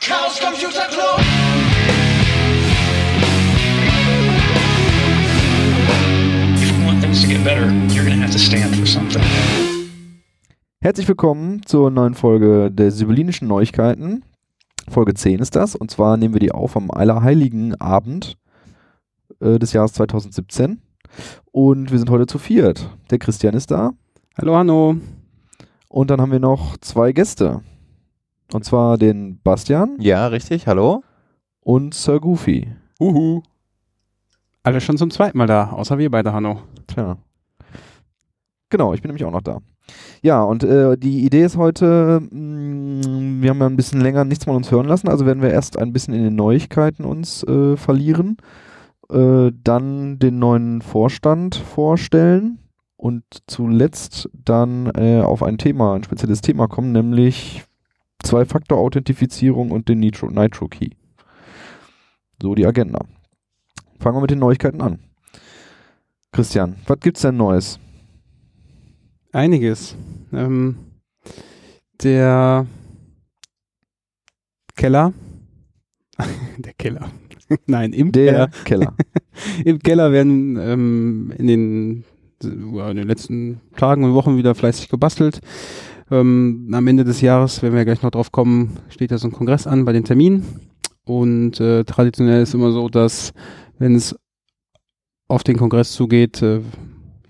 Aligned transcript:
Chaos 0.00 0.40
Computer 0.40 0.88
Club. 0.88 1.20
If 6.56 6.70
you 6.70 6.86
want 6.86 7.02
things 7.02 7.20
to 7.20 7.28
get 7.28 7.44
better, 7.44 7.70
you're 7.92 8.06
going 8.06 8.16
to 8.16 8.22
have 8.22 8.32
to 8.32 8.38
stand 8.38 8.74
for 8.76 8.86
something. 8.86 9.22
Herzlich 10.80 11.06
willkommen 11.06 11.66
zur 11.66 11.90
neuen 11.90 12.14
Folge 12.14 12.70
der 12.70 12.90
Sibyllinischen 12.92 13.46
Neuigkeiten. 13.46 14.24
Folge 14.88 15.12
10 15.12 15.40
ist 15.40 15.54
das. 15.54 15.76
Und 15.76 15.90
zwar 15.90 16.16
nehmen 16.16 16.32
wir 16.32 16.40
die 16.40 16.52
auf 16.52 16.78
am 16.78 16.90
Allerheiligen 16.90 17.78
Abend 17.78 18.38
äh, 19.40 19.58
des 19.58 19.74
Jahres 19.74 19.92
2017. 19.92 20.80
Und 21.52 21.90
wir 21.90 21.98
sind 21.98 22.08
heute 22.08 22.26
zu 22.26 22.38
viert. 22.38 22.88
Der 23.10 23.18
Christian 23.18 23.52
ist 23.52 23.70
da. 23.70 23.90
Hallo, 24.38 24.56
Hanno. 24.56 24.96
Und 25.88 26.10
dann 26.10 26.22
haben 26.22 26.32
wir 26.32 26.40
noch 26.40 26.78
zwei 26.78 27.12
Gäste. 27.12 27.60
Und 28.52 28.64
zwar 28.64 28.98
den 28.98 29.40
Bastian 29.42 29.96
Ja, 30.00 30.26
richtig, 30.26 30.66
hallo. 30.66 31.02
und 31.60 31.94
Sir 31.94 32.20
Goofy. 32.20 32.68
Uhu. 32.98 33.42
Alle 34.62 34.80
schon 34.80 34.98
zum 34.98 35.10
zweiten 35.10 35.38
Mal 35.38 35.46
da, 35.46 35.70
außer 35.70 35.98
wir 35.98 36.10
beide, 36.10 36.32
Hanno. 36.32 36.60
Tja. 36.86 37.16
Genau, 38.68 38.92
ich 38.92 39.02
bin 39.02 39.08
nämlich 39.08 39.24
auch 39.24 39.30
noch 39.32 39.40
da. 39.40 39.58
Ja, 40.22 40.42
und 40.42 40.62
äh, 40.62 40.96
die 40.96 41.24
Idee 41.24 41.44
ist 41.44 41.56
heute, 41.56 42.20
mh, 42.20 43.42
wir 43.42 43.50
haben 43.50 43.60
ja 43.60 43.66
ein 43.66 43.76
bisschen 43.76 44.00
länger 44.00 44.24
nichts 44.24 44.44
von 44.44 44.54
uns 44.56 44.70
hören 44.70 44.86
lassen, 44.86 45.08
also 45.08 45.26
werden 45.26 45.42
wir 45.42 45.50
erst 45.50 45.78
ein 45.78 45.92
bisschen 45.92 46.14
in 46.14 46.22
den 46.22 46.36
Neuigkeiten 46.36 47.04
uns 47.04 47.42
äh, 47.44 47.76
verlieren, 47.76 48.36
äh, 49.10 49.50
dann 49.64 50.18
den 50.18 50.38
neuen 50.38 50.82
Vorstand 50.82 51.56
vorstellen 51.56 52.58
und 52.96 53.24
zuletzt 53.46 54.28
dann 54.32 54.86
äh, 54.94 55.20
auf 55.22 55.42
ein 55.42 55.58
Thema, 55.58 55.94
ein 55.94 56.04
spezielles 56.04 56.40
Thema 56.42 56.68
kommen, 56.68 56.92
nämlich 56.92 57.64
Zwei-Faktor-Authentifizierung 58.22 59.70
und 59.70 59.88
den 59.88 60.00
Nitro, 60.00 60.30
Nitro 60.30 60.68
Key. 60.68 60.90
So 62.40 62.54
die 62.54 62.66
Agenda. 62.66 63.00
Fangen 63.98 64.16
wir 64.16 64.22
mit 64.22 64.30
den 64.30 64.38
Neuigkeiten 64.38 64.80
an. 64.80 64.98
Christian, 66.32 66.76
was 66.86 67.00
gibt's 67.00 67.22
denn 67.22 67.36
Neues? 67.36 67.78
Einiges. 69.32 69.96
Ähm, 70.32 70.76
der 72.02 72.66
Keller. 74.76 75.12
der 76.58 76.72
Keller. 76.74 77.10
Nein, 77.66 77.92
im 77.92 78.12
Der 78.12 78.32
Keller. 78.32 78.48
Keller. 78.64 78.94
Im 79.64 79.78
Keller 79.78 80.12
werden 80.12 80.56
ähm, 80.56 81.32
in, 81.38 81.46
den, 81.46 82.04
in 82.42 82.96
den 82.96 83.08
letzten 83.08 83.60
Tagen 83.76 84.04
und 84.04 84.14
Wochen 84.14 84.36
wieder 84.36 84.54
fleißig 84.54 84.88
gebastelt. 84.88 85.40
Ähm, 86.10 86.70
am 86.72 86.86
Ende 86.86 87.04
des 87.04 87.20
Jahres, 87.20 87.62
wenn 87.62 87.72
wir 87.72 87.84
gleich 87.84 88.02
noch 88.02 88.10
drauf 88.10 88.32
kommen, 88.32 88.78
steht 88.88 89.10
ja 89.10 89.18
so 89.18 89.28
ein 89.28 89.32
Kongress 89.32 89.66
an 89.66 89.84
bei 89.84 89.92
den 89.92 90.04
Terminen. 90.04 90.44
Und 91.04 91.60
äh, 91.60 91.84
traditionell 91.84 92.42
ist 92.42 92.54
immer 92.54 92.72
so, 92.72 92.88
dass 92.88 93.32
wenn 93.78 93.94
es 93.94 94.16
auf 95.28 95.44
den 95.44 95.56
Kongress 95.56 95.92
zugeht, 95.92 96.42
äh, 96.42 96.60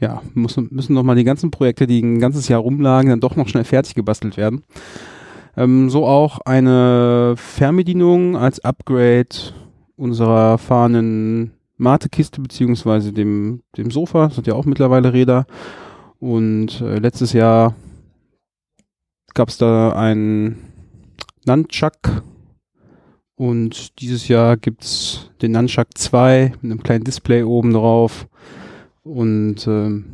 ja, 0.01 0.23
müssen 0.35 0.95
noch 0.95 1.03
mal 1.03 1.15
die 1.15 1.25
ganzen 1.25 1.51
Projekte, 1.51 1.87
die 1.87 2.01
ein 2.01 2.21
ganzes 2.21 2.49
Jahr 2.49 2.61
rumlagen, 2.61 3.11
dann 3.11 3.21
doch 3.21 3.37
noch 3.37 3.49
schnell 3.49 3.65
fertig 3.65 3.95
gebastelt 3.95 4.39
werden. 4.39 4.63
Ähm, 5.57 5.91
so 5.91 6.07
auch 6.07 6.39
eine 6.41 7.35
Fernbedienung 7.37 8.37
als 8.37 8.61
Upgrade 8.61 9.29
unserer 9.97 10.57
fahrenden 10.57 11.53
Mate-Kiste 11.77 12.41
beziehungsweise 12.41 13.13
dem, 13.13 13.63
dem 13.77 13.91
Sofa. 13.91 14.29
Das 14.29 14.39
hat 14.39 14.47
ja 14.47 14.55
auch 14.55 14.65
mittlerweile 14.65 15.13
Räder. 15.13 15.47
Und 16.19 16.81
äh, 16.81 16.99
letztes 16.99 17.35
Jahr 17.35 17.75
gab 19.35 19.49
es 19.49 19.59
da 19.59 19.93
einen 19.93 20.57
Nunchuck 21.47 22.23
und 23.37 24.01
dieses 24.01 24.29
Jahr 24.29 24.57
gibt's 24.57 25.31
den 25.41 25.53
Nunchuck 25.53 25.89
2 25.95 26.53
mit 26.61 26.71
einem 26.71 26.83
kleinen 26.83 27.05
Display 27.05 27.43
oben 27.43 27.73
drauf 27.73 28.29
und 29.03 29.67
ähm, 29.67 30.05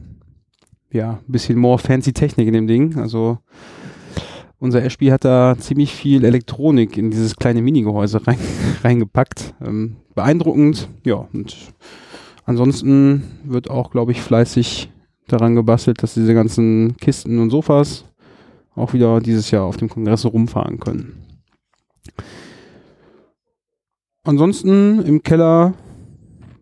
ja, 0.92 1.20
ein 1.26 1.32
bisschen 1.32 1.58
more 1.58 1.78
fancy 1.78 2.12
Technik 2.12 2.46
in 2.46 2.54
dem 2.54 2.66
Ding. 2.66 2.96
Also 2.98 3.38
unser 4.58 4.82
Ashby 4.82 5.08
hat 5.08 5.24
da 5.24 5.56
ziemlich 5.58 5.94
viel 5.94 6.24
Elektronik 6.24 6.96
in 6.96 7.10
dieses 7.10 7.36
kleine 7.36 7.62
Minigehäuse 7.62 8.26
rein, 8.26 8.38
reingepackt. 8.84 9.54
Ähm, 9.64 9.96
beeindruckend, 10.14 10.88
ja. 11.04 11.28
Und 11.32 11.56
ansonsten 12.44 13.22
wird 13.44 13.68
auch, 13.68 13.90
glaube 13.90 14.12
ich, 14.12 14.22
fleißig 14.22 14.90
daran 15.28 15.54
gebastelt, 15.54 16.02
dass 16.02 16.14
diese 16.14 16.34
ganzen 16.34 16.96
Kisten 16.96 17.38
und 17.38 17.50
Sofas 17.50 18.04
auch 18.76 18.92
wieder 18.92 19.20
dieses 19.20 19.50
Jahr 19.50 19.64
auf 19.64 19.76
dem 19.76 19.88
Kongress 19.88 20.24
rumfahren 20.24 20.78
können. 20.78 21.22
Ansonsten 24.22 25.00
im 25.02 25.22
Keller 25.22 25.74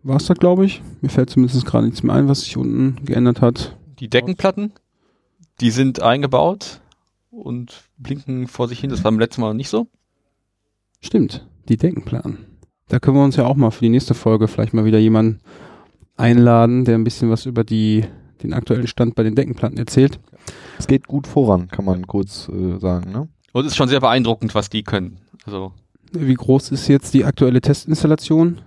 war 0.03 0.17
es 0.17 0.25
da, 0.25 0.33
glaube 0.33 0.65
ich. 0.65 0.81
Mir 1.01 1.09
fällt 1.09 1.29
zumindest 1.29 1.65
gerade 1.65 1.85
nichts 1.85 2.03
mehr 2.03 2.15
ein, 2.15 2.27
was 2.27 2.41
sich 2.41 2.57
unten 2.57 3.03
geändert 3.03 3.41
hat. 3.41 3.77
Die 3.99 4.09
Deckenplatten, 4.09 4.71
die 5.61 5.71
sind 5.71 6.01
eingebaut 6.01 6.81
und 7.31 7.83
blinken 7.97 8.47
vor 8.47 8.67
sich 8.67 8.79
hin. 8.79 8.89
Das 8.89 9.03
war 9.03 9.11
beim 9.11 9.19
letzten 9.19 9.41
Mal 9.41 9.53
nicht 9.53 9.69
so. 9.69 9.87
Stimmt, 11.01 11.47
die 11.67 11.77
Deckenplatten. 11.77 12.45
Da 12.87 12.99
können 12.99 13.17
wir 13.17 13.23
uns 13.23 13.35
ja 13.35 13.45
auch 13.45 13.55
mal 13.55 13.71
für 13.71 13.81
die 13.81 13.89
nächste 13.89 14.13
Folge 14.13 14.47
vielleicht 14.47 14.73
mal 14.73 14.85
wieder 14.85 14.99
jemanden 14.99 15.39
einladen, 16.17 16.85
der 16.85 16.95
ein 16.95 17.03
bisschen 17.03 17.29
was 17.29 17.45
über 17.45 17.63
die, 17.63 18.05
den 18.43 18.53
aktuellen 18.53 18.87
Stand 18.87 19.15
bei 19.15 19.23
den 19.23 19.35
Deckenplatten 19.35 19.77
erzählt. 19.77 20.19
Es 20.77 20.87
geht 20.87 21.07
gut 21.07 21.27
voran, 21.27 21.67
kann 21.69 21.85
man 21.85 22.05
kurz 22.07 22.49
äh, 22.49 22.77
sagen. 22.79 23.11
Ne? 23.11 23.27
Und 23.53 23.65
es 23.65 23.71
ist 23.71 23.77
schon 23.77 23.87
sehr 23.89 24.01
beeindruckend, 24.01 24.53
was 24.55 24.69
die 24.69 24.83
können. 24.83 25.17
Also, 25.45 25.73
Wie 26.11 26.33
groß 26.33 26.71
ist 26.71 26.87
jetzt 26.87 27.13
die 27.13 27.25
aktuelle 27.25 27.61
Testinstallation? 27.61 28.61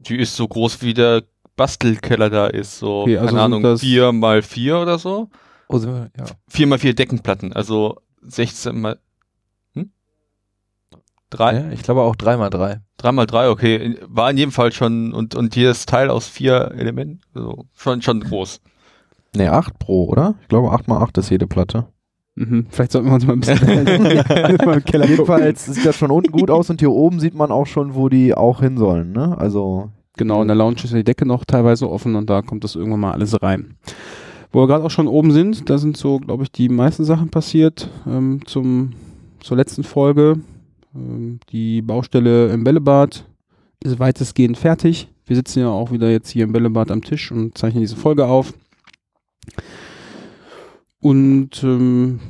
die 0.00 0.18
ist 0.18 0.36
so 0.36 0.46
groß 0.46 0.82
wie 0.82 0.92
der 0.92 1.22
Bastelkeller 1.56 2.28
da 2.28 2.46
ist. 2.48 2.78
So, 2.78 3.02
Okay, 3.02 3.16
also 3.16 3.28
keine 3.30 3.42
Ahnung, 3.42 3.62
das- 3.62 3.80
vier 3.80 4.12
mal 4.12 4.42
vier 4.42 4.78
oder 4.78 4.98
so. 4.98 5.30
Oh, 5.68 5.80
wir, 5.80 6.10
ja. 6.18 6.24
Vier 6.48 6.66
mal 6.66 6.78
vier 6.78 6.94
Deckenplatten. 6.94 7.52
Also 7.54 7.96
16 8.22 8.78
mal? 8.80 8.98
Drei? 11.36 11.54
ja. 11.54 11.70
Ich 11.72 11.82
glaube 11.82 12.02
auch 12.02 12.16
3x3. 12.16 12.78
Drei 12.96 13.12
mal 13.12 13.26
drei, 13.26 13.48
okay. 13.48 13.96
War 14.06 14.30
in 14.30 14.36
jedem 14.36 14.52
Fall 14.52 14.72
schon, 14.72 15.12
und, 15.12 15.34
und 15.34 15.56
jedes 15.56 15.86
Teil 15.86 16.10
aus 16.10 16.26
vier 16.26 16.72
Elementen, 16.76 17.20
also 17.34 17.66
schon, 17.74 18.02
schon 18.02 18.20
groß. 18.20 18.60
Ne, 19.36 19.52
8 19.52 19.78
Pro, 19.78 20.04
oder? 20.06 20.34
Ich 20.42 20.48
glaube 20.48 20.70
8 20.70 20.88
mal 20.88 21.02
8 21.02 21.18
ist 21.18 21.30
jede 21.30 21.46
Platte. 21.46 21.86
Mhm. 22.36 22.66
Vielleicht 22.70 22.92
sollten 22.92 23.08
wir 23.08 23.14
uns 23.14 23.26
mal 23.26 23.34
ein 23.34 23.40
bisschen 23.40 23.84
mal 24.64 24.74
im 24.74 24.84
Keller. 24.84 25.06
Jedenfalls 25.06 25.66
sieht 25.66 25.84
das 25.84 25.96
schon 25.96 26.10
unten 26.10 26.32
gut 26.32 26.50
aus 26.50 26.70
und 26.70 26.80
hier 26.80 26.90
oben 26.90 27.20
sieht 27.20 27.34
man 27.34 27.50
auch 27.50 27.66
schon, 27.66 27.94
wo 27.94 28.08
die 28.08 28.34
auch 28.34 28.60
hin 28.60 28.78
sollen. 28.78 29.12
Ne? 29.12 29.36
Also 29.36 29.90
Genau, 30.16 30.42
in 30.42 30.48
der 30.48 30.56
Lounge 30.56 30.76
ist 30.84 30.92
ja 30.92 30.98
die 30.98 31.04
Decke 31.04 31.26
noch 31.26 31.44
teilweise 31.44 31.90
offen 31.90 32.14
und 32.14 32.30
da 32.30 32.42
kommt 32.42 32.62
das 32.62 32.76
irgendwann 32.76 33.00
mal 33.00 33.12
alles 33.12 33.42
rein. 33.42 33.76
Wo 34.52 34.60
wir 34.60 34.68
gerade 34.68 34.84
auch 34.84 34.90
schon 34.90 35.08
oben 35.08 35.32
sind, 35.32 35.68
da 35.68 35.78
sind 35.78 35.96
so, 35.96 36.20
glaube 36.20 36.44
ich, 36.44 36.52
die 36.52 36.68
meisten 36.68 37.04
Sachen 37.04 37.30
passiert 37.30 37.90
ähm, 38.06 38.40
zum, 38.46 38.92
zur 39.40 39.56
letzten 39.56 39.82
Folge. 39.82 40.38
Ähm, 40.94 41.40
die 41.50 41.82
Baustelle 41.82 42.52
im 42.52 42.64
Bällebad 42.64 43.26
ist 43.82 43.98
weitestgehend 43.98 44.56
fertig. 44.58 45.08
Wir 45.26 45.36
sitzen 45.36 45.60
ja 45.60 45.68
auch 45.68 45.90
wieder 45.90 46.10
jetzt 46.10 46.30
hier 46.30 46.44
im 46.44 46.52
Bällebad 46.52 46.90
am 46.90 47.02
Tisch 47.02 47.32
und 47.32 47.56
zeichnen 47.56 47.82
diese 47.82 47.96
Folge 47.96 48.26
auf. 48.26 48.54
Und 51.00 51.62
ähm, 51.62 52.20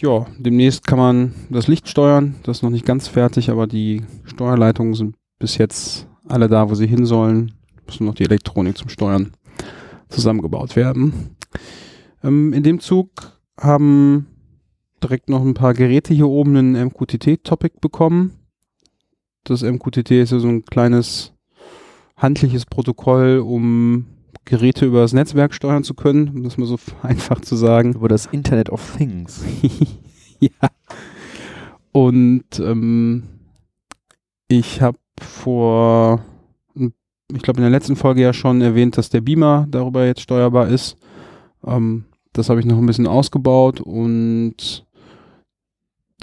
ja, 0.00 0.26
demnächst 0.38 0.86
kann 0.86 0.98
man 0.98 1.34
das 1.50 1.68
Licht 1.68 1.88
steuern. 1.88 2.34
Das 2.42 2.58
ist 2.58 2.62
noch 2.62 2.70
nicht 2.70 2.86
ganz 2.86 3.06
fertig, 3.08 3.50
aber 3.50 3.66
die 3.66 4.02
Steuerleitungen 4.24 4.94
sind 4.94 5.16
bis 5.38 5.56
jetzt 5.56 6.08
alle 6.28 6.48
da, 6.48 6.68
wo 6.68 6.74
sie 6.74 6.86
hin 6.86 7.06
sollen. 7.06 7.52
Müssen 7.86 8.06
noch 8.06 8.14
die 8.14 8.24
Elektronik 8.24 8.76
zum 8.76 8.88
Steuern 8.88 9.32
zusammengebaut 10.08 10.74
werden. 10.74 11.36
Ähm, 12.22 12.52
in 12.52 12.62
dem 12.62 12.80
Zug 12.80 13.10
haben 13.58 14.26
direkt 15.04 15.28
noch 15.28 15.42
ein 15.42 15.54
paar 15.54 15.74
Geräte 15.74 16.14
hier 16.14 16.28
oben 16.28 16.56
einen 16.56 16.86
MQTT-Topic 16.86 17.76
bekommen. 17.80 18.32
Das 19.44 19.62
MQTT 19.62 20.10
ist 20.12 20.32
ja 20.32 20.38
so 20.38 20.48
ein 20.48 20.64
kleines 20.64 21.32
handliches 22.16 22.64
Protokoll, 22.64 23.38
um 23.38 24.06
Geräte 24.46 24.86
über 24.86 25.00
das 25.00 25.12
Netzwerk 25.12 25.54
steuern 25.54 25.84
zu 25.84 25.94
können, 25.94 26.28
um 26.28 26.42
das 26.42 26.56
mal 26.56 26.66
so 26.66 26.78
einfach 27.02 27.40
zu 27.40 27.54
sagen. 27.56 27.94
über 27.94 28.08
das 28.08 28.26
Internet 28.26 28.70
of 28.70 28.96
Things. 28.96 29.44
ja. 30.40 30.50
Und 31.92 32.58
ähm, 32.58 33.24
ich 34.48 34.82
habe 34.82 34.98
vor, 35.20 36.24
ich 36.74 37.42
glaube 37.42 37.58
in 37.58 37.62
der 37.62 37.70
letzten 37.70 37.96
Folge 37.96 38.22
ja 38.22 38.32
schon 38.32 38.60
erwähnt, 38.62 38.96
dass 38.98 39.10
der 39.10 39.20
Beamer 39.20 39.66
darüber 39.70 40.04
jetzt 40.06 40.22
steuerbar 40.22 40.68
ist. 40.68 40.96
Ähm, 41.64 42.04
das 42.32 42.48
habe 42.48 42.60
ich 42.60 42.66
noch 42.66 42.78
ein 42.78 42.86
bisschen 42.86 43.06
ausgebaut 43.06 43.80
und 43.80 44.83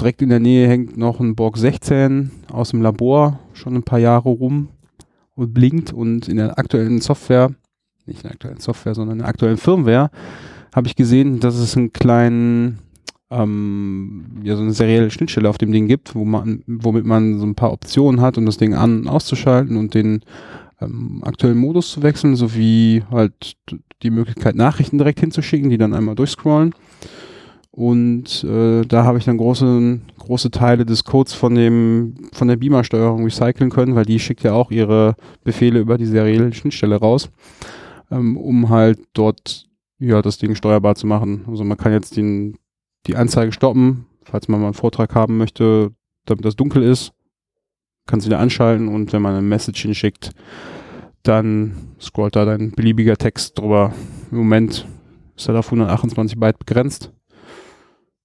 direkt 0.02 0.22
in 0.22 0.30
der 0.30 0.40
Nähe 0.40 0.68
hängt 0.68 0.98
noch 0.98 1.20
ein 1.20 1.36
Borg 1.36 1.58
16 1.58 2.32
aus 2.52 2.72
dem 2.72 2.82
Labor, 2.82 3.40
schon 3.54 3.76
ein 3.76 3.84
paar 3.84 4.00
Jahre 4.00 4.30
rum 4.30 4.70
und 5.36 5.54
blinkt 5.54 5.94
und 5.94 6.28
in 6.28 6.38
der 6.38 6.58
aktuellen 6.58 7.02
Software, 7.02 7.52
nicht 8.06 8.18
in 8.18 8.24
der 8.24 8.32
aktuellen 8.32 8.60
Software, 8.60 8.96
sondern 8.96 9.18
in 9.18 9.20
der 9.20 9.28
aktuellen 9.28 9.58
Firmware, 9.58 10.10
habe 10.74 10.88
ich 10.88 10.96
gesehen, 10.96 11.40
dass 11.40 11.56
es 11.56 11.78
einen 11.78 11.94
kleinen 11.94 12.80
ähm, 13.30 14.42
ja 14.44 14.56
so 14.56 14.64
eine 14.64 14.74
serielle 14.74 15.12
Schnittstelle 15.12 15.50
auf 15.50 15.58
dem 15.58 15.72
Ding 15.72 15.88
gibt, 15.88 16.16
wo 16.16 16.26
man, 16.26 16.64
womit 16.66 17.06
man 17.06 17.40
so 17.40 17.46
ein 17.46 17.56
paar 17.56 17.72
Optionen 17.72 18.22
hat, 18.22 18.38
um 18.38 18.46
das 18.46 18.58
Ding 18.58 18.74
an- 18.74 19.02
und 19.02 19.08
auszuschalten 19.08 19.78
und 19.78 19.94
den 19.94 20.22
ähm, 20.82 21.22
aktuellen 21.24 21.58
Modus 21.58 21.92
zu 21.92 22.02
wechseln, 22.02 22.36
sowie 22.36 23.04
halt 23.12 23.56
die 24.02 24.10
Möglichkeit, 24.10 24.56
Nachrichten 24.56 24.98
direkt 24.98 25.20
hinzuschicken, 25.20 25.70
die 25.70 25.78
dann 25.78 25.94
einmal 25.94 26.16
durchscrollen. 26.16 26.74
Und 27.72 28.44
äh, 28.44 28.82
da 28.82 29.06
habe 29.06 29.18
ich 29.18 29.24
dann 29.24 29.38
große, 29.38 30.02
große 30.18 30.52
Teile 30.52 30.86
des 30.86 31.06
Codes 31.06 31.34
von 31.34 31.56
dem, 31.56 32.16
von 32.34 32.50
der 32.50 32.58
Beamer-Steuerung 32.58 33.24
recyceln 33.24 33.70
können, 33.70 33.96
weil 33.96 34.06
die 34.06 34.20
schickt 34.20 34.44
ja 34.44 34.54
auch 34.54 34.72
ihre 34.72 35.16
Befehle 35.46 35.80
über 35.80 35.98
die 35.98 36.06
serielle 36.06 36.54
Schnittstelle 36.54 36.98
raus, 36.98 37.30
ähm, 38.12 38.36
um 38.36 38.70
halt 38.70 39.00
dort 39.14 39.70
ja 40.00 40.22
das 40.22 40.38
Ding 40.38 40.56
steuerbar 40.56 40.96
zu 40.96 41.08
machen. 41.08 41.46
Also 41.48 41.64
man 41.64 41.78
kann 41.78 41.94
jetzt 41.94 42.18
den, 42.18 42.58
die 43.08 43.16
Anzeige 43.16 43.54
stoppen, 43.54 44.06
falls 44.24 44.50
man 44.50 44.60
mal 44.60 44.68
einen 44.68 44.74
Vortrag 44.74 45.16
haben 45.16 45.38
möchte, 45.38 45.92
damit 46.26 46.44
das 46.44 46.58
dunkel 46.58 46.84
ist, 46.84 47.14
kann 48.06 48.20
sie 48.20 48.28
wieder 48.28 48.40
anschalten 48.40 48.90
und 48.90 49.14
wenn 49.14 49.22
man 49.22 49.34
eine 49.34 49.48
Message 49.48 49.84
hinschickt, 49.84 50.32
dann 51.24 51.94
scrollt 52.02 52.36
da 52.36 52.44
dein 52.44 52.72
beliebiger 52.72 53.16
Text 53.16 53.58
drüber. 53.58 53.94
Im 54.32 54.40
Moment 54.40 54.86
ist 55.38 55.48
er 55.48 55.58
auf 55.58 55.68
128 55.68 56.38
Byte 56.38 56.60
begrenzt. 56.60 57.14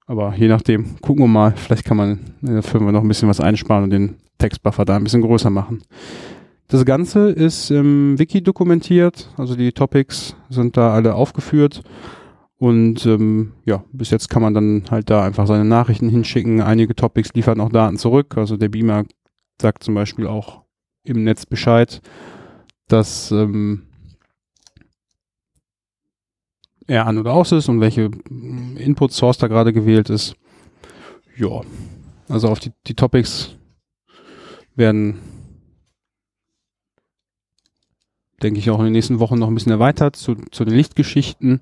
Aber 0.07 0.35
je 0.37 0.49
nachdem, 0.49 1.01
gucken 1.01 1.25
wir 1.25 1.29
mal, 1.29 1.53
vielleicht 1.57 1.85
kann 1.85 1.97
man 1.97 2.21
in 2.43 2.55
der 2.55 2.63
Firma 2.63 2.93
noch 2.93 3.03
ein 3.03 3.09
bisschen 3.09 3.29
was 3.29 3.41
einsparen 3.41 3.85
und 3.85 3.91
den 3.91 4.17
Textbuffer 4.39 4.85
da 4.85 4.97
ein 4.97 5.05
bisschen 5.05 5.23
größer 5.23 5.51
machen. 5.51 5.83
Das 6.69 6.85
Ganze 6.85 7.31
ist 7.31 7.71
im 7.71 8.19
Wiki 8.19 8.43
dokumentiert, 8.43 9.31
also 9.37 9.55
die 9.55 9.73
Topics 9.73 10.37
sind 10.49 10.77
da 10.77 10.93
alle 10.93 11.15
aufgeführt. 11.15 11.83
Und 12.59 13.05
ähm, 13.05 13.53
ja, 13.65 13.85
bis 13.93 14.11
jetzt 14.11 14.31
kann 14.31 14.43
man 14.43 14.55
dann 14.55 14.85
halt 14.91 15.11
da 15.11 15.25
einfach 15.25 15.47
seine 15.47 15.65
Nachrichten 15.65 16.09
hinschicken. 16.09 16.63
Einige 16.63 16.95
Topics 16.97 17.31
liefern 17.35 17.61
auch 17.61 17.69
Daten 17.69 17.99
zurück. 17.99 18.37
Also 18.39 18.57
der 18.57 18.71
Beamer 18.71 19.05
sagt 19.61 19.85
zum 19.85 19.95
Beispiel 19.95 20.27
auch 20.27 20.63
im 21.05 21.23
Netz 21.23 21.45
Bescheid, 21.45 22.01
dass 22.89 23.31
ähm, 23.31 23.83
er 26.87 27.07
an 27.07 27.19
oder 27.19 27.33
aus 27.33 27.53
ist 27.53 27.69
und 27.69 27.81
welche 27.81 28.09
mm, 28.09 28.77
Input 28.77 29.13
Source 29.13 29.39
da 29.39 29.49
gerade 29.49 29.73
gewählt 29.73 30.11
ist. 30.11 30.37
Ja, 31.37 31.61
also 32.29 32.49
auf 32.49 32.59
die, 32.59 32.73
die 32.87 32.95
Topics 32.95 33.57
werden, 34.75 35.21
denke 38.43 38.59
ich, 38.59 38.71
auch 38.71 38.79
in 38.79 38.87
den 38.87 38.93
nächsten 38.93 39.21
Wochen 39.21 39.39
noch 39.39 39.49
ein 39.49 39.55
bisschen 39.55 39.73
erweitert 39.73 40.17
zu, 40.17 40.37
zu 40.51 40.65
den 40.65 40.75
Lichtgeschichten. 40.75 41.61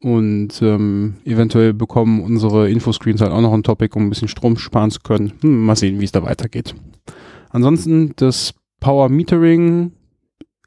Und 0.00 0.60
ähm, 0.62 1.18
eventuell 1.24 1.72
bekommen 1.72 2.22
unsere 2.22 2.68
Infoscreens 2.68 3.20
halt 3.20 3.30
auch 3.30 3.40
noch 3.40 3.52
ein 3.52 3.62
Topic, 3.62 3.96
um 3.96 4.06
ein 4.06 4.10
bisschen 4.10 4.26
Strom 4.26 4.58
sparen 4.58 4.90
zu 4.90 4.98
können. 5.00 5.34
Hm, 5.42 5.64
mal 5.64 5.76
sehen, 5.76 6.00
wie 6.00 6.04
es 6.04 6.12
da 6.12 6.24
weitergeht. 6.24 6.74
Ansonsten, 7.50 8.12
das 8.16 8.54
Power 8.80 9.08
Metering 9.08 9.92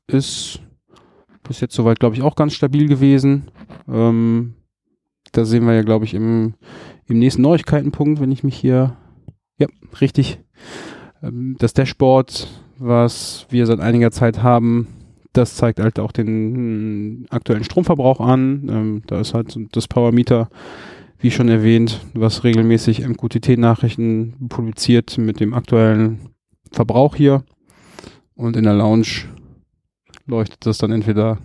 ist 0.07 0.61
bis 1.47 1.61
jetzt 1.61 1.75
soweit, 1.75 1.99
glaube 1.99 2.15
ich, 2.15 2.21
auch 2.21 2.35
ganz 2.35 2.53
stabil 2.53 2.87
gewesen. 2.87 3.45
Ähm, 3.87 4.55
da 5.31 5.45
sehen 5.45 5.65
wir 5.65 5.73
ja, 5.73 5.83
glaube 5.83 6.05
ich, 6.05 6.13
im, 6.13 6.53
im 7.07 7.19
nächsten 7.19 7.41
Neuigkeitenpunkt, 7.41 8.19
wenn 8.19 8.31
ich 8.31 8.43
mich 8.43 8.55
hier, 8.55 8.95
ja, 9.57 9.67
richtig, 10.01 10.39
ähm, 11.21 11.55
das 11.59 11.73
Dashboard, 11.73 12.47
was 12.77 13.45
wir 13.49 13.65
seit 13.65 13.79
einiger 13.79 14.11
Zeit 14.11 14.43
haben, 14.43 14.87
das 15.33 15.55
zeigt 15.55 15.79
halt 15.79 15.99
auch 15.99 16.11
den 16.11 17.21
mh, 17.21 17.27
aktuellen 17.29 17.63
Stromverbrauch 17.63 18.21
an. 18.21 18.69
Ähm, 18.69 19.01
da 19.07 19.19
ist 19.19 19.33
halt 19.33 19.57
das 19.73 19.87
Power 19.87 20.11
Meter, 20.11 20.49
wie 21.19 21.31
schon 21.31 21.49
erwähnt, 21.49 22.01
was 22.13 22.43
regelmäßig 22.43 23.05
MQTT-Nachrichten 23.05 24.47
publiziert 24.49 25.17
mit 25.17 25.39
dem 25.39 25.53
aktuellen 25.53 26.29
Verbrauch 26.71 27.15
hier. 27.15 27.43
Und 28.35 28.57
in 28.57 28.63
der 28.63 28.73
Lounge 28.73 29.25
leuchtet 30.25 30.65
das 30.65 30.77
dann 30.77 30.91
entweder 30.91 31.37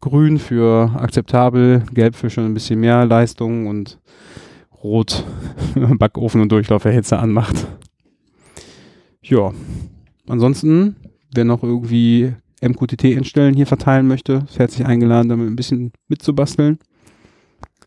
grün 0.00 0.38
für 0.38 0.90
akzeptabel, 0.96 1.84
gelb 1.92 2.14
für 2.14 2.30
schon 2.30 2.44
ein 2.44 2.54
bisschen 2.54 2.80
mehr 2.80 3.04
Leistung 3.04 3.66
und 3.66 3.98
rot, 4.82 5.24
Backofen 5.98 6.40
und 6.40 6.52
Durchlauferhitzer 6.52 7.18
anmacht. 7.18 7.66
Ja, 9.22 9.52
ansonsten, 10.28 10.96
wer 11.34 11.44
noch 11.44 11.62
irgendwie 11.62 12.34
MQTT-Endstellen 12.62 13.54
hier 13.54 13.66
verteilen 13.66 14.06
möchte, 14.06 14.44
ist 14.48 14.58
herzlich 14.58 14.86
eingeladen, 14.86 15.28
damit 15.28 15.48
ein 15.48 15.56
bisschen 15.56 15.92
mitzubasteln. 16.08 16.78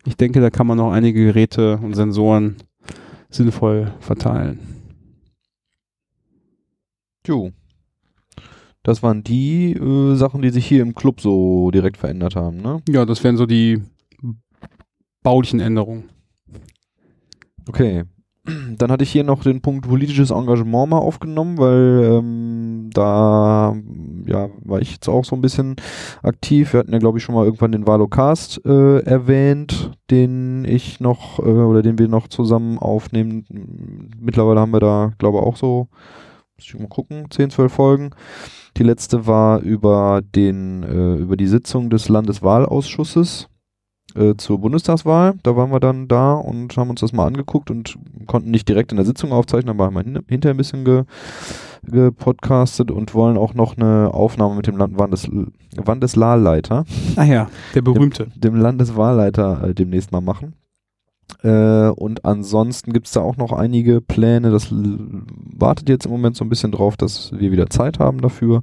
Ich 0.05 0.17
denke, 0.17 0.41
da 0.41 0.49
kann 0.49 0.67
man 0.67 0.77
noch 0.77 0.91
einige 0.91 1.25
Geräte 1.25 1.77
und 1.77 1.95
Sensoren 1.95 2.57
sinnvoll 3.29 3.93
verteilen. 3.99 4.59
Jo. 7.25 7.51
Das 8.89 9.03
waren 9.03 9.23
die 9.23 9.73
äh, 9.73 10.15
Sachen, 10.15 10.41
die 10.41 10.49
sich 10.49 10.65
hier 10.65 10.81
im 10.81 10.95
Club 10.95 11.21
so 11.21 11.69
direkt 11.69 11.95
verändert 11.95 12.35
haben, 12.35 12.57
ne? 12.57 12.81
Ja, 12.89 13.05
das 13.05 13.23
wären 13.23 13.37
so 13.37 13.45
die 13.45 13.83
baulichen 15.21 15.59
Änderungen. 15.59 16.05
Okay. 17.67 18.05
Dann 18.77 18.91
hatte 18.91 19.03
ich 19.03 19.11
hier 19.11 19.23
noch 19.23 19.43
den 19.43 19.61
Punkt 19.61 19.87
politisches 19.87 20.31
Engagement 20.31 20.89
mal 20.89 20.97
aufgenommen, 20.97 21.59
weil 21.59 22.17
ähm, 22.17 22.89
da 22.91 23.75
ja, 24.25 24.49
war 24.63 24.81
ich 24.81 24.93
jetzt 24.93 25.07
auch 25.07 25.23
so 25.23 25.35
ein 25.35 25.41
bisschen 25.41 25.75
aktiv. 26.23 26.73
Wir 26.73 26.79
hatten 26.79 26.91
ja, 26.91 26.97
glaube 26.97 27.19
ich, 27.19 27.23
schon 27.23 27.35
mal 27.35 27.45
irgendwann 27.45 27.73
den 27.73 27.85
Valocast 27.85 28.65
äh, 28.65 29.01
erwähnt, 29.01 29.91
den 30.09 30.65
ich 30.65 30.99
noch 30.99 31.37
äh, 31.37 31.43
oder 31.43 31.83
den 31.83 31.99
wir 31.99 32.07
noch 32.07 32.27
zusammen 32.27 32.79
aufnehmen. 32.79 33.45
Mittlerweile 34.19 34.61
haben 34.61 34.73
wir 34.73 34.79
da, 34.79 35.11
glaube 35.19 35.37
ich, 35.37 35.43
auch 35.43 35.57
so, 35.57 35.89
muss 36.57 36.65
ich 36.65 36.79
mal 36.79 36.87
gucken, 36.87 37.27
10, 37.29 37.51
12 37.51 37.71
Folgen. 37.71 38.09
Die 38.77 38.83
letzte 38.83 39.27
war 39.27 39.59
über 39.61 40.21
den, 40.23 40.83
äh, 40.83 41.15
über 41.15 41.35
die 41.37 41.47
Sitzung 41.47 41.89
des 41.89 42.09
Landeswahlausschusses 42.09 43.47
äh, 44.15 44.35
zur 44.37 44.59
Bundestagswahl. 44.59 45.35
Da 45.43 45.55
waren 45.55 45.71
wir 45.71 45.79
dann 45.79 46.07
da 46.07 46.33
und 46.33 46.75
haben 46.77 46.89
uns 46.89 47.01
das 47.01 47.13
mal 47.13 47.25
angeguckt 47.27 47.69
und 47.71 47.97
konnten 48.27 48.51
nicht 48.51 48.67
direkt 48.69 48.91
in 48.91 48.97
der 48.97 49.05
Sitzung 49.05 49.31
aufzeichnen, 49.31 49.69
aber 49.71 49.85
haben 49.85 49.95
wir 49.95 50.03
hin 50.03 50.19
hinterher 50.27 50.53
ein 50.53 50.57
bisschen 50.57 50.85
ge 50.85 51.03
gepodcastet 51.83 52.91
und 52.91 53.13
wollen 53.13 53.37
auch 53.37 53.53
noch 53.53 53.77
eine 53.77 54.13
Aufnahme 54.13 54.55
mit 54.55 54.67
dem 54.67 54.77
Land 54.77 54.99
Wandes 54.99 55.29
Wandeswahlleiter, 55.75 56.85
Ah 57.15 57.23
ja, 57.23 57.47
der 57.73 57.81
berühmte. 57.81 58.27
dem 58.35 58.55
Landeswahlleiter 58.55 59.69
äh, 59.69 59.73
demnächst 59.73 60.11
mal 60.11 60.21
machen. 60.21 60.53
Äh, 61.43 61.89
und 61.89 62.25
ansonsten 62.25 62.93
gibt 62.93 63.07
es 63.07 63.13
da 63.13 63.21
auch 63.21 63.37
noch 63.37 63.51
einige 63.51 64.01
Pläne. 64.01 64.51
Das 64.51 64.69
wartet 64.71 65.89
jetzt 65.89 66.05
im 66.05 66.11
Moment 66.11 66.35
so 66.35 66.43
ein 66.43 66.49
bisschen 66.49 66.71
drauf, 66.71 66.97
dass 66.97 67.31
wir 67.31 67.51
wieder 67.51 67.69
Zeit 67.69 67.99
haben 67.99 68.21
dafür. 68.21 68.61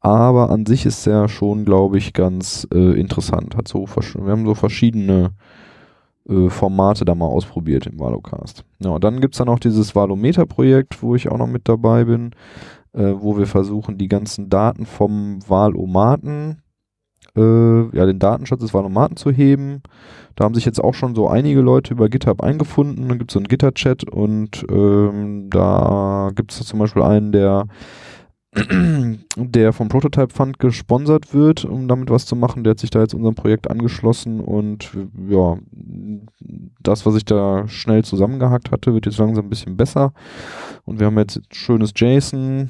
Aber 0.00 0.50
an 0.50 0.66
sich 0.66 0.84
ist 0.86 1.06
er 1.06 1.28
schon, 1.28 1.64
glaube 1.64 1.98
ich, 1.98 2.12
ganz 2.12 2.66
äh, 2.72 2.98
interessant. 2.98 3.56
Hat 3.56 3.68
so 3.68 3.86
wir 3.86 4.30
haben 4.30 4.46
so 4.46 4.54
verschiedene 4.54 5.30
äh, 6.28 6.50
Formate 6.50 7.04
da 7.04 7.14
mal 7.14 7.26
ausprobiert 7.26 7.86
im 7.86 7.98
Valocast. 7.98 8.64
Ja, 8.78 8.90
und 8.90 9.04
dann 9.04 9.20
gibt 9.20 9.34
es 9.34 9.38
dann 9.38 9.48
auch 9.48 9.58
dieses 9.58 9.94
Valometer-Projekt, 9.94 11.02
wo 11.02 11.14
ich 11.14 11.28
auch 11.28 11.38
noch 11.38 11.48
mit 11.48 11.68
dabei 11.68 12.04
bin, 12.04 12.30
äh, 12.92 13.12
wo 13.16 13.38
wir 13.38 13.46
versuchen, 13.46 13.98
die 13.98 14.08
ganzen 14.08 14.48
Daten 14.48 14.86
vom 14.86 15.38
Wahlomaten, 15.48 16.61
äh, 17.36 17.96
ja, 17.96 18.06
den 18.06 18.18
Datenschatz 18.18 18.60
des 18.60 18.74
Wahlomaten 18.74 19.16
zu 19.16 19.30
heben. 19.30 19.82
Da 20.36 20.44
haben 20.44 20.54
sich 20.54 20.64
jetzt 20.64 20.82
auch 20.82 20.94
schon 20.94 21.14
so 21.14 21.28
einige 21.28 21.60
Leute 21.60 21.92
über 21.94 22.08
GitHub 22.08 22.42
eingefunden. 22.42 23.08
Dann 23.08 23.18
gibt 23.18 23.30
es 23.30 23.34
so 23.34 23.38
einen 23.38 23.48
Gitter-Chat 23.48 24.04
und 24.10 24.64
ähm, 24.70 25.48
da 25.50 26.30
gibt 26.34 26.52
es 26.52 26.66
zum 26.66 26.78
Beispiel 26.78 27.02
einen, 27.02 27.32
der 27.32 27.66
der 28.54 29.72
vom 29.72 29.88
Prototype 29.88 30.32
Fund 30.32 30.58
gesponsert 30.58 31.32
wird, 31.32 31.64
um 31.64 31.88
damit 31.88 32.10
was 32.10 32.26
zu 32.26 32.36
machen. 32.36 32.64
Der 32.64 32.72
hat 32.72 32.80
sich 32.80 32.90
da 32.90 33.00
jetzt 33.00 33.14
unserem 33.14 33.34
Projekt 33.34 33.70
angeschlossen 33.70 34.40
und 34.40 34.90
ja, 35.28 35.56
das, 36.82 37.06
was 37.06 37.16
ich 37.16 37.24
da 37.24 37.66
schnell 37.66 38.04
zusammengehackt 38.04 38.70
hatte, 38.70 38.92
wird 38.92 39.06
jetzt 39.06 39.18
langsam 39.18 39.46
ein 39.46 39.50
bisschen 39.50 39.78
besser. 39.78 40.12
Und 40.84 41.00
wir 41.00 41.06
haben 41.06 41.18
jetzt 41.18 41.40
schönes 41.50 41.92
JSON, 41.96 42.68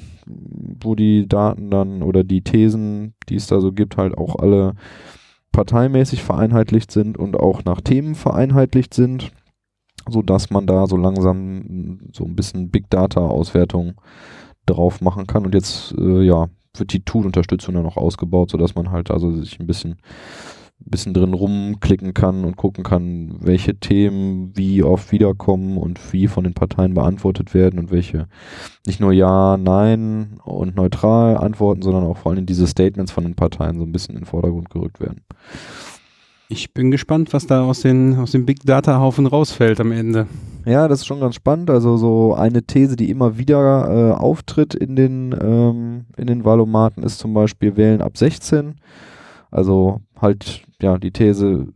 wo 0.81 0.95
die 0.95 1.27
Daten 1.27 1.71
dann 1.71 2.03
oder 2.03 2.23
die 2.23 2.43
Thesen, 2.43 3.15
die 3.29 3.37
es 3.37 3.49
da 3.49 3.61
so 3.61 3.73
gibt, 3.73 3.97
halt 3.97 4.17
auch 4.17 4.37
alle 4.37 4.75
parteimäßig 5.51 6.23
vereinheitlicht 6.23 6.93
sind 6.93 7.19
und 7.19 7.37
auch 7.37 7.65
nach 7.65 7.81
Themen 7.81 8.15
vereinheitlicht 8.15 8.95
sind, 8.95 9.33
so 10.09 10.23
dass 10.23 10.51
man 10.51 10.67
da 10.67 10.87
so 10.87 10.97
langsam 10.97 11.99
so 12.13 12.25
ein 12.25 12.37
bisschen 12.37 12.71
Big 12.71 12.89
Data 12.89 13.21
Auswertung 13.21 13.95
drauf 14.73 15.01
machen 15.01 15.27
kann. 15.27 15.45
Und 15.45 15.55
jetzt, 15.55 15.95
äh, 15.99 16.23
ja, 16.23 16.49
wird 16.77 16.93
die 16.93 17.05
Tool-Unterstützung 17.05 17.75
dann 17.75 17.85
noch 17.85 17.97
ausgebaut, 17.97 18.51
sodass 18.51 18.75
man 18.75 18.91
halt 18.91 19.11
also 19.11 19.33
sich 19.33 19.61
ein 19.61 19.67
bisschen, 19.67 19.97
bisschen 20.79 21.15
drin 21.15 21.35
rumklicken 21.35 22.15
kann 22.15 22.45
und 22.45 22.57
gucken 22.57 22.83
kann, 22.83 23.37
welche 23.41 23.77
Themen 23.77 24.53
wie 24.57 24.83
oft 24.83 25.13
wiederkommen 25.13 25.77
und 25.77 26.13
wie 26.13 26.29
von 26.29 26.45
den 26.45 26.55
Parteien 26.55 26.95
beantwortet 26.95 27.55
werden 27.55 27.79
und 27.79 27.91
welche 27.91 28.27
nicht 28.87 29.01
nur 29.01 29.13
Ja, 29.13 29.57
Nein 29.59 30.39
und 30.45 30.75
neutral 30.75 31.37
antworten, 31.37 31.83
sondern 31.83 32.05
auch 32.05 32.17
vor 32.17 32.33
allem 32.33 32.47
diese 32.47 32.67
Statements 32.67 33.13
von 33.13 33.25
den 33.25 33.35
Parteien 33.35 33.79
so 33.79 33.85
ein 33.85 33.93
bisschen 33.93 34.15
in 34.15 34.23
den 34.23 34.27
Vordergrund 34.27 34.71
gerückt 34.71 35.01
werden. 35.01 35.23
Ich 36.53 36.75
bin 36.75 36.91
gespannt, 36.91 37.33
was 37.33 37.47
da 37.47 37.65
aus 37.65 37.81
den 37.81 38.19
aus 38.19 38.33
dem 38.33 38.45
Big 38.45 38.61
Data 38.67 39.01
Haufen 39.01 39.27
rausfällt 39.27 39.81
am 39.81 39.91
Ende. 39.91 40.27
Ja, 40.67 40.87
das 40.87 41.01
ist 41.01 41.07
schon 41.07 41.21
ganz 41.21 41.35
spannend. 41.35 41.71
Also 41.71 41.97
so 41.97 42.35
eine 42.35 42.63
These, 42.63 42.95
die 42.95 43.09
immer 43.09 43.39
wieder 43.39 43.89
äh, 43.89 44.13
auftritt 44.13 44.75
in 44.75 44.95
den, 44.95 45.35
ähm, 45.41 46.05
in 46.19 46.27
den 46.27 46.45
Wahlomaten, 46.45 47.05
ist 47.05 47.21
zum 47.21 47.33
Beispiel 47.33 47.79
Wählen 47.79 48.03
ab 48.03 48.19
16. 48.19 48.75
Also 49.51 50.03
halt, 50.21 50.65
ja, 50.83 50.99
die 50.99 51.11
These, 51.11 51.69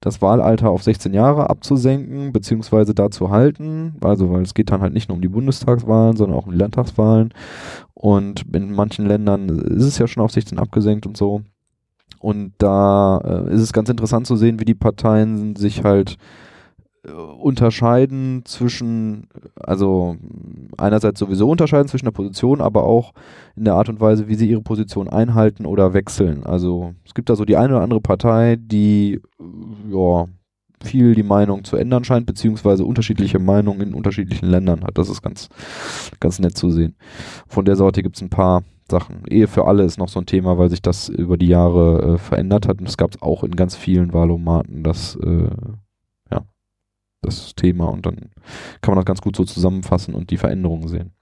das 0.00 0.22
Wahlalter 0.22 0.70
auf 0.70 0.82
16 0.82 1.12
Jahre 1.12 1.50
abzusenken, 1.50 2.32
beziehungsweise 2.32 2.94
da 2.94 3.10
zu 3.10 3.28
halten. 3.28 3.96
Also, 4.00 4.30
weil 4.30 4.44
es 4.44 4.54
geht 4.54 4.70
dann 4.70 4.80
halt 4.80 4.94
nicht 4.94 5.10
nur 5.10 5.16
um 5.16 5.22
die 5.22 5.28
Bundestagswahlen, 5.28 6.16
sondern 6.16 6.38
auch 6.38 6.46
um 6.46 6.52
die 6.52 6.58
Landtagswahlen. 6.58 7.34
Und 7.92 8.46
in 8.50 8.72
manchen 8.72 9.04
Ländern 9.04 9.50
ist 9.50 9.84
es 9.84 9.98
ja 9.98 10.06
schon 10.06 10.22
auf 10.22 10.32
16 10.32 10.58
abgesenkt 10.58 11.04
und 11.04 11.18
so. 11.18 11.42
Und 12.22 12.52
da 12.58 13.18
äh, 13.18 13.52
ist 13.52 13.62
es 13.62 13.72
ganz 13.72 13.88
interessant 13.88 14.28
zu 14.28 14.36
sehen, 14.36 14.60
wie 14.60 14.64
die 14.64 14.76
Parteien 14.76 15.56
sich 15.56 15.82
halt 15.82 16.18
äh, 17.04 17.10
unterscheiden 17.10 18.42
zwischen, 18.44 19.26
also 19.56 20.14
einerseits 20.78 21.18
sowieso 21.18 21.50
unterscheiden 21.50 21.88
zwischen 21.88 22.04
der 22.04 22.12
Position, 22.12 22.60
aber 22.60 22.84
auch 22.84 23.12
in 23.56 23.64
der 23.64 23.74
Art 23.74 23.88
und 23.88 24.00
Weise, 24.00 24.28
wie 24.28 24.36
sie 24.36 24.48
ihre 24.48 24.62
Position 24.62 25.08
einhalten 25.08 25.66
oder 25.66 25.94
wechseln. 25.94 26.44
Also 26.44 26.94
es 27.04 27.12
gibt 27.12 27.28
da 27.28 27.34
so 27.34 27.44
die 27.44 27.56
eine 27.56 27.74
oder 27.74 27.82
andere 27.82 28.00
Partei, 28.00 28.56
die 28.56 29.20
ja 29.90 30.28
viel 30.82 31.14
die 31.14 31.22
Meinung 31.22 31.64
zu 31.64 31.76
ändern 31.76 32.04
scheint, 32.04 32.26
beziehungsweise 32.26 32.84
unterschiedliche 32.84 33.38
Meinungen 33.38 33.88
in 33.88 33.94
unterschiedlichen 33.94 34.46
Ländern 34.46 34.84
hat. 34.84 34.98
Das 34.98 35.08
ist 35.08 35.22
ganz, 35.22 35.48
ganz 36.20 36.38
nett 36.38 36.56
zu 36.56 36.70
sehen. 36.70 36.96
Von 37.46 37.64
der 37.64 37.76
Sorte 37.76 38.02
gibt 38.02 38.16
es 38.16 38.22
ein 38.22 38.30
paar 38.30 38.62
Sachen. 38.90 39.22
Ehe 39.28 39.48
für 39.48 39.66
alle 39.66 39.84
ist 39.84 39.98
noch 39.98 40.08
so 40.08 40.20
ein 40.20 40.26
Thema, 40.26 40.58
weil 40.58 40.70
sich 40.70 40.82
das 40.82 41.08
über 41.08 41.36
die 41.36 41.48
Jahre 41.48 42.14
äh, 42.14 42.18
verändert 42.18 42.68
hat. 42.68 42.80
Und 42.80 42.88
es 42.88 42.96
gab 42.96 43.14
es 43.14 43.22
auch 43.22 43.44
in 43.44 43.56
ganz 43.56 43.76
vielen 43.76 44.12
Wahlomaten, 44.12 44.82
das, 44.82 45.16
äh, 45.16 45.50
ja, 46.30 46.44
das 47.22 47.54
Thema. 47.54 47.86
Und 47.86 48.06
dann 48.06 48.30
kann 48.80 48.94
man 48.94 48.96
das 48.96 49.06
ganz 49.06 49.20
gut 49.20 49.36
so 49.36 49.44
zusammenfassen 49.44 50.14
und 50.14 50.30
die 50.30 50.36
Veränderungen 50.36 50.88
sehen. 50.88 51.12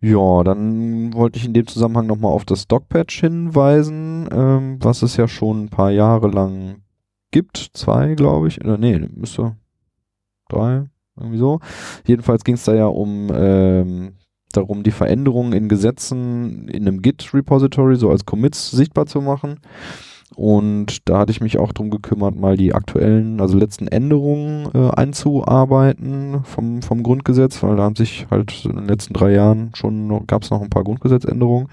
Ja, 0.00 0.44
dann 0.44 1.14
wollte 1.14 1.38
ich 1.38 1.46
in 1.46 1.54
dem 1.54 1.66
Zusammenhang 1.66 2.06
nochmal 2.06 2.32
auf 2.32 2.44
das 2.44 2.68
Dogpatch 2.68 3.20
hinweisen, 3.20 4.28
ähm, 4.30 4.76
was 4.80 5.00
es 5.00 5.16
ja 5.16 5.26
schon 5.26 5.64
ein 5.64 5.68
paar 5.70 5.90
Jahre 5.90 6.28
lang 6.28 6.82
gibt. 7.34 7.70
Zwei, 7.74 8.14
glaube 8.14 8.48
ich. 8.48 8.64
Oder 8.64 8.78
nee, 8.78 8.98
müsste 9.14 9.56
drei, 10.48 10.84
irgendwie 11.16 11.38
so. 11.38 11.60
Jedenfalls 12.06 12.44
ging 12.44 12.54
es 12.54 12.64
da 12.64 12.74
ja 12.74 12.86
um 12.86 13.28
ähm, 13.34 14.12
darum, 14.52 14.84
die 14.84 14.92
Veränderungen 14.92 15.52
in 15.52 15.68
Gesetzen 15.68 16.68
in 16.68 16.86
einem 16.86 17.02
Git-Repository 17.02 17.96
so 17.96 18.08
als 18.08 18.24
Commits 18.24 18.70
sichtbar 18.70 19.06
zu 19.06 19.20
machen. 19.20 19.58
Und 20.36 21.08
da 21.08 21.18
hatte 21.18 21.32
ich 21.32 21.40
mich 21.40 21.58
auch 21.58 21.72
drum 21.72 21.90
gekümmert, 21.90 22.36
mal 22.36 22.56
die 22.56 22.72
aktuellen, 22.72 23.40
also 23.40 23.58
letzten 23.58 23.88
Änderungen 23.88 24.68
äh, 24.72 24.90
einzuarbeiten 24.90 26.44
vom, 26.44 26.82
vom 26.82 27.02
Grundgesetz, 27.02 27.62
weil 27.62 27.76
da 27.76 27.82
haben 27.82 27.96
sich 27.96 28.26
halt 28.30 28.64
in 28.64 28.76
den 28.76 28.88
letzten 28.88 29.14
drei 29.14 29.32
Jahren 29.32 29.70
schon 29.74 30.26
gab 30.26 30.42
es 30.42 30.50
noch 30.50 30.62
ein 30.62 30.70
paar 30.70 30.84
Grundgesetzänderungen. 30.84 31.68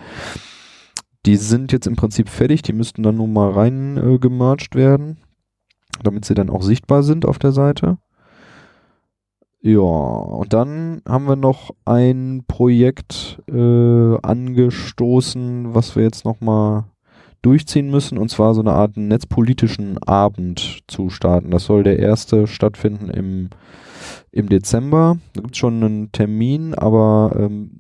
Die 1.26 1.38
sind 1.38 1.72
jetzt 1.72 1.88
im 1.88 1.96
Prinzip 1.96 2.30
fertig, 2.30 2.64
die 2.64 2.74
müssten 2.74 3.04
dann 3.04 3.18
nur 3.18 3.28
mal 3.28 3.52
rein 3.52 3.98
äh, 3.98 4.18
gemerged 4.18 4.76
werden, 4.76 5.18
damit 6.04 6.26
sie 6.26 6.34
dann 6.34 6.50
auch 6.50 6.62
sichtbar 6.62 7.04
sind 7.04 7.26
auf 7.26 7.40
der 7.40 7.52
Seite. 7.52 7.98
Ja, 9.64 9.80
und 9.80 10.54
dann 10.54 11.04
haben 11.08 11.28
wir 11.28 11.36
noch 11.36 11.70
ein 11.86 12.44
Projekt 12.48 13.42
äh, 13.48 14.18
angestoßen, 14.22 15.76
was 15.76 15.96
wir 15.96 16.02
jetzt 16.02 16.26
nochmal 16.26 16.86
durchziehen 17.44 17.90
müssen, 17.92 18.18
und 18.18 18.30
zwar 18.30 18.56
so 18.56 18.62
eine 18.62 18.74
Art 18.74 18.98
netzpolitischen 18.98 20.00
Abend 20.00 20.82
zu 20.88 21.10
starten. 21.10 21.52
Das 21.52 21.66
soll 21.66 21.84
der 21.84 22.00
erste 22.00 22.48
stattfinden 22.48 23.10
im, 23.10 23.50
im 24.32 24.50
Dezember. 24.50 25.18
Da 25.34 25.42
gibt 25.42 25.56
es 25.56 25.60
schon 25.60 25.84
einen 25.84 26.12
Termin, 26.12 26.74
aber 26.74 27.36
ähm, 27.38 27.72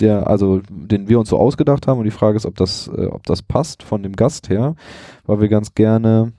der, 0.00 0.26
also 0.26 0.60
den 0.70 1.08
wir 1.08 1.18
uns 1.18 1.30
so 1.30 1.38
ausgedacht 1.38 1.86
haben, 1.86 1.98
und 1.98 2.04
die 2.04 2.10
Frage 2.10 2.36
ist, 2.36 2.46
ob 2.46 2.56
das, 2.56 2.88
äh, 2.88 3.06
ob 3.06 3.24
das 3.24 3.42
passt 3.42 3.82
von 3.82 4.02
dem 4.02 4.12
Gast 4.12 4.50
her, 4.50 4.74
weil 5.24 5.40
wir 5.40 5.48
ganz 5.48 5.74
gerne 5.74 6.32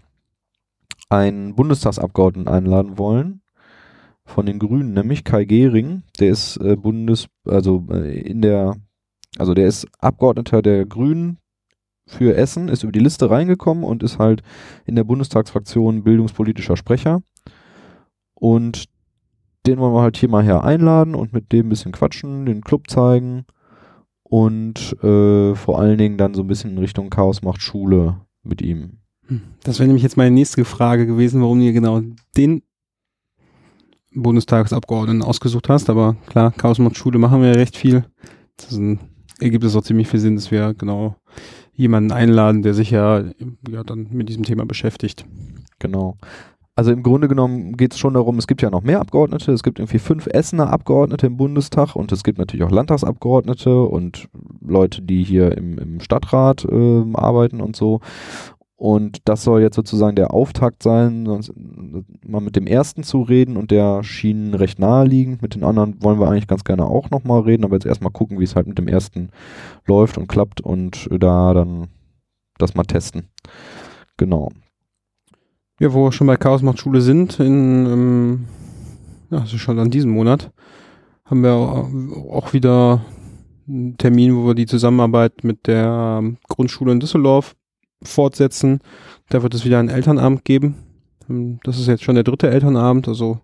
einen 1.09 1.55
Bundestagsabgeordneten 1.55 2.51
einladen 2.51 2.97
wollen 2.97 3.41
von 4.25 4.45
den 4.45 4.59
Grünen, 4.59 4.93
nämlich 4.93 5.23
Kai 5.23 5.43
Gehring, 5.45 6.03
der 6.19 6.29
ist 6.29 6.57
äh, 6.57 6.75
Bundes, 6.75 7.27
also 7.45 7.85
äh, 7.91 8.19
in 8.21 8.41
der, 8.41 8.75
also 9.37 9.53
der 9.53 9.67
ist 9.67 9.87
Abgeordneter 9.99 10.61
der 10.61 10.85
Grünen 10.85 11.39
für 12.05 12.35
Essen, 12.35 12.69
ist 12.69 12.83
über 12.83 12.91
die 12.91 12.99
Liste 12.99 13.29
reingekommen 13.29 13.83
und 13.83 14.03
ist 14.03 14.19
halt 14.19 14.43
in 14.85 14.95
der 14.95 15.03
Bundestagsfraktion 15.03 16.03
bildungspolitischer 16.03 16.77
Sprecher. 16.77 17.21
Und 18.35 18.85
den 19.65 19.79
wollen 19.79 19.93
wir 19.93 20.01
halt 20.01 20.17
hier 20.17 20.29
mal 20.29 20.43
her 20.43 20.63
einladen 20.63 21.15
und 21.15 21.33
mit 21.33 21.51
dem 21.51 21.67
ein 21.67 21.69
bisschen 21.69 21.91
quatschen, 21.91 22.45
den 22.45 22.61
Club 22.61 22.89
zeigen 22.89 23.45
und 24.23 24.95
äh, 25.03 25.55
vor 25.55 25.79
allen 25.79 25.97
Dingen 25.97 26.17
dann 26.17 26.33
so 26.33 26.41
ein 26.41 26.47
bisschen 26.47 26.71
in 26.71 26.77
Richtung 26.77 27.09
Chaos 27.09 27.41
macht 27.41 27.61
Schule 27.61 28.21
mit 28.43 28.61
ihm. 28.61 28.99
Das 29.63 29.79
wäre 29.79 29.87
nämlich 29.87 30.03
jetzt 30.03 30.17
meine 30.17 30.31
nächste 30.31 30.65
Frage 30.65 31.05
gewesen, 31.05 31.41
warum 31.41 31.59
ihr 31.61 31.73
genau 31.73 32.01
den 32.35 32.63
Bundestagsabgeordneten 34.13 35.21
ausgesucht 35.21 35.69
hast, 35.69 35.89
aber 35.89 36.15
klar, 36.27 36.51
Chaos 36.51 36.79
macht 36.79 36.97
Schule 36.97 37.19
machen 37.19 37.41
wir 37.41 37.49
ja 37.49 37.55
recht 37.55 37.77
viel. 37.77 38.05
Das 38.57 38.79
ergibt 39.39 39.63
es 39.63 39.75
auch 39.75 39.83
ziemlich 39.83 40.07
viel 40.07 40.19
Sinn, 40.19 40.35
dass 40.35 40.51
wir 40.51 40.73
genau 40.73 41.15
jemanden 41.73 42.11
einladen, 42.11 42.61
der 42.61 42.73
sich 42.73 42.91
ja, 42.91 43.23
ja 43.69 43.83
dann 43.85 44.07
mit 44.11 44.27
diesem 44.27 44.43
Thema 44.43 44.65
beschäftigt. 44.65 45.25
Genau. 45.77 46.17
Also 46.75 46.91
im 46.91 47.03
Grunde 47.03 47.27
genommen 47.27 47.75
geht 47.75 47.93
es 47.93 47.99
schon 47.99 48.13
darum, 48.13 48.37
es 48.37 48.47
gibt 48.47 48.61
ja 48.61 48.69
noch 48.69 48.83
mehr 48.83 49.01
Abgeordnete, 49.01 49.51
es 49.51 49.63
gibt 49.63 49.79
irgendwie 49.79 49.99
fünf 49.99 50.27
Essener 50.27 50.71
Abgeordnete 50.71 51.27
im 51.27 51.35
Bundestag 51.35 51.95
und 51.95 52.11
es 52.13 52.23
gibt 52.23 52.37
natürlich 52.37 52.65
auch 52.65 52.71
Landtagsabgeordnete 52.71 53.81
und 53.81 54.29
Leute, 54.61 55.01
die 55.01 55.23
hier 55.23 55.57
im, 55.57 55.77
im 55.77 55.99
Stadtrat 55.99 56.65
äh, 56.65 57.03
arbeiten 57.13 57.59
und 57.59 57.75
so. 57.75 57.99
Und 58.79 59.27
das 59.27 59.43
soll 59.43 59.61
jetzt 59.61 59.75
sozusagen 59.75 60.15
der 60.15 60.33
Auftakt 60.33 60.83
sein, 60.83 61.25
sonst 61.25 61.51
mal 62.25 62.39
mit 62.39 62.55
dem 62.55 62.65
ersten 62.65 63.03
zu 63.03 63.23
reden 63.23 63.57
und 63.57 63.71
der 63.71 64.05
schien 64.05 64.53
recht 64.53 64.79
naheliegend. 64.79 65.41
Mit 65.41 65.53
den 65.53 65.65
anderen 65.65 66.01
wollen 66.01 66.17
wir 66.17 66.29
eigentlich 66.29 66.47
ganz 66.47 66.63
gerne 66.63 66.85
auch 66.85 67.09
nochmal 67.09 67.41
reden, 67.41 67.65
aber 67.65 67.75
jetzt 67.75 67.85
erstmal 67.85 68.13
gucken, 68.13 68.39
wie 68.39 68.45
es 68.45 68.55
halt 68.55 68.67
mit 68.67 68.77
dem 68.77 68.87
ersten 68.87 69.31
läuft 69.85 70.17
und 70.17 70.29
klappt 70.29 70.61
und 70.61 71.09
da 71.11 71.53
dann 71.53 71.89
das 72.57 72.73
mal 72.73 72.85
testen. 72.85 73.27
Genau. 74.15 74.47
Ja, 75.81 75.93
wo 75.93 76.05
wir 76.05 76.13
schon 76.13 76.27
bei 76.27 76.37
Chaos 76.37 76.61
macht 76.61 76.79
Schule 76.79 77.01
sind, 77.01 77.37
in, 77.41 77.85
ähm, 77.85 78.45
ja, 79.29 79.39
also 79.39 79.57
schon 79.57 79.77
an 79.77 79.91
diesem 79.91 80.11
Monat, 80.11 80.53
haben 81.25 81.43
wir 81.43 81.51
auch 81.51 82.53
wieder 82.53 83.01
einen 83.67 83.97
Termin, 83.97 84.37
wo 84.37 84.47
wir 84.47 84.55
die 84.55 84.67
Zusammenarbeit 84.67 85.43
mit 85.43 85.67
der 85.67 86.23
Grundschule 86.47 86.93
in 86.93 87.01
Düsseldorf 87.01 87.57
fortsetzen. 88.03 88.79
Da 89.29 89.43
wird 89.43 89.53
es 89.53 89.65
wieder 89.65 89.79
ein 89.79 89.89
Elternabend 89.89 90.45
geben. 90.45 90.75
Ähm, 91.29 91.59
das 91.63 91.79
ist 91.79 91.87
jetzt 91.87 92.03
schon 92.03 92.15
der 92.15 92.23
dritte 92.23 92.49
Elternabend, 92.49 93.07
also 93.07 93.39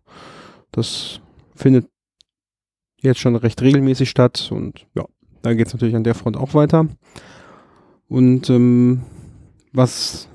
das 0.71 1.21
findet 1.55 1.87
jetzt 3.01 3.19
schon 3.19 3.35
recht 3.35 3.61
regelmäßig 3.61 4.09
statt 4.09 4.49
und 4.51 4.87
ja, 4.95 5.05
da 5.41 5.53
geht 5.53 5.67
es 5.67 5.73
natürlich 5.73 5.95
an 5.95 6.03
der 6.03 6.15
Front 6.15 6.37
auch 6.37 6.53
weiter. 6.53 6.87
Und 8.07 8.49
ähm, 8.49 9.03
was 9.71 10.27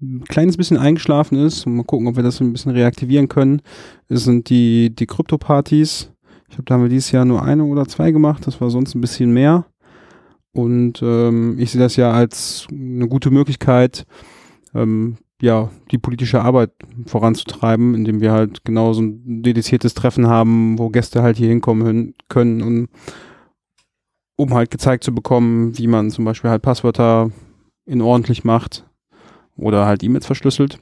ein 0.00 0.24
kleines 0.24 0.56
bisschen 0.56 0.76
eingeschlafen 0.76 1.38
ist, 1.38 1.66
mal 1.66 1.84
gucken, 1.84 2.06
ob 2.06 2.16
wir 2.16 2.22
das 2.22 2.40
ein 2.40 2.52
bisschen 2.52 2.72
reaktivieren 2.72 3.28
können, 3.28 3.62
sind 4.08 4.50
die, 4.50 4.94
die 4.94 5.06
Krypto-Partys. 5.06 6.12
Ich 6.48 6.54
glaube, 6.54 6.64
da 6.64 6.74
haben 6.74 6.82
wir 6.82 6.88
dieses 6.88 7.10
Jahr 7.10 7.24
nur 7.24 7.42
eine 7.42 7.64
oder 7.64 7.86
zwei 7.86 8.12
gemacht, 8.12 8.46
das 8.46 8.60
war 8.60 8.70
sonst 8.70 8.94
ein 8.94 9.00
bisschen 9.00 9.32
mehr. 9.32 9.66
Und 10.56 11.02
ähm, 11.02 11.58
ich 11.58 11.70
sehe 11.70 11.82
das 11.82 11.96
ja 11.96 12.12
als 12.12 12.66
eine 12.70 13.06
gute 13.08 13.30
Möglichkeit, 13.30 14.06
ähm, 14.74 15.18
ja, 15.42 15.70
die 15.90 15.98
politische 15.98 16.40
Arbeit 16.40 16.70
voranzutreiben, 17.04 17.94
indem 17.94 18.22
wir 18.22 18.32
halt 18.32 18.64
genau 18.64 18.94
so 18.94 19.02
ein 19.02 19.42
dediziertes 19.42 19.92
Treffen 19.92 20.28
haben, 20.28 20.78
wo 20.78 20.88
Gäste 20.88 21.22
halt 21.22 21.36
hier 21.36 21.48
hinkommen 21.48 22.14
können, 22.30 22.62
und, 22.62 22.88
um 24.36 24.54
halt 24.54 24.70
gezeigt 24.70 25.04
zu 25.04 25.14
bekommen, 25.14 25.76
wie 25.76 25.88
man 25.88 26.10
zum 26.10 26.24
Beispiel 26.24 26.48
halt 26.48 26.62
Passwörter 26.62 27.30
in 27.84 28.00
ordentlich 28.00 28.42
macht 28.42 28.88
oder 29.56 29.84
halt 29.84 30.02
E-Mails 30.02 30.24
verschlüsselt. 30.24 30.78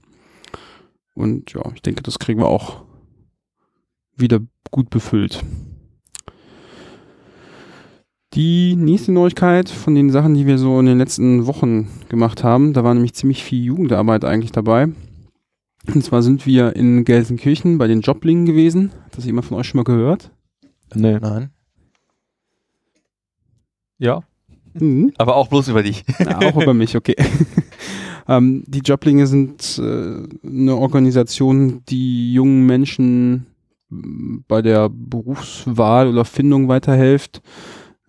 Und 1.15 1.53
ja, 1.53 1.63
ich 1.75 1.83
denke, 1.83 2.05
das 2.05 2.21
kriegen 2.21 2.39
wir 2.39 2.47
auch 2.47 2.85
wieder 4.17 4.39
gut 4.71 4.89
befüllt. 4.89 5.43
Die 8.35 8.75
nächste 8.75 9.13
Neuigkeit 9.13 9.69
von 9.69 9.95
den 9.95 10.11
Sachen, 10.11 10.35
die 10.35 10.47
wir 10.47 10.59
so 10.59 10.81
in 10.81 10.87
den 10.87 10.99
letzten 10.99 11.47
Wochen 11.47 11.89
gemacht 12.09 12.43
haben, 12.43 12.73
da 12.73 12.83
war 12.83 12.93
nämlich 12.95 13.15
ziemlich 13.15 13.45
viel 13.45 13.63
Jugendarbeit 13.63 14.25
eigentlich 14.25 14.51
dabei. 14.51 14.89
Und 15.95 16.03
zwar 16.03 16.23
sind 16.23 16.47
wir 16.47 16.75
in 16.75 17.05
Gelsenkirchen 17.05 17.79
bei 17.79 17.87
den 17.87 18.01
Joblingen 18.01 18.47
gewesen. 18.47 18.91
Hat 19.05 19.17
das 19.17 19.25
jemand 19.27 19.47
von 19.47 19.59
euch 19.59 19.69
schon 19.69 19.79
mal 19.79 19.85
gehört? 19.85 20.31
Nee. 20.95 21.19
Nein. 21.21 21.51
Ja, 23.99 24.23
Mhm. 24.77 25.13
aber 25.19 25.37
auch 25.37 25.47
bloß 25.47 25.69
über 25.69 25.85
dich. 25.85 26.05
Ja, 26.19 26.39
auch 26.41 26.61
über 26.61 26.75
mich, 26.75 26.97
okay. 26.97 27.15
Ähm, 28.27 28.65
die 28.67 28.79
Joblinge 28.79 29.27
sind 29.27 29.79
äh, 29.79 30.23
eine 30.49 30.77
Organisation, 30.77 31.83
die 31.91 32.33
jungen 32.33 32.65
Menschen 32.65 33.45
bei 33.91 34.63
der 34.63 34.89
Berufswahl 34.89 36.09
oder 36.09 36.25
Findung 36.25 36.67
weiterhilft. 36.69 37.43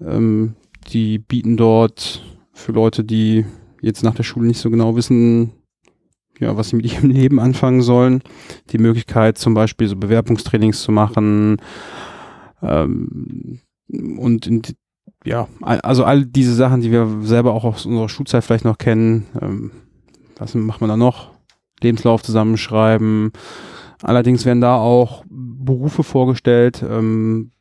Ähm, 0.01 0.55
die 0.91 1.19
bieten 1.19 1.57
dort 1.57 2.23
für 2.53 2.71
Leute, 2.71 3.03
die 3.03 3.45
jetzt 3.81 4.03
nach 4.03 4.15
der 4.15 4.23
Schule 4.23 4.47
nicht 4.47 4.59
so 4.59 4.69
genau 4.69 4.95
wissen, 4.95 5.51
ja, 6.39 6.57
was 6.57 6.69
sie 6.69 6.75
mit 6.77 6.91
ihrem 6.91 7.09
Leben 7.11 7.39
anfangen 7.39 7.81
sollen, 7.81 8.21
die 8.71 8.77
Möglichkeit 8.77 9.37
zum 9.37 9.53
Beispiel 9.53 9.87
so 9.87 9.95
Bewerbungstrainings 9.95 10.81
zu 10.81 10.91
machen 10.91 11.57
ähm, 12.61 13.59
und 14.17 14.47
in, 14.47 14.61
die- 14.61 14.75
ja, 15.23 15.47
also 15.61 16.03
all 16.03 16.23
diese 16.25 16.53
Sachen, 16.53 16.81
die 16.81 16.91
wir 16.91 17.07
selber 17.21 17.53
auch 17.53 17.63
aus 17.63 17.85
unserer 17.85 18.09
Schulzeit 18.09 18.43
vielleicht 18.43 18.65
noch 18.65 18.77
kennen. 18.77 19.25
Ähm, 19.41 19.71
was 20.37 20.53
macht 20.53 20.81
man 20.81 20.89
da 20.89 20.97
noch? 20.97 21.31
Lebenslauf 21.81 22.21
zusammenschreiben. 22.21 23.31
Allerdings 24.03 24.45
werden 24.45 24.61
da 24.61 24.75
auch 24.77 25.23
Berufe 25.29 26.03
vorgestellt, 26.03 26.83
ähm, 26.87 27.51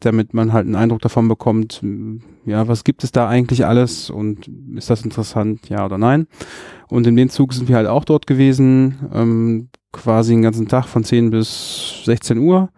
damit 0.00 0.34
man 0.34 0.52
halt 0.52 0.66
einen 0.66 0.74
Eindruck 0.74 1.00
davon 1.00 1.28
bekommt, 1.28 1.82
ja, 2.44 2.68
was 2.68 2.84
gibt 2.84 3.02
es 3.02 3.12
da 3.12 3.28
eigentlich 3.28 3.64
alles 3.64 4.10
und 4.10 4.50
ist 4.74 4.90
das 4.90 5.02
interessant, 5.02 5.68
ja 5.68 5.84
oder 5.84 5.98
nein. 5.98 6.26
Und 6.88 7.06
in 7.06 7.16
dem 7.16 7.30
Zug 7.30 7.52
sind 7.52 7.68
wir 7.68 7.76
halt 7.76 7.88
auch 7.88 8.04
dort 8.04 8.26
gewesen, 8.26 8.98
ähm, 9.12 9.68
quasi 9.92 10.32
den 10.32 10.42
ganzen 10.42 10.68
Tag 10.68 10.86
von 10.86 11.02
10 11.02 11.30
bis 11.30 12.02
16 12.04 12.38
Uhr 12.38 12.70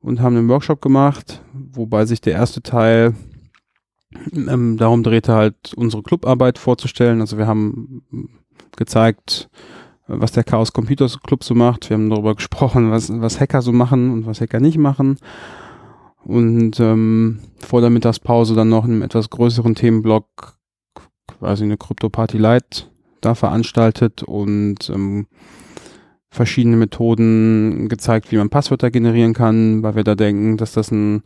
und 0.00 0.20
haben 0.20 0.36
einen 0.36 0.48
Workshop 0.48 0.80
gemacht, 0.80 1.42
wobei 1.52 2.06
sich 2.06 2.20
der 2.20 2.32
erste 2.32 2.62
Teil 2.62 3.14
ähm, 4.32 4.76
darum 4.78 5.02
drehte, 5.02 5.34
halt 5.34 5.74
unsere 5.74 6.02
Clubarbeit 6.02 6.58
vorzustellen. 6.58 7.20
Also 7.20 7.36
wir 7.36 7.46
haben 7.46 8.02
gezeigt, 8.76 9.50
was 10.06 10.32
der 10.32 10.44
Chaos 10.44 10.72
Computers 10.72 11.20
Club 11.20 11.44
so 11.44 11.54
macht. 11.54 11.90
Wir 11.90 11.96
haben 11.96 12.08
darüber 12.08 12.34
gesprochen, 12.34 12.90
was, 12.90 13.10
was 13.20 13.40
Hacker 13.40 13.60
so 13.60 13.72
machen 13.72 14.10
und 14.10 14.26
was 14.26 14.40
Hacker 14.40 14.60
nicht 14.60 14.78
machen. 14.78 15.18
Und 16.24 16.78
ähm, 16.80 17.40
vor 17.58 17.80
der 17.80 17.90
Mittagspause 17.90 18.54
dann 18.54 18.68
noch 18.68 18.84
einen 18.84 19.02
etwas 19.02 19.30
größeren 19.30 19.74
Themenblock, 19.74 20.56
quasi 21.26 21.64
eine 21.64 21.76
Crypto-Party 21.76 22.38
Light 22.38 22.90
da 23.20 23.34
veranstaltet 23.34 24.22
und 24.22 24.90
ähm, 24.90 25.26
verschiedene 26.30 26.76
Methoden 26.76 27.88
gezeigt, 27.88 28.30
wie 28.30 28.36
man 28.36 28.50
Passwörter 28.50 28.90
generieren 28.90 29.32
kann, 29.32 29.82
weil 29.82 29.94
wir 29.94 30.04
da 30.04 30.14
denken, 30.14 30.56
dass 30.56 30.72
das 30.72 30.90
ein 30.90 31.22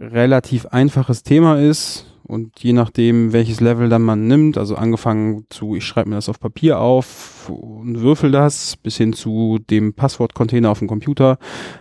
relativ 0.00 0.66
einfaches 0.66 1.22
Thema 1.22 1.60
ist 1.60 2.06
und 2.30 2.62
je 2.62 2.72
nachdem, 2.72 3.32
welches 3.32 3.60
Level 3.60 3.88
dann 3.88 4.02
man 4.02 4.26
nimmt, 4.26 4.56
also 4.56 4.76
angefangen 4.76 5.46
zu, 5.50 5.74
ich 5.74 5.84
schreibe 5.84 6.08
mir 6.08 6.14
das 6.14 6.28
auf 6.28 6.40
Papier 6.40 6.78
auf 6.78 7.50
und 7.50 8.00
würfel 8.00 8.30
das, 8.30 8.76
bis 8.76 8.96
hin 8.96 9.12
zu 9.12 9.58
dem 9.68 9.94
Passwortcontainer 9.94 10.70
auf 10.70 10.78
dem 10.78 10.88
Computer, 10.88 11.38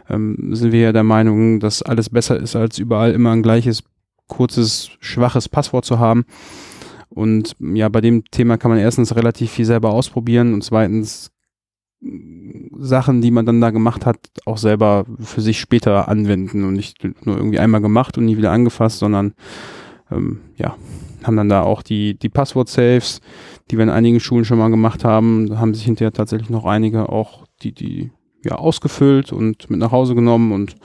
ähm, 0.10 0.50
sind 0.52 0.72
wir 0.72 0.82
ja 0.82 0.92
der 0.92 1.04
Meinung, 1.04 1.60
dass 1.60 1.82
alles 1.82 2.10
besser 2.10 2.38
ist, 2.38 2.56
als 2.56 2.78
überall 2.78 3.12
immer 3.14 3.32
ein 3.32 3.44
gleiches, 3.44 3.84
kurzes, 4.28 4.90
schwaches 5.00 5.48
Passwort 5.50 5.86
zu 5.86 6.00
haben. 6.00 6.26
Und 7.10 7.56
ja, 7.60 7.88
bei 7.90 8.02
dem 8.02 8.26
Thema 8.26 8.58
kann 8.58 8.72
man 8.72 8.80
erstens 8.80 9.16
relativ 9.16 9.52
viel 9.52 9.66
selber 9.66 9.92
ausprobieren 9.92 10.54
und 10.54 10.64
zweitens 10.64 11.32
Sachen, 12.02 13.22
die 13.22 13.32
man 13.32 13.46
dann 13.46 13.60
da 13.60 13.72
gemacht 13.72 14.06
hat, 14.06 14.18
auch 14.46 14.58
selber 14.58 15.06
für 15.20 15.42
sich 15.42 15.60
später 15.60 16.08
anwenden 16.08 16.64
und 16.64 16.74
nicht 16.74 17.04
nur 17.26 17.36
irgendwie 17.38 17.60
einmal 17.60 17.82
gemacht 17.82 18.18
und 18.18 18.26
nie 18.26 18.38
wieder 18.38 18.52
angefasst, 18.52 19.00
sondern 19.00 19.34
ähm, 20.10 20.40
ja, 20.56 20.76
haben 21.24 21.36
dann 21.36 21.50
da 21.50 21.62
auch 21.64 21.82
die, 21.82 22.18
die 22.18 22.30
Passwort-Saves, 22.30 23.20
die 23.70 23.78
wir 23.78 23.84
in 23.84 23.90
einigen 23.90 24.20
Schulen 24.22 24.46
schon 24.46 24.60
mal 24.60 24.70
gemacht 24.70 25.04
haben, 25.04 25.60
haben 25.60 25.74
sich 25.74 25.84
hinterher 25.84 26.14
tatsächlich 26.14 26.50
noch 26.50 26.66
einige 26.66 27.10
auch 27.10 27.46
die, 27.62 27.74
die 27.74 28.12
ja 28.44 28.56
ausgefüllt 28.56 29.34
und 29.34 29.70
mit 29.70 29.80
nach 29.80 29.92
Hause 29.92 30.16
genommen 30.16 30.54
und 30.54 30.78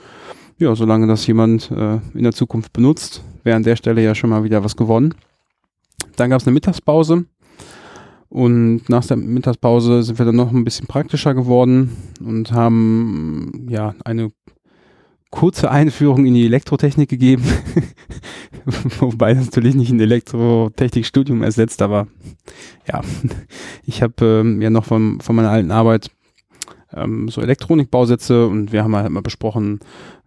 ja, 0.57 0.75
solange 0.75 1.07
das 1.07 1.27
jemand 1.27 1.71
äh, 1.71 1.99
in 2.13 2.23
der 2.23 2.33
Zukunft 2.33 2.73
benutzt, 2.73 3.23
wäre 3.43 3.55
an 3.55 3.63
der 3.63 3.75
Stelle 3.75 4.03
ja 4.03 4.15
schon 4.15 4.29
mal 4.29 4.43
wieder 4.43 4.63
was 4.63 4.75
gewonnen. 4.75 5.13
Dann 6.15 6.29
gab 6.29 6.39
es 6.39 6.47
eine 6.47 6.53
Mittagspause 6.53 7.25
und 8.35 8.89
nach 8.89 9.05
der 9.05 9.15
Mittagspause 9.15 10.03
sind 10.03 10.19
wir 10.19 10.25
dann 10.25 10.35
noch 10.35 10.51
ein 10.51 10.65
bisschen 10.65 10.87
praktischer 10.87 11.33
geworden 11.33 11.95
und 12.19 12.51
haben 12.51 13.65
ja 13.69 13.95
eine 14.03 14.29
kurze 15.29 15.71
Einführung 15.71 16.25
in 16.25 16.33
die 16.33 16.45
Elektrotechnik 16.45 17.07
gegeben. 17.07 17.45
Wobei 18.99 19.35
das 19.35 19.45
natürlich 19.45 19.75
nicht 19.75 19.89
ein 19.89 20.01
Elektrotechnikstudium 20.01 21.43
ersetzt, 21.43 21.81
aber 21.81 22.07
ja, 22.85 22.99
ich 23.85 24.01
habe 24.01 24.25
ähm, 24.25 24.61
ja 24.61 24.69
noch 24.69 24.83
von, 24.83 25.21
von 25.21 25.37
meiner 25.37 25.51
alten 25.51 25.71
Arbeit 25.71 26.11
ähm, 26.93 27.29
so 27.29 27.39
Elektronikbausätze 27.39 28.47
und 28.47 28.73
wir 28.73 28.83
haben 28.83 28.97
halt 28.97 29.09
mal 29.11 29.21
besprochen, 29.21 29.79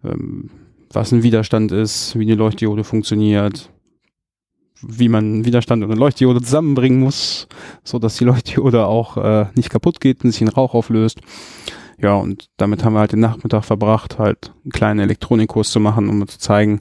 ähm, 0.03 0.49
was 0.91 1.11
ein 1.11 1.21
Widerstand 1.21 1.71
ist, 1.71 2.17
wie 2.17 2.23
eine 2.23 2.33
Leuchtdiode 2.33 2.83
funktioniert, 2.83 3.69
wie 4.81 5.09
man 5.09 5.45
Widerstand 5.45 5.83
und 5.83 5.91
eine 5.91 5.99
Leuchtdiode 5.99 6.41
zusammenbringen 6.41 6.99
muss, 6.99 7.47
so 7.83 7.99
dass 7.99 8.17
die 8.17 8.25
Leuchtdiode 8.25 8.85
auch 8.85 9.17
äh, 9.17 9.45
nicht 9.55 9.69
kaputt 9.69 9.99
geht 9.99 10.23
und 10.23 10.31
sich 10.31 10.41
in 10.41 10.47
Rauch 10.47 10.73
auflöst. 10.73 11.19
Ja, 12.01 12.15
und 12.15 12.49
damit 12.55 12.83
haben 12.83 12.93
wir 12.93 12.99
halt 12.99 13.11
den 13.11 13.19
Nachmittag 13.19 13.65
verbracht, 13.65 14.19
halt 14.19 14.53
einen 14.63 14.71
kleinen 14.71 15.01
Elektronikkurs 15.01 15.71
zu 15.71 15.81
machen, 15.81 16.07
um 16.07 16.25
zu 16.27 16.39
zeigen, 16.39 16.79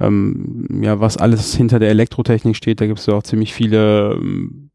ähm, 0.00 0.80
ja, 0.82 1.00
was 1.00 1.18
alles 1.18 1.54
hinter 1.54 1.78
der 1.78 1.90
Elektrotechnik 1.90 2.56
steht. 2.56 2.80
Da 2.80 2.86
gibt 2.86 2.98
es 2.98 3.06
ja 3.06 3.14
auch 3.14 3.22
ziemlich 3.22 3.52
viele 3.52 4.14
ähm, 4.14 4.70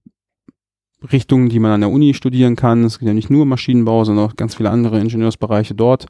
Richtungen, 1.12 1.50
die 1.50 1.60
man 1.60 1.72
an 1.72 1.82
der 1.82 1.90
Uni 1.90 2.14
studieren 2.14 2.56
kann. 2.56 2.84
Es 2.84 3.00
gibt 3.00 3.08
ja 3.08 3.16
nicht 3.16 3.32
nur 3.32 3.46
Maschinenbau, 3.46 4.04
sondern 4.04 4.26
auch 4.26 4.36
ganz 4.36 4.56
viele 4.56 4.70
andere 4.70 5.00
Ingenieursbereiche 5.00 5.74
dort. 5.74 6.06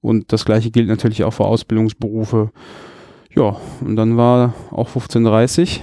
Und 0.00 0.32
das 0.32 0.44
gleiche 0.44 0.70
gilt 0.70 0.88
natürlich 0.88 1.24
auch 1.24 1.32
für 1.32 1.46
Ausbildungsberufe. 1.46 2.52
Ja, 3.34 3.56
und 3.80 3.96
dann 3.96 4.16
war 4.16 4.54
auch 4.70 4.88
15.30 4.88 5.80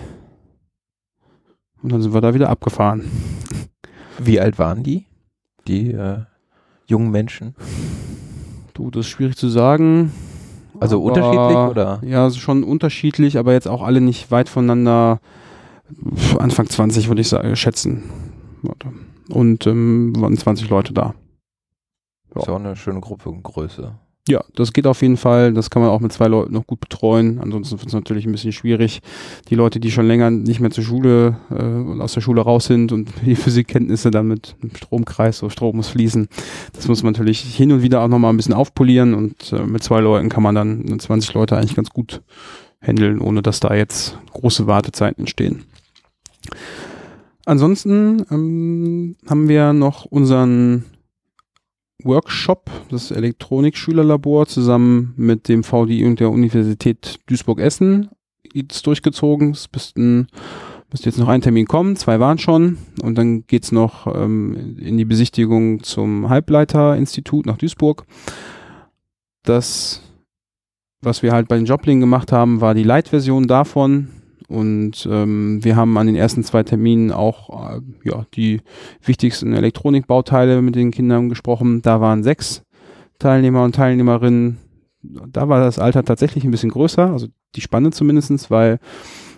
und 1.84 1.92
dann 1.92 2.02
sind 2.02 2.14
wir 2.14 2.22
da 2.22 2.34
wieder 2.34 2.50
abgefahren. 2.50 3.10
Wie 4.20 4.40
alt 4.40 4.60
waren 4.60 4.84
die? 4.84 5.06
Die 5.68 5.92
äh, 5.92 6.20
jungen 6.86 7.12
Menschen? 7.12 7.56
Du, 8.74 8.92
das 8.92 9.06
ist 9.06 9.12
schwierig 9.12 9.36
zu 9.38 9.48
sagen. 9.50 10.12
Also 10.80 10.98
Aber- 10.98 11.06
unterschiedlich 11.06 11.58
oder? 11.70 12.02
Ja, 12.04 12.24
also 12.24 12.40
schon 12.40 12.64
unterschiedlich, 12.64 13.38
aber 13.38 13.54
jetzt 13.54 13.68
auch 13.68 13.82
alle 13.84 14.02
nicht 14.02 14.32
weit 14.32 14.50
voneinander. 14.50 15.20
Anfang 16.40 16.68
20 16.68 17.10
würde 17.10 17.22
ich 17.22 17.28
sagen, 17.30 17.56
schätzen. 17.56 18.04
Warte. 18.62 18.88
Und 19.30 19.68
ähm, 19.68 20.14
waren 20.18 20.38
20 20.38 20.70
Leute 20.70 20.94
da. 20.94 21.14
Ist 22.36 22.48
ja 22.48 22.54
auch 22.54 22.60
eine 22.60 22.76
schöne 22.78 23.02
Gruppengröße. 23.02 23.94
Ja, 24.28 24.44
das 24.56 24.72
geht 24.72 24.86
auf 24.86 25.02
jeden 25.02 25.18
Fall. 25.18 25.52
Das 25.52 25.72
kann 25.72 25.82
man 25.82 25.90
auch 25.90 26.00
mit 26.00 26.14
zwei 26.14 26.28
Leuten 26.28 26.54
noch 26.54 26.68
gut 26.68 26.80
betreuen. 26.80 27.40
Ansonsten 27.40 27.80
wird 27.80 27.88
es 27.88 27.94
natürlich 27.94 28.26
ein 28.26 28.32
bisschen 28.32 28.52
schwierig. 28.52 29.02
Die 29.50 29.56
Leute, 29.56 29.80
die 29.80 29.90
schon 29.90 30.06
länger 30.06 30.30
nicht 30.30 30.60
mehr 30.60 30.70
zur 30.70 30.84
Schule 30.84 31.38
äh, 31.50 31.64
und 31.64 32.02
aus 32.02 32.14
der 32.14 32.22
Schule 32.22 32.42
raus 32.42 32.66
sind 32.66 32.92
und 32.92 33.10
die 33.26 33.36
Physikkenntnisse 33.36 34.12
dann 34.12 34.28
mit 34.28 34.56
einem 34.62 34.76
Stromkreis, 34.76 35.40
so 35.40 35.50
Strom 35.50 35.78
muss 35.78 35.90
fließen, 35.90 36.28
das 36.74 36.88
muss 36.88 37.02
man 37.02 37.14
natürlich 37.14 37.42
hin 37.42 37.72
und 37.72 37.82
wieder 37.82 38.02
auch 38.02 38.08
nochmal 38.08 38.32
ein 38.32 38.38
bisschen 38.38 38.54
aufpolieren 38.54 39.16
und 39.16 39.54
äh, 39.54 39.64
mit 39.64 39.84
zwei 39.84 40.02
Leuten 40.02 40.30
kann 40.30 40.44
man 40.44 40.54
dann 40.54 41.00
20 41.00 41.34
Leute 41.34 41.58
eigentlich 41.58 41.76
ganz 41.76 41.90
gut 41.90 42.22
handeln, 42.80 43.20
ohne 43.20 43.42
dass 43.42 43.60
da 43.60 43.74
jetzt 43.74 44.18
große 44.34 44.68
Wartezeiten 44.68 45.22
entstehen. 45.22 45.64
Ansonsten 47.46 48.26
ähm, 48.30 49.16
haben 49.28 49.48
wir 49.48 49.74
noch 49.74 50.06
unseren 50.06 50.86
Workshop, 52.04 52.70
das 52.90 53.12
Elektronikschülerlabor, 53.12 54.48
zusammen 54.48 55.14
mit 55.18 55.48
dem 55.48 55.64
VDI 55.64 56.06
und 56.06 56.20
der 56.20 56.30
Universität 56.30 57.20
Duisburg-Essen 57.28 58.10
jetzt 58.54 58.86
durchgezogen. 58.88 59.52
Es 59.52 59.70
müssten, 59.74 60.28
müsste 60.92 61.10
jetzt 61.10 61.20
noch 61.20 61.28
ein 61.28 61.42
Termin 61.42 61.68
kommen, 61.68 61.96
zwei 61.96 62.20
waren 62.20 62.38
schon. 62.38 62.78
Und 63.02 63.18
dann 63.18 63.46
geht's 63.48 63.72
noch 63.72 64.08
ähm, 64.14 64.78
in 64.80 64.98
die 64.98 65.06
Besichtigung 65.06 65.84
zum 65.84 66.30
Halbleiterinstitut 66.30 67.46
nach 67.46 67.58
Duisburg. 67.58 68.06
Das, 69.44 70.02
was 71.02 71.24
wir 71.24 71.32
halt 71.32 71.48
bei 71.48 71.56
den 71.56 71.66
Joblingen 71.66 72.02
gemacht 72.02 72.32
haben, 72.32 72.62
war 72.62 72.74
die 72.74 72.84
Light-Version 72.84 73.48
davon. 73.48 74.21
Und 74.52 75.08
ähm, 75.10 75.64
wir 75.64 75.78
haben 75.78 75.98
an 75.98 76.08
den 76.08 76.18
ersten 76.18 76.44
zwei 76.44 76.64
Terminen 76.64 77.12
auch 77.12 77.74
äh, 77.74 77.80
ja, 78.04 78.26
die 78.36 78.60
wichtigsten 79.02 79.54
Elektronikbauteile 79.54 80.62
mit 80.62 80.76
den 80.76 80.92
Kindern 80.92 81.30
gesprochen. 81.30 81.82
Da 81.82 82.02
waren 82.02 82.22
sechs 82.22 82.64
Teilnehmer 83.18 83.64
und 83.64 83.76
Teilnehmerinnen. 83.76 84.58
Da 85.04 85.48
war 85.48 85.62
das 85.62 85.80
Alter 85.80 86.04
tatsächlich 86.04 86.44
ein 86.44 86.52
bisschen 86.52 86.70
größer, 86.70 87.12
also 87.12 87.28
die 87.56 87.62
Spanne 87.62 87.92
zumindestens, 87.92 88.52
weil 88.52 88.80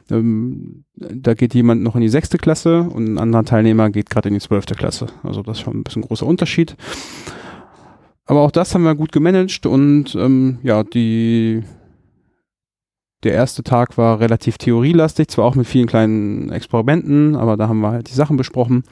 ähm, 0.10 0.84
da 0.95 1.36
geht 1.36 1.54
jemand 1.54 1.84
noch 1.84 1.95
in 1.95 2.02
die 2.02 2.10
sechste 2.10 2.38
Klasse 2.38 2.82
und 2.82 3.13
ein 3.13 3.17
anderer 3.19 3.45
Teilnehmer 3.45 3.91
geht 3.91 4.10
gerade 4.10 4.30
in 4.30 4.34
die 4.34 4.41
zwölfte 4.41 4.73
Klasse. 4.73 5.08
Also 5.21 5.43
das 5.43 5.58
ist 5.58 5.63
schon 5.63 5.78
ein 5.78 5.84
bisschen 5.84 6.02
großer 6.02 6.26
Unterschied. 6.26 6.76
Aber 8.26 8.41
auch 8.41 8.52
das 8.52 8.73
haben 8.73 8.84
wir 8.84 8.95
gut 8.95 9.12
gemanagt 9.12 9.65
und 9.67 10.15
ähm, 10.15 10.58
ja, 10.63 10.84
die 10.84 11.62
der 13.23 13.33
erste 13.33 13.63
Tag 13.63 13.97
war 13.97 14.19
relativ 14.19 14.57
theorielastig, 14.57 15.27
zwar 15.27 15.45
auch 15.45 15.55
mit 15.55 15.67
vielen 15.67 15.88
kleinen 15.88 16.51
Experimenten, 16.51 17.36
aber 17.36 17.57
da 17.57 17.67
haben 17.67 17.81
wir 17.81 17.91
halt 17.91 18.09
die 18.09 18.15
Sachen 18.15 18.38
besprochen. 18.38 18.83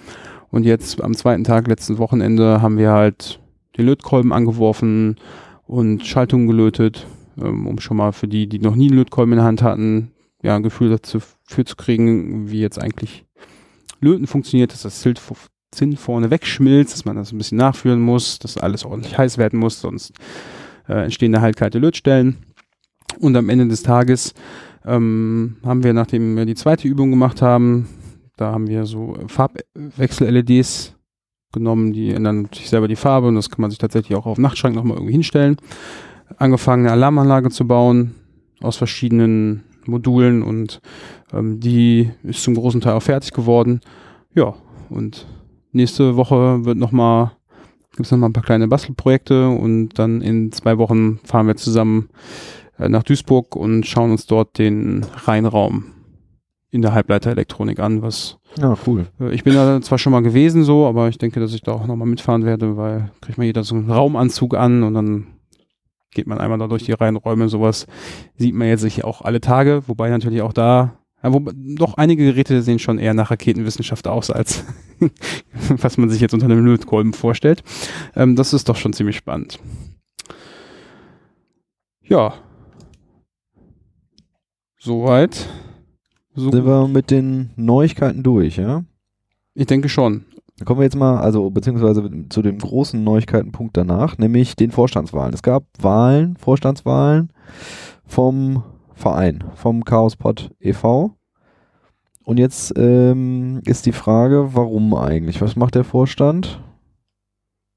Und 0.50 0.66
jetzt 0.66 1.02
am 1.02 1.16
zweiten 1.16 1.44
Tag, 1.44 1.68
letzten 1.68 1.98
Wochenende, 1.98 2.62
haben 2.62 2.78
wir 2.78 2.92
halt 2.92 3.40
den 3.78 3.86
Lötkolben 3.86 4.34
angeworfen 4.34 5.18
und 5.66 6.06
Schaltungen 6.06 6.48
gelötet, 6.48 7.08
ähm, 7.42 7.68
um 7.68 7.80
schon 7.80 7.98
mal 7.98 8.12
für 8.12 8.28
die, 8.28 8.48
die 8.48 8.60
noch 8.60 8.76
nie 8.76 8.88
einen 8.88 8.98
Lötkolben 8.98 9.34
in 9.34 9.38
der 9.38 9.46
Hand 9.46 9.64
hatten, 9.64 10.12
ja, 10.44 10.56
ein 10.56 10.64
Gefühl 10.64 10.90
dafür 10.90 11.66
zu 11.66 11.76
kriegen, 11.76 12.50
wie 12.50 12.60
jetzt 12.60 12.82
eigentlich 12.82 13.26
Löten 14.02 14.28
funktioniert, 14.28 14.74
dass 14.74 14.82
das 14.82 15.06
Zinn 15.72 15.96
vorne 15.96 16.32
wegschmilzt, 16.32 16.94
dass 16.94 17.06
man 17.06 17.16
das 17.16 17.32
ein 17.32 17.38
bisschen 17.38 17.58
nachführen 17.58 18.02
muss, 18.02 18.40
dass 18.40 18.58
alles 18.58 18.84
ordentlich 18.84 19.18
heiß 19.18 19.38
werden 19.38 19.60
muss, 19.60 19.80
sonst 19.80 20.12
äh, 20.90 21.04
entstehen 21.04 21.32
da 21.32 21.42
halt 21.42 21.56
kalte 21.56 21.80
Lötstellen. 21.80 22.38
Und 23.22 23.38
am 23.38 23.50
Ende 23.50 23.68
des 23.68 23.84
Tages 23.84 24.34
ähm, 24.86 25.58
haben 25.64 25.84
wir, 25.84 25.94
nachdem 25.94 26.36
wir 26.36 26.46
die 26.46 26.56
zweite 26.56 26.88
Übung 26.88 27.12
gemacht 27.12 27.42
haben, 27.42 27.88
da 28.36 28.52
haben 28.52 28.68
wir 28.68 28.86
so 28.86 29.16
Farbwechsel-LEDs 29.28 30.96
genommen, 31.54 31.94
die 31.94 32.12
ändern 32.12 32.50
sich 32.54 32.70
selber 32.70 32.88
die 32.88 32.96
Farbe 32.96 33.28
und 33.28 33.36
das 33.36 33.50
kann 33.50 33.62
man 33.62 33.70
sich 33.70 33.78
tatsächlich 33.78 34.18
auch 34.18 34.26
auf 34.26 34.40
Nachtschrank 34.40 34.76
nochmal 34.76 34.98
irgendwie 34.98 35.14
hinstellen. 35.14 35.58
Angefangen 36.38 36.86
eine 36.86 36.94
Alarmanlage 36.94 37.50
zu 37.52 37.68
bauen 37.68 38.16
aus 38.62 38.78
verschiedenen 38.78 39.64
Modulen 39.86 40.42
und 40.42 40.82
ähm, 41.34 41.60
die 41.60 42.10
ist 42.24 42.44
zum 42.44 42.56
großen 42.56 42.82
Teil 42.82 42.94
auch 42.94 43.04
fertig 43.04 43.34
geworden. 43.34 43.82
Ja, 44.34 44.56
und 44.90 45.28
nächste 45.72 46.16
Woche 46.16 46.66
wird 46.66 46.78
nochmal, 46.78 47.32
gibt 47.92 48.06
es 48.06 48.12
nochmal 48.12 48.30
ein 48.30 48.34
paar 48.34 48.44
kleine 48.44 48.68
Bastelprojekte 48.68 49.50
und 49.50 49.90
dann 50.00 50.22
in 50.22 50.52
zwei 50.52 50.80
Wochen 50.80 51.20
fahren 51.24 51.48
wir 51.48 51.56
zusammen 51.56 52.10
nach 52.90 53.04
Duisburg 53.04 53.56
und 53.56 53.86
schauen 53.86 54.12
uns 54.12 54.26
dort 54.26 54.58
den 54.58 55.06
Rheinraum 55.26 55.86
in 56.72 56.82
der 56.82 56.94
Halbleiterelektronik 56.94 57.80
an, 57.80 58.02
was 58.02 58.38
Ja, 58.58 58.78
cool. 58.88 59.08
äh, 59.20 59.34
ich 59.34 59.44
bin 59.44 59.54
da 59.54 59.82
zwar 59.82 59.98
schon 59.98 60.12
mal 60.12 60.22
gewesen 60.22 60.64
so, 60.64 60.88
aber 60.88 61.10
ich 61.10 61.18
denke, 61.18 61.40
dass 61.40 61.54
ich 61.54 61.62
da 61.62 61.74
auch 61.74 61.86
nochmal 61.86 62.08
mitfahren 62.08 62.46
werde, 62.46 62.78
weil 62.78 63.12
kriegt 63.22 63.38
man 63.38 63.46
jeder 63.46 63.64
so 63.64 63.76
einen 63.76 63.92
Raumanzug 63.92 64.56
an 64.56 64.84
und 64.84 64.94
dann 64.94 65.28
geht 66.14 66.28
man 66.28 66.40
einmal 66.40 66.58
da 66.58 66.68
durch 66.68 66.84
die 66.84 66.92
Reihenräume. 66.94 67.50
Sowas 67.50 67.88
sieht 68.36 68.56
man 68.56 68.68
jetzt 68.68 68.82
sicher 68.82 69.06
auch 69.06 69.22
alle 69.22 69.42
Tage, 69.42 69.84
wobei 69.88 70.10
natürlich 70.10 70.42
auch 70.42 70.54
da, 70.54 70.98
ja, 71.24 71.34
wo, 71.34 71.42
doch 71.78 71.96
einige 71.96 72.26
Geräte 72.26 72.62
sehen 72.62 72.80
schon 72.80 73.00
eher 73.00 73.14
nach 73.14 73.32
Raketenwissenschaft 73.32 74.08
aus, 74.08 74.32
als 74.32 74.64
was 75.70 75.98
man 75.98 76.10
sich 76.10 76.22
jetzt 76.22 76.34
unter 76.34 76.46
einem 76.46 76.66
Lötkolben 76.66 77.14
vorstellt. 77.14 77.64
Ähm, 78.16 78.36
das 78.36 78.54
ist 78.54 78.70
doch 78.70 78.76
schon 78.78 78.94
ziemlich 78.94 79.18
spannend. 79.18 79.60
Ja. 82.04 82.34
Soweit. 84.84 85.48
So 86.34 86.50
Sind 86.50 86.66
wir 86.66 86.88
mit 86.88 87.12
den 87.12 87.52
Neuigkeiten 87.56 88.24
durch, 88.24 88.58
ja? 88.58 88.84
ich 89.54 89.68
denke 89.68 89.90
schon. 89.90 90.26
Dann 90.58 90.66
kommen 90.66 90.80
wir 90.80 90.86
jetzt 90.86 90.96
mal, 90.96 91.20
also 91.20 91.52
beziehungsweise 91.52 92.10
zu 92.30 92.42
dem 92.42 92.58
großen 92.58 93.04
Neuigkeitenpunkt 93.04 93.78
danach, 93.78 94.18
nämlich 94.18 94.56
den 94.56 94.72
Vorstandswahlen. 94.72 95.36
Es 95.36 95.44
gab 95.44 95.66
Wahlen, 95.80 96.36
Vorstandswahlen 96.38 97.32
vom 98.08 98.64
Verein, 98.96 99.44
vom 99.54 99.86
Chaospot 99.86 100.50
e.V. 100.60 101.16
Und 102.24 102.40
jetzt 102.40 102.74
ähm, 102.76 103.62
ist 103.66 103.86
die 103.86 103.92
Frage, 103.92 104.56
warum 104.56 104.96
eigentlich? 104.96 105.42
Was 105.42 105.56
macht 105.56 105.76
der 105.76 105.84
Vorstand? 105.84 106.60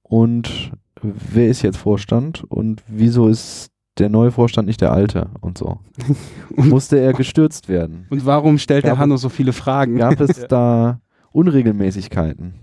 Und 0.02 0.72
wer 1.02 1.48
ist 1.48 1.60
jetzt 1.60 1.76
Vorstand? 1.76 2.44
Und 2.44 2.82
wieso 2.88 3.28
ist 3.28 3.73
der 3.98 4.09
neue 4.09 4.30
Vorstand 4.33 4.66
nicht 4.66 4.80
der 4.80 4.92
alte 4.92 5.30
und 5.40 5.59
so? 5.59 5.78
Und- 6.57 6.68
Musste 6.68 6.98
er 6.98 7.12
gestürzt 7.12 7.68
werden? 7.68 8.07
Und 8.11 8.26
warum 8.26 8.59
stellt 8.59 8.85
der 8.85 8.94
Ja, 8.94 8.98
Hanno 8.98 9.16
so 9.16 9.28
viele 9.28 9.52
Fragen? 9.52 9.96
Gab 9.96 10.20
es 10.20 10.46
da 10.48 11.00
Unregelmäßigkeiten? 11.33 12.54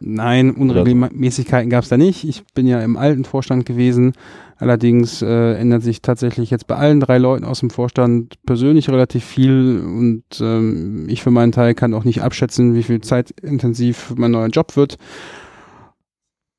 Nein, 0.00 0.50
Unregelmäßigkeiten 0.50 1.70
gab 1.70 1.84
es 1.84 1.88
da 1.88 1.96
nicht. 1.96 2.24
Ich 2.24 2.44
bin 2.54 2.66
ja 2.66 2.80
im 2.80 2.96
alten 2.96 3.24
Vorstand 3.24 3.64
gewesen. 3.64 4.12
Allerdings 4.56 5.22
äh, 5.22 5.54
ändert 5.54 5.82
sich 5.82 6.02
tatsächlich 6.02 6.50
jetzt 6.50 6.66
bei 6.66 6.76
allen 6.76 7.00
drei 7.00 7.18
Leuten 7.18 7.44
aus 7.44 7.60
dem 7.60 7.70
Vorstand 7.70 8.34
persönlich 8.44 8.88
relativ 8.90 9.24
viel 9.24 9.80
und 9.84 10.24
ähm, 10.40 11.06
ich 11.08 11.22
für 11.22 11.30
meinen 11.30 11.52
Teil 11.52 11.74
kann 11.74 11.94
auch 11.94 12.04
nicht 12.04 12.22
abschätzen, 12.22 12.74
wie 12.74 12.82
viel 12.82 13.00
zeitintensiv 13.00 14.14
mein 14.16 14.30
neuer 14.32 14.48
Job 14.48 14.76
wird. 14.76 14.96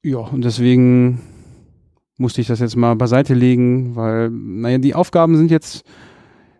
Ja, 0.04 0.18
und 0.20 0.44
deswegen 0.44 1.22
musste 2.18 2.42
ich 2.42 2.48
das 2.48 2.60
jetzt 2.60 2.76
mal 2.76 2.96
beiseite 2.96 3.34
legen, 3.34 3.96
weil, 3.96 4.30
naja, 4.30 4.78
die 4.78 4.96
Aufgaben 4.96 5.36
sind 5.38 5.52
jetzt, 5.52 5.84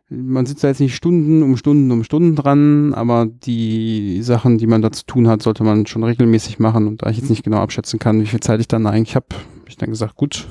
man 0.10 0.46
sitzt 0.46 0.64
da 0.64 0.68
jetzt 0.68 0.80
nicht 0.82 0.96
Stunden 0.96 1.42
um 1.44 1.58
Stunden 1.58 1.90
um 1.92 2.04
Stunden 2.04 2.36
dran, 2.36 2.94
aber 2.94 3.26
die 3.26 4.22
Sachen, 4.22 4.58
die 4.58 4.68
man 4.68 4.82
da 4.82 4.92
zu 4.92 5.06
tun 5.06 5.28
hat, 5.28 5.42
sollte 5.42 5.64
man 5.64 5.86
schon 5.88 6.04
regelmäßig 6.04 6.60
machen. 6.60 6.88
Und 6.88 7.02
da 7.02 7.10
ich 7.10 7.18
jetzt 7.18 7.30
nicht 7.30 7.44
genau 7.44 7.58
abschätzen 7.58 7.98
kann, 8.00 8.22
wie 8.22 8.26
viel 8.28 8.40
Zeit 8.40 8.60
ich 8.60 8.68
dann 8.68 8.86
eigentlich 8.86 9.16
habe, 9.16 9.28
habe 9.32 9.68
ich 9.70 9.78
dann 9.78 9.90
gesagt, 9.90 10.16
gut, 10.16 10.48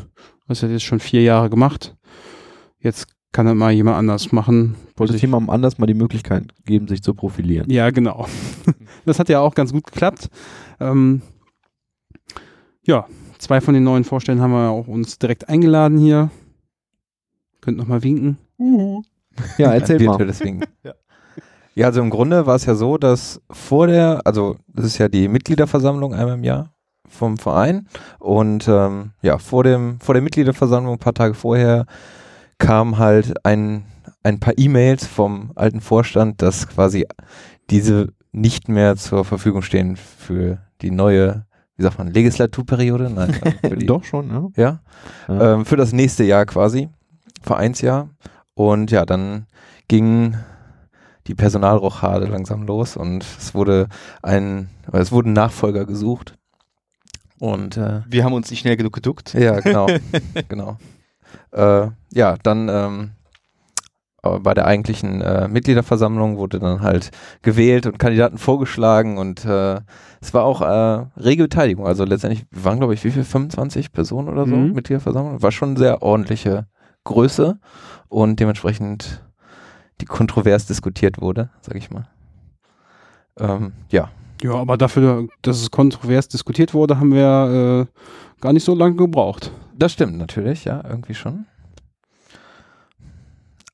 das 0.48 0.62
hat 0.62 0.70
jetzt 0.70 0.82
schon 0.84 1.00
vier 1.00 1.22
Jahre 1.22 1.50
gemacht. 1.50 1.96
Jetzt 2.80 3.06
kann 3.32 3.46
das 3.46 3.54
mal 3.54 3.72
jemand 3.72 3.96
anders 3.96 4.32
machen. 4.32 4.74
Wollte 4.96 5.14
ich- 5.16 5.22
jemandem 5.22 5.50
anders 5.50 5.78
mal 5.78 5.86
die 5.86 5.94
Möglichkeit 5.94 6.52
geben, 6.64 6.86
sich 6.88 7.02
zu 7.02 7.14
profilieren. 7.14 7.70
ja, 7.70 7.90
genau. 7.90 8.26
Das 9.06 9.18
hat 9.18 9.28
ja 9.28 9.40
auch 9.40 9.54
ganz 9.54 9.72
gut 9.72 9.84
geklappt. 9.86 10.28
Ähm, 10.80 11.20
ja, 12.86 13.06
zwei 13.44 13.60
von 13.60 13.74
den 13.74 13.84
neuen 13.84 14.04
Vorstellen 14.04 14.40
haben 14.40 14.52
wir 14.52 14.70
auch 14.70 14.88
uns 14.88 15.18
direkt 15.18 15.48
eingeladen 15.48 15.98
hier. 15.98 16.30
Könnt 17.60 17.78
noch 17.78 17.86
mal 17.86 18.02
winken. 18.02 18.38
Ja, 19.58 19.72
erzähl 19.72 20.02
mal. 20.02 20.18
Winken. 20.18 20.64
ja. 21.74 21.86
also 21.86 22.00
im 22.00 22.10
Grunde 22.10 22.46
war 22.46 22.56
es 22.56 22.66
ja 22.66 22.74
so, 22.74 22.98
dass 22.98 23.40
vor 23.50 23.86
der, 23.86 24.22
also 24.24 24.56
das 24.68 24.86
ist 24.86 24.98
ja 24.98 25.08
die 25.08 25.28
Mitgliederversammlung 25.28 26.14
einmal 26.14 26.34
im 26.34 26.44
Jahr 26.44 26.74
vom 27.08 27.38
Verein 27.38 27.86
und 28.18 28.66
ähm, 28.68 29.12
ja, 29.22 29.38
vor 29.38 29.64
dem, 29.64 30.00
vor 30.00 30.14
der 30.14 30.22
Mitgliederversammlung, 30.22 30.94
ein 30.94 30.98
paar 30.98 31.14
Tage 31.14 31.34
vorher, 31.34 31.86
kam 32.58 32.98
halt 32.98 33.44
ein, 33.44 33.84
ein 34.22 34.40
paar 34.40 34.54
E-Mails 34.56 35.06
vom 35.06 35.52
alten 35.54 35.80
Vorstand, 35.80 36.42
dass 36.42 36.68
quasi 36.68 37.06
diese 37.70 38.12
nicht 38.32 38.68
mehr 38.68 38.96
zur 38.96 39.24
Verfügung 39.24 39.62
stehen 39.62 39.96
für 39.96 40.58
die 40.82 40.90
neue, 40.90 41.46
wie 41.76 41.82
sagt 41.82 41.98
man, 41.98 42.08
Legislaturperiode? 42.08 43.10
Nein, 43.10 43.32
für 43.60 43.76
die, 43.76 43.86
Doch 43.86 44.04
schon, 44.04 44.28
ja. 44.30 44.48
ja, 44.56 44.80
Ja. 45.34 45.54
ähm, 45.54 45.64
für 45.64 45.76
das 45.76 45.92
nächste 45.92 46.24
Jahr 46.24 46.46
quasi, 46.46 46.88
Vereinsjahr. 47.42 48.08
Und 48.54 48.90
ja, 48.90 49.04
dann 49.04 49.46
ging 49.88 50.36
die 51.26 51.34
Personalrochade 51.34 52.26
langsam 52.26 52.62
los 52.64 52.96
und 52.96 53.24
es 53.38 53.54
wurde 53.54 53.88
ein, 54.22 54.68
es 54.92 55.10
wurden 55.10 55.32
Nachfolger 55.32 55.86
gesucht. 55.86 56.36
Und 57.40 57.76
äh, 57.76 58.02
Wir 58.08 58.24
haben 58.24 58.32
uns 58.34 58.50
nicht 58.50 58.60
schnell 58.60 58.76
genug 58.76 58.92
geduckt. 58.92 59.34
ja, 59.34 59.58
genau, 59.60 59.86
genau. 60.48 60.78
Äh, 61.50 61.88
ja, 62.12 62.36
dann 62.42 62.68
ähm, 62.68 63.10
bei 64.42 64.54
der 64.54 64.66
eigentlichen 64.66 65.20
äh, 65.20 65.48
Mitgliederversammlung 65.48 66.36
wurde 66.36 66.58
dann 66.58 66.80
halt 66.80 67.10
gewählt 67.42 67.86
und 67.86 67.98
Kandidaten 67.98 68.38
vorgeschlagen 68.38 69.18
und 69.18 69.44
äh, 69.44 69.80
es 70.20 70.32
war 70.34 70.44
auch 70.44 70.60
äh, 70.62 71.06
rege 71.20 71.44
Beteiligung. 71.44 71.86
Also 71.86 72.04
letztendlich 72.04 72.46
waren, 72.50 72.78
glaube 72.78 72.94
ich, 72.94 73.04
wie 73.04 73.10
viel? 73.10 73.24
25 73.24 73.92
Personen 73.92 74.28
oder 74.28 74.46
so 74.46 74.56
Mhm. 74.56 74.72
Mitgliederversammlung. 74.72 75.42
War 75.42 75.52
schon 75.52 75.76
sehr 75.76 76.02
ordentliche 76.02 76.66
Größe 77.04 77.58
und 78.08 78.40
dementsprechend 78.40 79.22
die 80.00 80.06
kontrovers 80.06 80.66
diskutiert 80.66 81.20
wurde, 81.20 81.50
sag 81.60 81.76
ich 81.76 81.90
mal. 81.90 82.08
Ähm, 83.38 83.72
ja, 83.90 84.08
Ja, 84.42 84.54
aber 84.54 84.76
dafür, 84.76 85.26
dass 85.42 85.60
es 85.60 85.70
kontrovers 85.70 86.28
diskutiert 86.28 86.74
wurde, 86.74 86.98
haben 86.98 87.12
wir 87.12 87.86
äh, 87.88 88.40
gar 88.40 88.52
nicht 88.52 88.64
so 88.64 88.74
lange 88.74 88.96
gebraucht. 88.96 89.50
Das 89.76 89.92
stimmt 89.92 90.16
natürlich, 90.18 90.64
ja, 90.64 90.82
irgendwie 90.88 91.14
schon. 91.14 91.46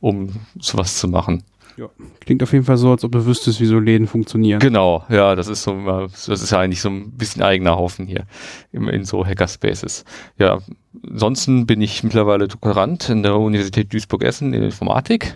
um 0.00 0.32
sowas 0.58 0.98
zu 0.98 1.08
machen. 1.08 1.42
Klingt 2.20 2.42
auf 2.42 2.52
jeden 2.52 2.64
Fall 2.64 2.76
so, 2.76 2.90
als 2.90 3.04
ob 3.04 3.12
du 3.12 3.24
wüsstest, 3.26 3.60
wie 3.60 3.66
so 3.66 3.78
Läden 3.78 4.06
funktionieren. 4.06 4.60
Genau, 4.60 5.04
ja, 5.08 5.34
das 5.34 5.48
ist 5.48 5.62
so, 5.62 5.74
das 5.84 6.28
ist 6.28 6.50
ja 6.50 6.60
eigentlich 6.60 6.80
so 6.80 6.88
ein 6.88 7.12
bisschen 7.12 7.42
eigener 7.42 7.76
Haufen 7.76 8.06
hier 8.06 8.24
in, 8.72 8.88
in 8.88 9.04
so 9.04 9.24
Hackerspaces. 9.26 10.04
Ja, 10.38 10.58
ansonsten 11.08 11.66
bin 11.66 11.80
ich 11.80 12.02
mittlerweile 12.02 12.48
Doktorand 12.48 13.08
in 13.10 13.22
der 13.22 13.36
Universität 13.36 13.92
Duisburg-Essen 13.92 14.52
in 14.54 14.62
Informatik. 14.62 15.34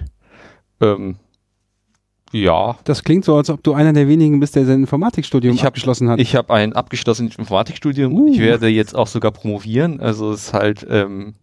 Ähm, 0.80 1.16
ja, 2.32 2.76
Das 2.84 3.02
klingt 3.02 3.24
so, 3.24 3.34
als 3.36 3.50
ob 3.50 3.62
du 3.64 3.72
einer 3.74 3.92
der 3.92 4.06
wenigen 4.06 4.38
bist, 4.38 4.54
der 4.54 4.64
sein 4.64 4.80
Informatikstudium 4.80 5.52
Ich 5.54 5.62
hab- 5.62 5.68
abgeschlossen 5.68 6.08
hat. 6.08 6.20
Ich 6.20 6.36
habe 6.36 6.54
ein 6.54 6.72
abgeschlossenes 6.74 7.36
Informatikstudium. 7.36 8.12
Uh. 8.14 8.32
Ich 8.32 8.38
werde 8.38 8.68
jetzt 8.68 8.94
auch 8.94 9.08
sogar 9.08 9.32
promovieren. 9.32 10.00
Also 10.00 10.30
es 10.32 10.44
ist 10.48 10.52
halt 10.54 10.86
ähm, 10.88 11.34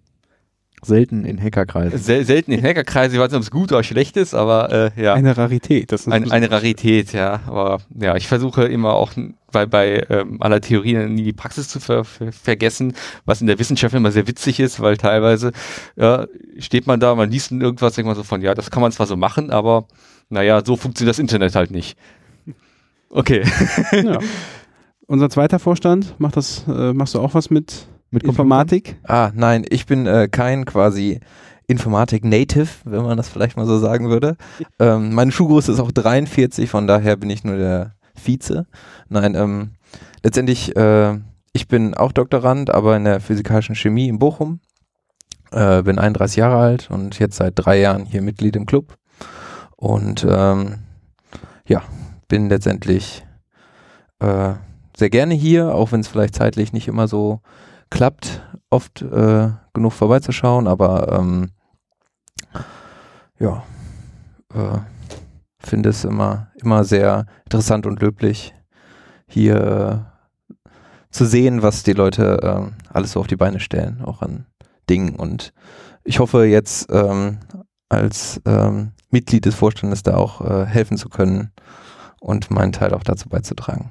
Selten 0.84 1.26
in 1.26 1.42
Hackerkreisen. 1.42 1.98
sel 1.98 2.24
selten 2.24 2.52
in 2.52 2.62
Hackerkreisen. 2.62 3.16
Ich 3.16 3.20
weiß 3.20 3.32
nicht, 3.32 3.38
ob 3.38 3.44
es 3.44 3.52
gut 3.52 3.72
oder 3.72 3.84
schlecht 3.84 4.16
ist, 4.16 4.36
aber 4.36 4.94
äh, 4.96 5.02
ja, 5.02 5.16
Eine 5.16 5.36
Rarität. 5.36 5.92
Das 5.92 6.02
ist 6.02 6.14
ein, 6.14 6.32
eine 6.32 6.52
Rarität, 6.52 7.14
ja. 7.14 7.42
Aber 7.48 7.80
ja, 8.00 8.16
ich 8.16 8.28
versuche 8.28 8.66
immer 8.66 8.94
auch 8.94 9.12
bei, 9.52 9.66
bei 9.66 10.06
ähm, 10.10 10.38
aller 10.40 10.62
Theorie 10.62 10.96
nie 11.08 11.24
die 11.24 11.34
Praxis 11.34 11.68
zu 11.68 11.80
ver 11.80 12.04
ver 12.04 12.32
vergessen, 12.32 12.94
was 13.26 13.42
in 13.42 13.48
der 13.48 13.58
Wissenschaft 13.58 13.96
immer 13.96 14.12
sehr 14.12 14.28
witzig 14.28 14.60
ist, 14.60 14.80
weil 14.80 14.98
teilweise 14.98 15.52
ja, 15.96 16.28
steht 16.60 16.86
man 16.86 17.00
da, 17.00 17.16
man 17.16 17.32
liest 17.32 17.52
irgendwas, 17.52 17.96
denkt 17.96 18.08
man 18.08 18.16
so 18.16 18.24
von, 18.24 18.42
ja, 18.42 18.54
das 18.54 18.70
kann 18.70 18.82
man 18.82 18.92
zwar 18.92 19.08
so 19.08 19.18
machen, 19.18 19.50
aber 19.50 19.88
naja, 20.30 20.62
so 20.64 20.76
funktioniert 20.76 21.16
das 21.16 21.20
Internet 21.20 21.56
halt 21.56 21.72
nicht. 21.72 21.98
Okay. 23.10 23.44
Ja. 23.94 24.20
Unser 25.08 25.30
zweiter 25.30 25.58
Vorstand, 25.58 26.20
macht 26.20 26.36
das, 26.36 26.66
äh, 26.68 26.92
machst 26.94 27.16
du 27.16 27.20
auch 27.22 27.34
was 27.34 27.50
mit, 27.50 27.88
Mit 28.10 28.24
Informatik? 28.24 28.98
Ah, 29.04 29.32
nein, 29.34 29.66
ich 29.70 29.86
bin 29.86 30.08
äh, 30.08 30.28
kein 30.30 30.66
quasi 30.66 31.20
Informatik-Native, 31.68 32.70
wenn 32.86 33.04
man 33.04 33.18
das 33.18 33.28
vielleicht 33.28 33.58
mal 33.58 33.66
so 33.66 33.78
sagen 33.78 34.10
würde. 34.10 34.38
Ähm, 34.80 35.16
meine 35.16 35.32
Schuhgröße 35.32 35.72
ist 35.72 35.80
auch 35.80 35.92
43, 35.92 36.70
von 36.70 36.86
daher 36.86 37.16
bin 37.16 37.32
ich 37.32 37.44
nur 37.44 37.58
der 37.58 37.96
Vize. 38.14 38.68
Nein, 39.10 39.34
ähm, 39.34 39.72
letztendlich, 40.24 40.76
äh, 40.76 41.18
ich 41.52 41.68
bin 41.68 41.96
auch 41.96 42.12
Doktorand, 42.12 42.70
aber 42.70 42.96
in 42.96 43.06
der 43.06 43.20
physikalischen 43.20 43.74
Chemie 43.74 44.08
in 44.08 44.20
Bochum. 44.20 44.60
Äh, 45.52 45.82
bin 45.82 45.98
31 45.98 46.38
Jahre 46.38 46.58
alt 46.58 46.92
und 46.92 47.18
jetzt 47.18 47.38
seit 47.38 47.54
drei 47.56 47.80
Jahren 47.80 48.06
hier 48.06 48.22
Mitglied 48.22 48.56
im 48.56 48.68
Club. 48.68 48.98
Und 49.76 50.26
ähm, 50.30 50.76
ja, 51.68 51.82
bin 52.28 52.50
letztendlich 52.50 53.26
äh, 54.20 54.54
sehr 54.96 55.10
gerne 55.10 55.34
hier, 55.34 55.74
auch 55.74 55.92
wenn 55.92 56.02
es 56.02 56.08
vielleicht 56.08 56.36
zeitlich 56.36 56.72
nicht 56.72 56.88
immer 56.88 57.08
so 57.08 57.42
klappt, 57.90 58.42
oft 58.70 59.02
äh, 59.02 59.50
genug 59.74 59.94
vorbeizuschauen, 59.94 60.68
aber 60.68 61.20
ähm, 61.20 61.52
ja, 63.40 63.64
äh, 64.54 64.80
finde 65.60 65.90
es 65.90 66.04
immer, 66.04 66.52
immer 66.62 66.84
sehr 66.84 67.26
interessant 67.46 67.86
und 67.86 68.02
löblich, 68.02 68.54
hier 69.28 70.06
äh, 70.06 70.70
zu 71.12 71.26
sehen, 71.26 71.62
was 71.62 71.84
die 71.84 71.94
Leute 71.94 72.40
ähm, 72.44 72.74
alles 72.90 73.14
so 73.14 73.20
auf 73.20 73.28
die 73.28 73.36
Beine 73.36 73.60
stellen, 73.60 74.02
auch 74.02 74.22
an 74.22 74.46
Dingen. 74.90 75.16
Und 75.16 75.54
ich 76.04 76.20
hoffe 76.20 76.46
jetzt 76.46 76.92
ähm, 76.92 77.40
als 77.90 78.42
ähm, 78.46 78.94
Mitglied 79.10 79.46
des 79.46 79.56
Vorstandes 79.56 80.04
da 80.04 80.16
auch 80.16 80.42
äh, 80.42 80.66
helfen 80.66 80.98
zu 80.98 81.10
können 81.10 81.52
und 82.20 82.52
meinen 82.52 82.72
Teil 82.72 82.94
auch 82.94 83.04
dazu 83.04 83.30
beizutragen. 83.30 83.90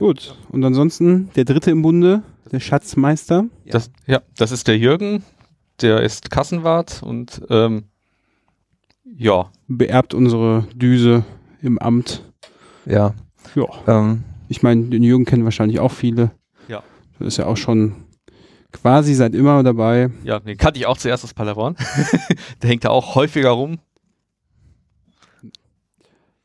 Gut. 0.00 0.34
Und 0.50 0.64
ansonsten 0.64 1.30
der 1.36 1.44
dritte 1.44 1.70
im 1.70 1.82
Bunde, 1.82 2.22
der 2.50 2.58
Schatzmeister. 2.58 3.44
Das, 3.66 3.90
ja, 4.06 4.20
das 4.36 4.50
ist 4.50 4.66
der 4.66 4.76
Jürgen, 4.76 5.22
der 5.80 6.02
ist 6.02 6.30
Kassenwart 6.30 7.02
und 7.04 7.40
ähm, 7.50 7.84
ja, 9.04 9.50
beerbt 9.68 10.14
unsere 10.14 10.66
Düse 10.74 11.24
im 11.62 11.78
Amt. 11.78 12.24
Ja, 12.86 13.14
Ja. 13.54 13.66
ähm, 13.86 14.24
Ich 14.48 14.62
meine, 14.62 14.84
den 14.86 15.02
Jürgen 15.04 15.24
kennen 15.26 15.44
wahrscheinlich 15.44 15.78
auch 15.80 15.92
viele. 15.92 16.32
Ja. 16.66 16.82
Das 17.18 17.28
ist 17.28 17.36
ja 17.36 17.46
auch 17.46 17.56
schon 17.56 17.94
quasi 18.72 19.14
seit 19.14 19.34
immer 19.34 19.62
dabei. 19.62 20.10
ja, 20.24 20.40
den 20.40 20.56
kannte 20.56 20.80
ich 20.80 20.86
auch 20.86 20.96
zuerst 20.96 21.24
aus 21.24 21.34
Paderborn. 21.34 21.76
der 22.62 22.70
hängt 22.70 22.84
da 22.84 22.88
auch 22.90 23.14
häufiger 23.14 23.50
rum. 23.50 23.78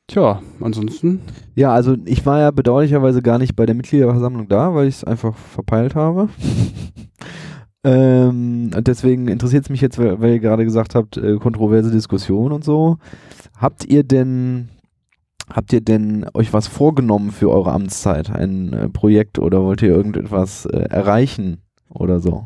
Tja, 0.07 0.41
ansonsten. 0.61 1.21
Ja, 1.55 1.73
also 1.73 1.95
ich 2.05 2.25
war 2.25 2.39
ja 2.39 2.51
bedauerlicherweise 2.51 3.21
gar 3.21 3.39
nicht 3.39 3.55
bei 3.55 3.65
der 3.65 3.75
Mitgliederversammlung 3.75 4.47
da, 4.47 4.75
weil 4.75 4.87
ich 4.87 4.95
es 4.95 5.03
einfach 5.03 5.35
verpeilt 5.35 5.95
habe. 5.95 6.29
ähm, 7.83 8.69
deswegen 8.81 9.27
interessiert 9.27 9.63
es 9.63 9.69
mich 9.69 9.81
jetzt, 9.81 9.97
weil, 9.97 10.21
weil 10.21 10.33
ihr 10.33 10.39
gerade 10.39 10.63
gesagt 10.63 10.93
habt, 10.93 11.17
äh, 11.17 11.37
kontroverse 11.37 11.89
Diskussion 11.89 12.51
und 12.51 12.63
so. 12.63 12.97
Habt 13.57 13.85
ihr 13.85 14.03
denn, 14.03 14.69
habt 15.51 15.73
ihr 15.73 15.81
denn 15.81 16.27
euch 16.35 16.53
was 16.53 16.67
vorgenommen 16.67 17.31
für 17.31 17.49
eure 17.49 17.71
Amtszeit? 17.71 18.29
Ein 18.29 18.73
äh, 18.73 18.89
Projekt 18.89 19.39
oder 19.39 19.63
wollt 19.63 19.81
ihr 19.81 19.89
irgendetwas 19.89 20.67
äh, 20.67 20.77
erreichen 20.77 21.63
oder 21.89 22.19
so? 22.19 22.45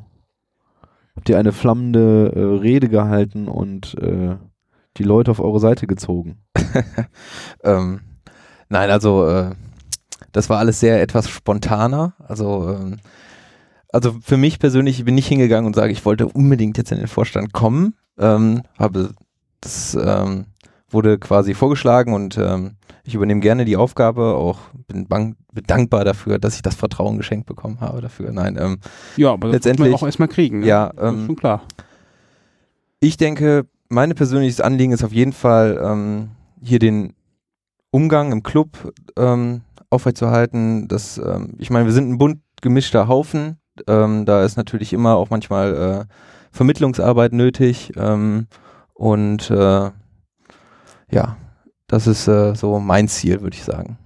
Habt 1.13 1.27
ihr 1.27 1.37
eine 1.37 1.51
flammende 1.51 2.31
äh, 2.33 2.59
Rede 2.61 2.87
gehalten 2.87 3.49
und 3.49 3.97
äh, 4.01 4.37
die 4.99 5.03
Leute 5.03 5.31
auf 5.31 5.39
eure 5.39 5.59
Seite 5.59 5.87
gezogen? 5.87 6.37
ähm, 7.63 8.01
nein, 8.69 8.89
also 8.91 9.27
äh, 9.27 9.51
das 10.31 10.49
war 10.49 10.59
alles 10.59 10.79
sehr 10.79 11.01
etwas 11.01 11.29
spontaner. 11.29 12.13
Also, 12.27 12.69
ähm, 12.69 12.97
also 13.91 14.15
für 14.21 14.37
mich 14.37 14.59
persönlich 14.59 14.99
ich 14.99 15.05
bin 15.05 15.15
nicht 15.15 15.27
hingegangen 15.27 15.65
und 15.65 15.75
sage, 15.75 15.91
ich 15.91 16.05
wollte 16.05 16.27
unbedingt 16.27 16.77
jetzt 16.77 16.91
in 16.91 16.99
den 16.99 17.07
Vorstand 17.07 17.53
kommen. 17.53 17.95
Ähm, 18.19 18.61
habe 18.77 19.09
das 19.61 19.97
ähm, 19.99 20.45
wurde 20.89 21.17
quasi 21.17 21.53
vorgeschlagen 21.53 22.13
und 22.13 22.37
ähm, 22.37 22.75
ich 23.03 23.15
übernehme 23.15 23.39
gerne 23.41 23.65
die 23.65 23.77
Aufgabe. 23.77 24.35
Auch 24.35 24.59
bin, 24.87 25.07
bang, 25.07 25.35
bin 25.53 25.63
dankbar 25.65 26.03
dafür, 26.05 26.37
dass 26.39 26.55
ich 26.55 26.61
das 26.61 26.75
Vertrauen 26.75 27.17
geschenkt 27.17 27.45
bekommen 27.47 27.79
habe 27.79 28.01
dafür. 28.01 28.31
Nein, 28.31 28.57
ähm, 28.59 28.77
Ja, 29.17 29.31
aber 29.33 29.47
das 29.47 29.59
muss 29.59 29.65
man 29.65 29.71
Letztendlich- 29.73 29.93
auch 29.95 30.03
erstmal 30.05 30.27
kriegen. 30.27 30.59
Ne? 30.59 30.67
ja, 30.67 30.91
Das 30.95 31.13
ist 31.13 31.19
ähm, 31.19 31.25
schon 31.27 31.35
klar. 31.35 31.61
Ich 32.99 33.17
denke, 33.17 33.65
mein 33.89 34.13
persönliches 34.15 34.61
Anliegen 34.61 34.93
ist 34.93 35.03
auf 35.03 35.11
jeden 35.11 35.33
Fall, 35.33 35.79
ähm, 35.83 36.29
hier 36.61 36.79
den 36.79 37.13
Umgang 37.91 38.31
im 38.31 38.43
Club 38.43 38.93
ähm, 39.17 39.61
aufrechtzuerhalten. 39.89 40.87
Das, 40.87 41.17
ähm, 41.17 41.55
ich 41.57 41.69
meine, 41.69 41.85
wir 41.85 41.93
sind 41.93 42.09
ein 42.09 42.17
bunt 42.17 42.41
gemischter 42.61 43.07
Haufen. 43.07 43.57
Ähm, 43.87 44.25
da 44.25 44.43
ist 44.43 44.57
natürlich 44.57 44.93
immer 44.93 45.15
auch 45.15 45.29
manchmal 45.29 46.05
äh, 46.07 46.13
Vermittlungsarbeit 46.51 47.33
nötig. 47.33 47.93
Ähm, 47.95 48.47
und 48.93 49.49
äh, 49.49 49.91
ja, 51.11 51.37
das 51.87 52.05
ist 52.05 52.27
äh, 52.27 52.53
so 52.55 52.79
mein 52.79 53.07
Ziel, 53.07 53.41
würde 53.41 53.55
ich 53.55 53.63
sagen. 53.63 53.97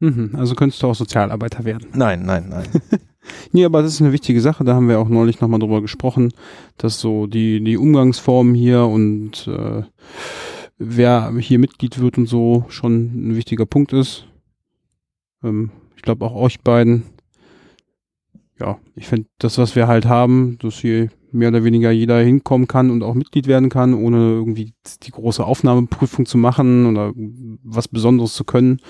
Mhm, 0.00 0.34
also 0.36 0.54
könntest 0.54 0.82
du 0.82 0.88
auch 0.88 0.94
Sozialarbeiter 0.94 1.64
werden. 1.64 1.88
Nein, 1.94 2.24
nein, 2.24 2.48
nein. 2.48 2.66
Nee, 3.52 3.64
aber 3.64 3.82
das 3.82 3.94
ist 3.94 4.00
eine 4.00 4.12
wichtige 4.12 4.40
Sache. 4.40 4.64
Da 4.64 4.74
haben 4.74 4.88
wir 4.88 4.98
auch 4.98 5.08
neulich 5.08 5.40
nochmal 5.40 5.60
drüber 5.60 5.80
gesprochen, 5.80 6.32
dass 6.76 7.00
so 7.00 7.26
die, 7.26 7.62
die 7.62 7.76
Umgangsformen 7.76 8.54
hier 8.54 8.84
und 8.86 9.46
äh, 9.48 9.82
wer 10.78 11.32
hier 11.38 11.58
Mitglied 11.58 11.98
wird 12.00 12.18
und 12.18 12.26
so 12.26 12.64
schon 12.68 13.30
ein 13.30 13.36
wichtiger 13.36 13.66
Punkt 13.66 13.92
ist. 13.92 14.26
Ähm, 15.42 15.70
ich 15.96 16.02
glaube 16.02 16.24
auch 16.24 16.34
euch 16.34 16.60
beiden 16.60 17.04
ja, 18.58 18.78
ich 18.94 19.06
finde 19.06 19.28
das, 19.38 19.58
was 19.58 19.76
wir 19.76 19.86
halt 19.86 20.06
haben, 20.06 20.56
dass 20.60 20.78
hier 20.78 21.10
mehr 21.30 21.48
oder 21.48 21.64
weniger 21.64 21.90
jeder 21.90 22.18
hinkommen 22.20 22.66
kann 22.66 22.90
und 22.90 23.02
auch 23.02 23.14
Mitglied 23.14 23.46
werden 23.46 23.68
kann, 23.68 23.92
ohne 23.92 24.16
irgendwie 24.16 24.72
die 25.02 25.10
große 25.10 25.44
Aufnahmeprüfung 25.44 26.24
zu 26.24 26.38
machen 26.38 26.86
oder 26.86 27.12
was 27.62 27.88
Besonderes 27.88 28.34
zu 28.34 28.44
können. 28.44 28.80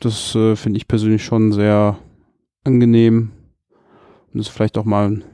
Das 0.00 0.34
äh, 0.34 0.56
finde 0.56 0.76
ich 0.76 0.88
persönlich 0.88 1.24
schon 1.24 1.52
sehr 1.52 1.98
angenehm. 2.64 3.30
Und 4.32 4.40
ist 4.40 4.48
vielleicht 4.48 4.78
auch 4.78 4.84
mal 4.84 5.08
ein 5.10 5.24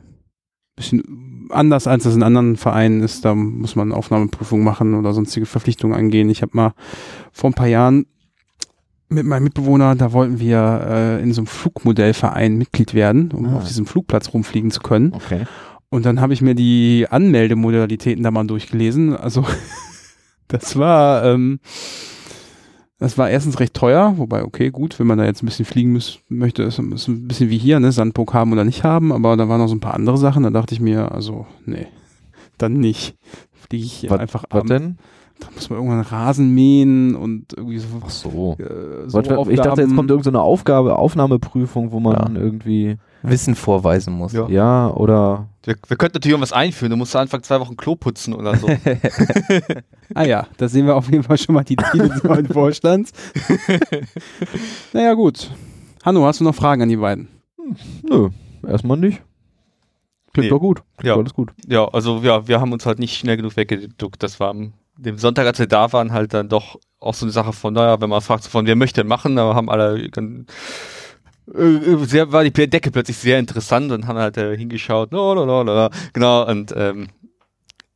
bisschen 0.76 1.48
anders, 1.50 1.87
als 1.87 2.04
das 2.04 2.14
in 2.14 2.22
anderen 2.22 2.56
Vereinen 2.56 3.00
ist. 3.00 3.24
Da 3.24 3.34
muss 3.34 3.76
man 3.76 3.92
Aufnahmeprüfung 3.92 4.62
machen 4.62 4.94
oder 4.94 5.12
sonstige 5.12 5.46
Verpflichtungen 5.46 5.96
eingehen. 5.96 6.30
Ich 6.30 6.42
habe 6.42 6.52
mal 6.54 6.72
vor 7.32 7.50
ein 7.50 7.54
paar 7.54 7.66
Jahren 7.68 8.06
mit 9.11 9.24
meinem 9.24 9.44
Mitbewohner, 9.44 9.94
da 9.94 10.12
wollten 10.12 10.38
wir 10.38 10.84
äh, 10.87 11.22
in 11.22 11.32
so 11.32 11.40
einem 11.40 11.46
Flugmodellverein 11.46 12.58
Mitglied 12.58 12.92
werden, 12.92 13.30
um 13.32 13.46
Ah. 13.46 13.56
auf 13.56 13.64
diesem 13.66 13.87
Flugplatz 13.87 14.34
rumfliegen 14.34 14.70
zu 14.70 14.80
können. 14.80 15.14
Okay. 15.14 15.44
Und 15.88 16.04
dann 16.04 16.20
habe 16.20 16.34
ich 16.34 16.42
mir 16.42 16.54
die 16.54 17.06
Anmeldemodalitäten 17.08 18.22
da 18.22 18.30
mal 18.30 18.46
durchgelesen. 18.46 19.16
Also 19.16 19.46
das 20.48 20.76
war, 20.76 21.24
ähm, 21.24 21.61
das 22.98 23.16
war 23.18 23.30
erstens 23.30 23.61
recht 23.61 23.74
teuer, 23.74 24.14
wobei, 24.16 24.42
okay, 24.44 24.70
gut, 24.70 24.98
wenn 24.98 25.06
man 25.06 25.18
da 25.18 25.24
jetzt 25.24 25.42
ein 25.42 25.46
bisschen 25.46 25.64
fliegen 25.64 25.92
muss, 25.92 26.18
möchte, 26.28 26.62
ist, 26.64 26.78
ist 26.78 27.08
ein 27.08 27.28
bisschen 27.28 27.48
wie 27.50 27.58
hier, 27.58 27.78
ne, 27.80 27.92
Sandburg 27.92 28.34
haben 28.34 28.52
oder 28.52 28.64
nicht 28.64 28.82
haben, 28.84 29.12
aber 29.12 29.37
da 29.37 29.48
waren 29.48 29.61
noch 29.61 29.68
so 29.68 29.74
ein 29.74 29.80
paar 29.80 29.94
andere 29.94 30.18
Sachen, 30.18 30.42
da 30.42 30.50
dachte 30.50 30.74
ich 30.74 30.80
mir, 30.80 31.12
also, 31.12 31.46
nee, 31.64 31.87
dann 32.58 32.74
nicht. 32.74 33.14
Fliege 33.52 33.84
ich 33.84 33.92
hier 33.92 34.11
Was- 34.11 34.20
einfach 34.20 34.44
Was 34.50 34.62
am- 34.62 34.66
denn? 34.68 34.98
Da 35.40 35.46
muss 35.54 35.70
man 35.70 35.78
irgendwann 35.78 36.00
Rasen 36.00 36.52
mähen 36.52 37.14
und 37.14 37.52
irgendwie 37.56 37.78
so. 37.78 37.87
Ach 38.04 38.11
so. 38.11 38.56
Äh, 38.58 39.08
so 39.08 39.18
Was, 39.18 39.48
ich 39.48 39.61
dachte, 39.61 39.82
jetzt 39.82 39.94
kommt 39.94 40.11
irgendeine 40.11 40.40
Aufgabe, 40.40 40.96
Aufnahmeprüfung, 40.98 41.92
wo 41.92 42.00
man 42.00 42.34
Ja. 42.34 42.40
irgendwie, 42.40 42.96
Wissen 43.22 43.54
vorweisen 43.54 44.14
muss. 44.14 44.32
Ja. 44.32 44.48
ja, 44.48 44.90
oder 44.90 45.46
Wir, 45.68 45.76
wir 45.87 45.96
könnten 45.98 46.16
natürlich 46.16 46.33
irgendwas 46.33 46.54
einführen. 46.54 46.90
Du 46.90 46.96
musst 46.96 47.14
einfach 47.14 47.42
zwei 47.42 47.61
Wochen 47.61 47.76
Klo 47.76 47.94
putzen 47.94 48.33
oder 48.33 48.57
so. 48.57 48.68
Ah 50.14 50.24
ja, 50.24 50.46
da 50.57 50.68
sehen 50.68 50.87
wir 50.87 50.96
auf 50.96 51.11
jeden 51.11 51.22
Fall 51.22 51.37
schon 51.37 51.54
mal 51.54 51.64
die 51.64 51.76
Ziele 51.76 52.09
des 52.09 52.22
neuen 52.24 52.46
Vorstands. 52.52 53.12
naja, 54.94 55.12
gut. 55.12 55.50
Hanno, 56.02 56.24
hast 56.24 56.40
du 56.40 56.44
noch 56.44 56.54
Fragen 56.54 56.81
an 56.83 56.88
die 56.88 56.96
beiden? 56.96 57.28
nö, 58.02 58.31
erstmal 58.66 58.96
nicht. 58.96 59.22
Klingt 60.33 60.46
Nee. 60.46 60.48
doch 60.48 60.61
gut. 60.61 60.83
Klingt 60.96 61.14
Ja. 61.14 61.16
Alles 61.20 61.35
gut. 61.35 61.52
ja, 61.66 61.85
also 61.87 62.20
ja, 62.22 62.48
wir 62.48 62.59
haben 62.61 62.72
uns 62.72 62.87
halt 62.87 62.98
nicht 62.98 63.18
schnell 63.18 63.37
genug 63.37 63.57
weggeduckt. 63.57 64.22
Das 64.22 64.40
war 64.40 64.48
am 64.50 64.72
dem 64.96 65.18
Sonntag, 65.18 65.46
als 65.46 65.59
wir 65.59 65.66
da 65.66 65.92
waren, 65.92 66.12
halt 66.12 66.33
dann 66.35 66.48
doch 66.48 66.81
auch 66.98 67.14
so 67.14 67.24
eine 67.26 67.33
Sache 67.33 67.52
von, 67.52 67.74
naja, 67.74 68.00
wenn 68.00 68.09
man 68.11 68.20
fragt, 68.22 68.42
so 68.44 68.50
von 68.50 68.66
wer 68.66 68.74
möchte 68.76 69.04
machen, 69.04 69.37
da 69.37 69.54
haben 69.54 69.68
alle 69.70 70.09
ganz, 70.09 70.50
sehr, 71.54 72.32
war 72.32 72.44
die 72.44 72.52
Decke 72.52 72.90
plötzlich 72.90 73.16
sehr 73.16 73.38
interessant 73.38 73.90
und 73.92 74.06
haben 74.06 74.18
halt 74.18 74.37
äh, 74.37 74.56
hingeschaut, 74.56 75.12
no, 75.12 75.34
no, 75.34 75.46
no, 75.46 75.64
no, 75.64 75.74
no. 75.74 75.90
genau, 76.12 76.46
und 76.48 76.74
ähm, 76.76 77.08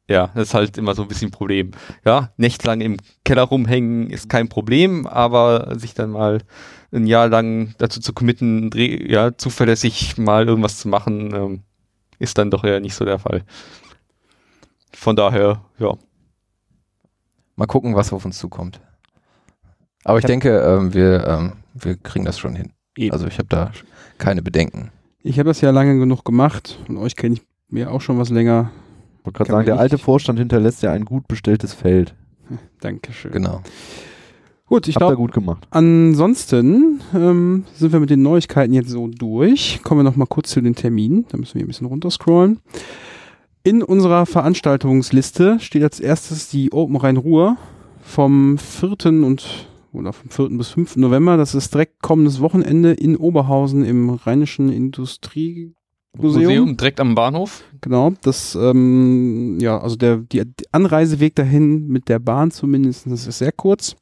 ja, 0.08 0.30
das 0.34 0.48
ist 0.48 0.54
halt 0.54 0.78
immer 0.78 0.94
so 0.94 1.02
ein 1.02 1.08
bisschen 1.08 1.28
ein 1.28 1.32
Problem. 1.32 1.70
Ja, 2.04 2.32
nächtelang 2.36 2.80
im 2.80 2.96
Keller 3.24 3.42
rumhängen 3.42 4.10
ist 4.10 4.28
kein 4.28 4.48
Problem, 4.48 5.06
aber 5.06 5.78
sich 5.78 5.94
dann 5.94 6.10
mal 6.10 6.42
ein 6.92 7.06
Jahr 7.06 7.28
lang 7.28 7.74
dazu 7.78 8.00
zu 8.00 8.12
committen, 8.12 8.70
ja, 8.74 9.36
zuverlässig 9.36 10.18
mal 10.18 10.46
irgendwas 10.46 10.78
zu 10.78 10.88
machen, 10.88 11.34
ähm, 11.34 11.60
ist 12.18 12.36
dann 12.38 12.50
doch 12.50 12.64
eher 12.64 12.80
nicht 12.80 12.94
so 12.94 13.04
der 13.04 13.18
Fall. 13.18 13.44
Von 14.92 15.16
daher, 15.16 15.64
ja. 15.78 15.96
Mal 17.56 17.66
gucken, 17.66 17.94
was 17.94 18.12
auf 18.12 18.24
uns 18.24 18.38
zukommt. 18.38 18.80
Aber 20.04 20.18
ich 20.18 20.24
Ich 20.24 20.28
denke, 20.28 20.58
ähm, 20.58 20.92
wir, 20.92 21.26
ähm, 21.26 21.52
wir 21.74 21.96
kriegen 21.96 22.24
das 22.24 22.38
schon 22.38 22.54
hin. 22.54 22.72
Eben. 22.96 23.12
Also 23.12 23.26
ich 23.26 23.38
habe 23.38 23.48
da 23.48 23.72
keine 24.18 24.42
Bedenken. 24.42 24.90
Ich 25.22 25.38
habe 25.38 25.48
das 25.48 25.60
ja 25.60 25.70
lange 25.70 25.98
genug 25.98 26.24
gemacht 26.24 26.78
und 26.88 26.96
euch 26.96 27.16
kenne 27.16 27.34
ich 27.34 27.42
mir 27.68 27.90
auch 27.90 28.00
schon 28.00 28.18
was 28.18 28.30
länger. 28.30 28.70
Ich 29.18 29.26
wollte 29.26 29.36
gerade 29.38 29.50
sagen, 29.50 29.66
der 29.66 29.78
alte 29.78 29.98
Vorstand 29.98 30.38
hinterlässt 30.38 30.82
ja 30.82 30.92
ein 30.92 31.04
gut 31.04 31.28
bestelltes 31.28 31.72
Feld. 31.74 32.14
Dankeschön. 32.80 33.32
Genau. 33.32 33.62
Gut, 34.66 34.88
ich 34.88 34.94
glaube, 34.94 35.16
gut 35.16 35.32
gemacht. 35.32 35.66
ansonsten 35.70 37.02
ähm, 37.14 37.64
sind 37.74 37.92
wir 37.92 38.00
mit 38.00 38.08
den 38.08 38.22
Neuigkeiten 38.22 38.72
jetzt 38.72 38.88
so 38.88 39.06
durch. 39.06 39.80
Kommen 39.82 40.00
wir 40.00 40.04
noch 40.04 40.16
mal 40.16 40.26
kurz 40.26 40.48
zu 40.48 40.62
den 40.62 40.74
Terminen. 40.74 41.26
Da 41.28 41.36
müssen 41.36 41.56
wir 41.56 41.64
ein 41.64 41.68
bisschen 41.68 41.86
runterscrollen. 41.86 42.60
In 43.64 43.82
unserer 43.82 44.24
Veranstaltungsliste 44.24 45.60
steht 45.60 45.82
als 45.82 46.00
erstes 46.00 46.48
die 46.48 46.72
Open 46.72 46.96
Rhein-Ruhr 46.96 47.58
vom 48.02 48.58
4. 48.58 49.06
und 49.24 49.68
oder 49.92 50.12
vom 50.12 50.30
4. 50.30 50.56
bis 50.58 50.70
5. 50.70 50.96
November. 50.96 51.36
Das 51.36 51.54
ist 51.54 51.72
direkt 51.72 52.02
kommendes 52.02 52.40
Wochenende 52.40 52.92
in 52.92 53.16
Oberhausen 53.16 53.84
im 53.84 54.10
Rheinischen 54.10 54.68
Industriemuseum. 54.68 55.74
Museum 56.18 56.76
direkt 56.76 57.00
am 57.00 57.14
Bahnhof. 57.14 57.64
Genau, 57.80 58.12
das, 58.22 58.54
ähm, 58.54 59.58
ja, 59.60 59.78
also 59.80 59.96
der 59.96 60.18
die, 60.18 60.42
Anreiseweg 60.70 61.34
dahin 61.34 61.88
mit 61.88 62.08
der 62.08 62.18
Bahn 62.18 62.50
zumindest 62.50 63.06
das 63.06 63.26
ist 63.26 63.38
sehr 63.38 63.52
kurz. 63.52 63.96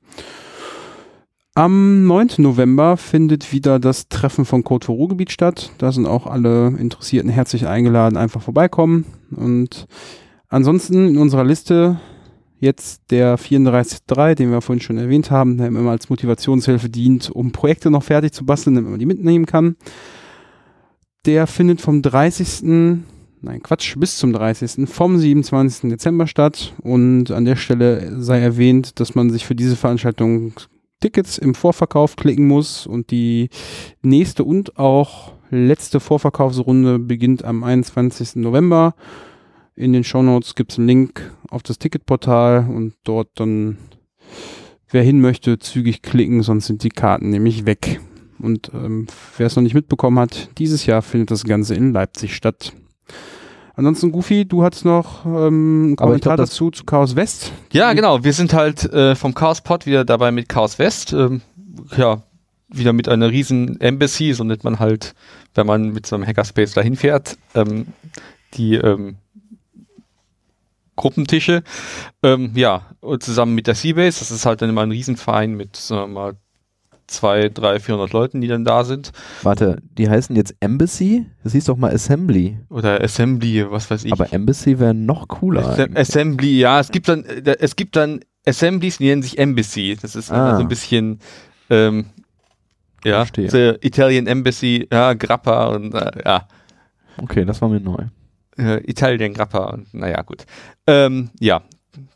Am 1.54 2.06
9. 2.06 2.30
November 2.38 2.96
findet 2.96 3.52
wieder 3.52 3.78
das 3.80 4.08
Treffen 4.08 4.44
von 4.44 4.62
Code 4.62 4.86
for 4.86 4.94
Ruhrgebiet 4.94 5.32
statt. 5.32 5.72
Da 5.78 5.90
sind 5.90 6.06
auch 6.06 6.26
alle 6.26 6.68
Interessierten 6.78 7.28
herzlich 7.28 7.66
eingeladen, 7.66 8.16
einfach 8.16 8.40
vorbeikommen. 8.40 9.04
Und 9.34 9.86
ansonsten 10.48 11.08
in 11.08 11.18
unserer 11.18 11.44
Liste 11.44 12.00
jetzt 12.60 13.10
der 13.10 13.38
34.3, 13.38 14.34
den 14.34 14.52
wir 14.52 14.60
vorhin 14.60 14.82
schon 14.82 14.98
erwähnt 14.98 15.30
haben, 15.30 15.56
der 15.56 15.66
immer 15.66 15.90
als 15.90 16.10
Motivationshilfe 16.10 16.88
dient, 16.88 17.30
um 17.30 17.52
Projekte 17.52 17.90
noch 17.90 18.04
fertig 18.04 18.32
zu 18.32 18.44
basteln, 18.44 18.76
damit 18.76 18.90
man 18.90 19.00
die 19.00 19.06
mitnehmen 19.06 19.46
kann. 19.46 19.76
Der 21.26 21.46
findet 21.46 21.80
vom 21.80 22.02
30. 22.02 22.62
Nein, 23.42 23.62
Quatsch, 23.62 23.96
bis 23.98 24.18
zum 24.18 24.34
30. 24.34 24.88
vom 24.88 25.18
27. 25.18 25.90
Dezember 25.90 26.26
statt. 26.26 26.74
Und 26.82 27.30
an 27.30 27.46
der 27.46 27.56
Stelle 27.56 28.20
sei 28.20 28.40
erwähnt, 28.40 29.00
dass 29.00 29.14
man 29.14 29.30
sich 29.30 29.46
für 29.46 29.54
diese 29.54 29.76
Veranstaltung 29.76 30.52
Tickets 31.00 31.38
im 31.38 31.54
Vorverkauf 31.54 32.16
klicken 32.16 32.46
muss 32.46 32.86
und 32.86 33.10
die 33.10 33.48
nächste 34.02 34.44
und 34.44 34.78
auch 34.78 35.32
letzte 35.48 35.98
Vorverkaufsrunde 35.98 36.98
beginnt 36.98 37.42
am 37.42 37.64
21. 37.64 38.36
November. 38.36 38.94
In 39.74 39.94
den 39.94 40.04
Shownotes 40.04 40.54
gibt 40.54 40.72
es 40.72 40.78
einen 40.78 40.88
Link 40.88 41.32
auf 41.50 41.62
das 41.62 41.78
Ticketportal 41.78 42.66
und 42.68 42.94
dort 43.04 43.28
dann, 43.34 43.78
wer 44.88 45.02
hin 45.02 45.20
möchte, 45.20 45.58
zügig 45.58 46.02
klicken, 46.02 46.42
sonst 46.42 46.66
sind 46.66 46.82
die 46.82 46.90
Karten 46.90 47.30
nämlich 47.30 47.66
weg. 47.66 48.00
Und 48.38 48.70
ähm, 48.72 49.06
wer 49.36 49.46
es 49.46 49.56
noch 49.56 49.62
nicht 49.62 49.74
mitbekommen 49.74 50.18
hat, 50.18 50.48
dieses 50.58 50.86
Jahr 50.86 51.02
findet 51.02 51.30
das 51.30 51.44
Ganze 51.44 51.74
in 51.74 51.92
Leipzig 51.92 52.34
statt. 52.34 52.72
Ansonsten, 53.74 54.12
Goofy, 54.12 54.46
du 54.46 54.62
hattest 54.62 54.84
noch 54.84 55.24
ähm, 55.24 55.84
einen 55.84 55.96
Kommentar 55.96 56.36
glaub, 56.36 56.46
dazu 56.46 56.70
zu 56.70 56.84
Chaos 56.84 57.16
West. 57.16 57.52
Ja, 57.72 57.92
genau. 57.92 58.24
Wir 58.24 58.32
sind 58.32 58.52
halt 58.52 58.84
äh, 58.92 59.14
vom 59.14 59.34
Chaos 59.34 59.60
Pod 59.60 59.86
wieder 59.86 60.04
dabei 60.04 60.32
mit 60.32 60.48
Chaos 60.48 60.78
West. 60.78 61.12
Ähm, 61.12 61.40
ja, 61.96 62.22
wieder 62.68 62.92
mit 62.92 63.08
einer 63.08 63.30
riesen 63.30 63.80
Embassy, 63.80 64.32
so 64.32 64.44
nennt 64.44 64.64
man 64.64 64.78
halt, 64.78 65.14
wenn 65.54 65.66
man 65.66 65.92
mit 65.92 66.06
so 66.06 66.16
einem 66.16 66.26
Hackerspace 66.26 66.74
dahin 66.74 66.96
fährt, 66.96 67.36
ähm, 67.54 67.86
die 68.54 68.74
ähm, 68.74 69.16
Gruppentische. 71.00 71.62
Ähm, 72.22 72.52
ja, 72.54 72.82
und 73.00 73.22
zusammen 73.22 73.54
mit 73.54 73.66
der 73.66 73.74
Seabase. 73.74 74.18
Das 74.18 74.30
ist 74.30 74.44
halt 74.44 74.60
dann 74.60 74.68
immer 74.68 74.82
ein 74.82 74.90
Riesenverein 74.90 75.54
mit, 75.54 75.76
sagen 75.76 76.12
wir 76.12 76.20
mal, 76.20 76.32
zwei, 77.06 77.48
drei, 77.48 77.80
400 77.80 78.12
Leuten, 78.12 78.40
die 78.40 78.46
dann 78.48 78.64
da 78.64 78.84
sind. 78.84 79.10
Warte, 79.42 79.78
die 79.98 80.08
heißen 80.08 80.36
jetzt 80.36 80.54
Embassy? 80.60 81.26
Das 81.42 81.52
hieß 81.52 81.64
doch 81.64 81.76
mal 81.76 81.92
Assembly. 81.92 82.58
Oder 82.68 83.00
Assembly, 83.02 83.68
was 83.70 83.90
weiß 83.90 84.04
ich. 84.04 84.12
Aber 84.12 84.32
Embassy 84.32 84.78
wäre 84.78 84.94
noch 84.94 85.26
cooler. 85.28 85.66
Assem 85.66 85.84
eigentlich. 85.86 85.98
Assembly, 85.98 86.58
ja, 86.60 86.78
es 86.80 86.90
gibt 86.92 87.08
dann, 87.08 87.24
äh, 87.24 87.56
es 87.58 87.74
gibt 87.76 87.96
dann 87.96 88.20
Assemblies, 88.46 88.98
die 88.98 89.06
nennen 89.08 89.22
sich 89.22 89.38
Embassy. 89.38 89.96
Das 90.00 90.14
ist 90.14 90.30
immer 90.30 90.52
Ah. 90.52 90.56
so 90.56 90.62
ein 90.62 90.68
bisschen, 90.68 91.18
ähm, 91.70 92.06
ja, 93.04 93.24
Italian 93.80 94.26
Embassy, 94.26 94.86
ja, 94.92 95.14
Grappa 95.14 95.68
und 95.68 95.94
äh, 95.94 96.10
ja, 96.24 96.46
Okay, 97.22 97.44
das 97.44 97.60
war 97.60 97.68
mir 97.68 97.80
neu. 97.80 98.04
Äh, 98.58 98.78
Italian 98.88 99.34
Grappa 99.34 99.70
und 99.70 99.92
naja, 99.94 100.22
gut. 100.22 100.44
Ähm, 100.86 101.30
ja. 101.40 101.62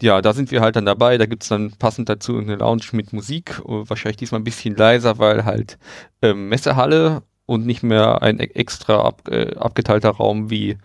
Ja, 0.01 0.23
da 0.23 0.33
sind 0.33 0.51
wir 0.53 0.61
halt 0.61 0.77
dann 0.77 0.87
dabei. 0.87 1.19
Da 1.19 1.27
gibt's 1.27 1.49
dann 1.49 1.73
passend 1.73 2.09
dazu 2.09 2.39
eine 2.39 2.57
Lounge 2.57 2.85
mit 2.93 3.13
Musik. 3.13 3.61
äh, 3.67 3.89
Wahrscheinlich 3.89 4.19
diesmal 4.19 4.41
ein 4.41 4.45
bisschen 4.45 4.77
leiser, 4.77 5.19
weil 5.19 5.45
halt 5.45 5.79
ähm, 6.23 6.49
Messehalle 6.49 7.23
und 7.47 7.67
nicht 7.67 7.83
mehr 7.83 8.23
ein 8.23 8.39
e- 8.41 8.45
extra 8.55 9.01
ab, 9.03 9.29
äh, 9.29 9.55
abgeteilter 9.57 10.11
Raum 10.11 10.49
wie 10.51 10.79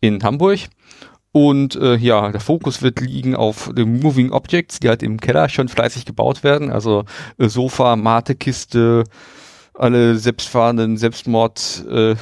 in 0.00 0.22
Hamburg. 0.22 0.60
Und 1.32 1.76
äh, 1.76 1.94
ja, 1.96 2.32
der 2.32 2.40
Fokus 2.40 2.82
wird 2.82 3.00
liegen 3.00 3.36
auf 3.36 3.70
den 3.72 4.00
Moving 4.00 4.32
Objects, 4.32 4.80
die 4.80 4.88
halt 4.88 5.02
im 5.02 5.20
Keller 5.20 5.48
schon 5.48 5.68
fleißig 5.68 6.04
gebaut 6.04 6.42
werden. 6.42 6.70
Also 6.72 7.04
äh, 7.38 7.48
Sofa, 7.48 7.94
Matekiste, 7.94 9.04
alle 9.74 10.16
selbstfahrenden 10.16 10.96
Selbstmord 10.96 11.84
äh, 11.88 12.16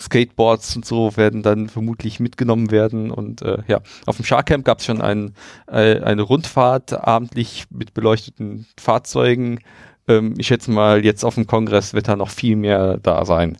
Skateboards 0.00 0.74
und 0.76 0.84
so 0.84 1.16
werden 1.16 1.42
dann 1.42 1.68
vermutlich 1.68 2.20
mitgenommen 2.20 2.70
werden. 2.70 3.10
Und 3.10 3.42
äh, 3.42 3.58
ja, 3.68 3.80
auf 4.06 4.16
dem 4.16 4.24
Sharkcamp 4.24 4.64
gab 4.64 4.78
es 4.80 4.86
schon 4.86 5.00
ein, 5.00 5.34
äh, 5.66 6.00
eine 6.00 6.22
Rundfahrt 6.22 6.92
abendlich 6.92 7.64
mit 7.70 7.94
beleuchteten 7.94 8.66
Fahrzeugen. 8.78 9.60
Ähm, 10.08 10.34
ich 10.36 10.48
schätze 10.48 10.70
mal, 10.70 11.04
jetzt 11.04 11.24
auf 11.24 11.36
dem 11.36 11.46
Kongress 11.46 11.94
wird 11.94 12.08
da 12.08 12.16
noch 12.16 12.30
viel 12.30 12.56
mehr 12.56 12.98
da 12.98 13.24
sein. 13.24 13.56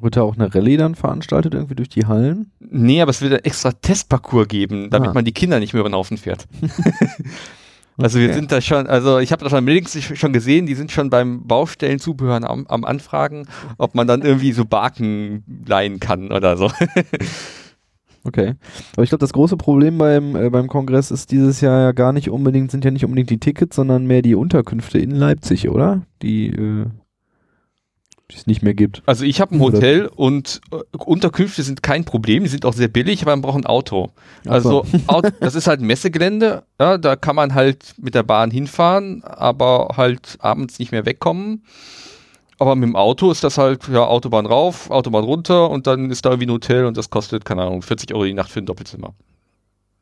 Wird 0.00 0.16
da 0.16 0.22
auch 0.22 0.34
eine 0.36 0.52
Rallye 0.54 0.76
dann 0.76 0.94
veranstaltet, 0.96 1.54
irgendwie 1.54 1.76
durch 1.76 1.88
die 1.88 2.06
Hallen? 2.06 2.50
Nee, 2.58 3.00
aber 3.00 3.10
es 3.10 3.22
wird 3.22 3.32
ein 3.32 3.44
extra 3.44 3.70
Testparcours 3.72 4.48
geben, 4.48 4.90
damit 4.90 5.10
Ah. 5.10 5.14
man 5.14 5.24
die 5.24 5.32
Kinder 5.32 5.60
nicht 5.60 5.72
mehr 5.72 5.80
über 5.80 5.88
den 5.88 5.94
Haufen 5.94 6.16
fährt. 6.18 6.46
Also 7.96 8.18
wir 8.18 8.26
Okay. 8.26 8.34
sind 8.34 8.50
da 8.50 8.60
schon, 8.60 8.86
also 8.86 9.18
ich 9.18 9.30
habe 9.30 9.44
das 9.44 9.50
schon 9.52 9.66
links 9.66 9.96
schon 10.02 10.32
gesehen, 10.32 10.66
die 10.66 10.74
sind 10.74 10.90
schon 10.90 11.10
beim 11.10 11.46
Baustellenzubehör 11.46 12.42
am, 12.42 12.66
am 12.66 12.84
Anfragen, 12.84 13.46
ob 13.78 13.94
man 13.94 14.06
dann 14.06 14.22
irgendwie 14.22 14.52
so 14.52 14.64
Barken 14.64 15.44
leihen 15.66 16.00
kann 16.00 16.32
oder 16.32 16.56
so. 16.56 16.70
Okay. 18.26 18.54
Aber 18.94 19.02
ich 19.02 19.10
glaube, 19.10 19.20
das 19.20 19.34
große 19.34 19.58
Problem 19.58 19.98
beim, 19.98 20.34
äh, 20.34 20.48
beim 20.48 20.66
Kongress 20.66 21.10
ist 21.10 21.30
dieses 21.30 21.60
Jahr 21.60 21.82
ja 21.82 21.92
gar 21.92 22.14
nicht 22.14 22.30
unbedingt, 22.30 22.70
sind 22.70 22.82
ja 22.82 22.90
nicht 22.90 23.04
unbedingt 23.04 23.28
die 23.28 23.38
Tickets, 23.38 23.76
sondern 23.76 24.06
mehr 24.06 24.22
die 24.22 24.34
Unterkünfte 24.34 24.98
in 24.98 25.10
Leipzig, 25.10 25.68
oder? 25.68 26.02
Die, 26.22 26.46
äh, 26.48 26.86
die 28.30 28.36
es 28.36 28.46
nicht 28.46 28.62
mehr 28.62 28.74
gibt. 28.74 29.02
Also 29.06 29.24
ich 29.24 29.40
habe 29.40 29.54
ein 29.54 29.60
Hotel 29.60 30.06
und 30.06 30.60
äh, 30.72 30.96
Unterkünfte 30.96 31.62
sind 31.62 31.82
kein 31.82 32.04
Problem, 32.04 32.42
die 32.42 32.48
sind 32.48 32.64
auch 32.64 32.72
sehr 32.72 32.88
billig, 32.88 33.22
aber 33.22 33.32
man 33.32 33.42
braucht 33.42 33.58
ein 33.58 33.66
Auto. 33.66 34.10
Also 34.46 34.86
Auto, 35.06 35.28
das 35.40 35.54
ist 35.54 35.66
halt 35.66 35.80
ein 35.80 35.86
Messegelände, 35.86 36.64
ja, 36.80 36.96
da 36.96 37.16
kann 37.16 37.36
man 37.36 37.54
halt 37.54 37.94
mit 37.98 38.14
der 38.14 38.22
Bahn 38.22 38.50
hinfahren, 38.50 39.22
aber 39.24 39.94
halt 39.96 40.36
abends 40.40 40.78
nicht 40.78 40.92
mehr 40.92 41.04
wegkommen. 41.04 41.64
Aber 42.58 42.76
mit 42.76 42.88
dem 42.88 42.96
Auto 42.96 43.30
ist 43.30 43.44
das 43.44 43.58
halt, 43.58 43.88
ja, 43.88 44.06
Autobahn 44.06 44.46
rauf, 44.46 44.90
Autobahn 44.90 45.24
runter 45.24 45.68
und 45.70 45.86
dann 45.86 46.10
ist 46.10 46.24
da 46.24 46.30
irgendwie 46.30 46.46
ein 46.46 46.52
Hotel 46.52 46.86
und 46.86 46.96
das 46.96 47.10
kostet, 47.10 47.44
keine 47.44 47.62
Ahnung, 47.62 47.82
40 47.82 48.14
Euro 48.14 48.24
die 48.24 48.32
Nacht 48.32 48.50
für 48.50 48.60
ein 48.60 48.66
Doppelzimmer. 48.66 49.14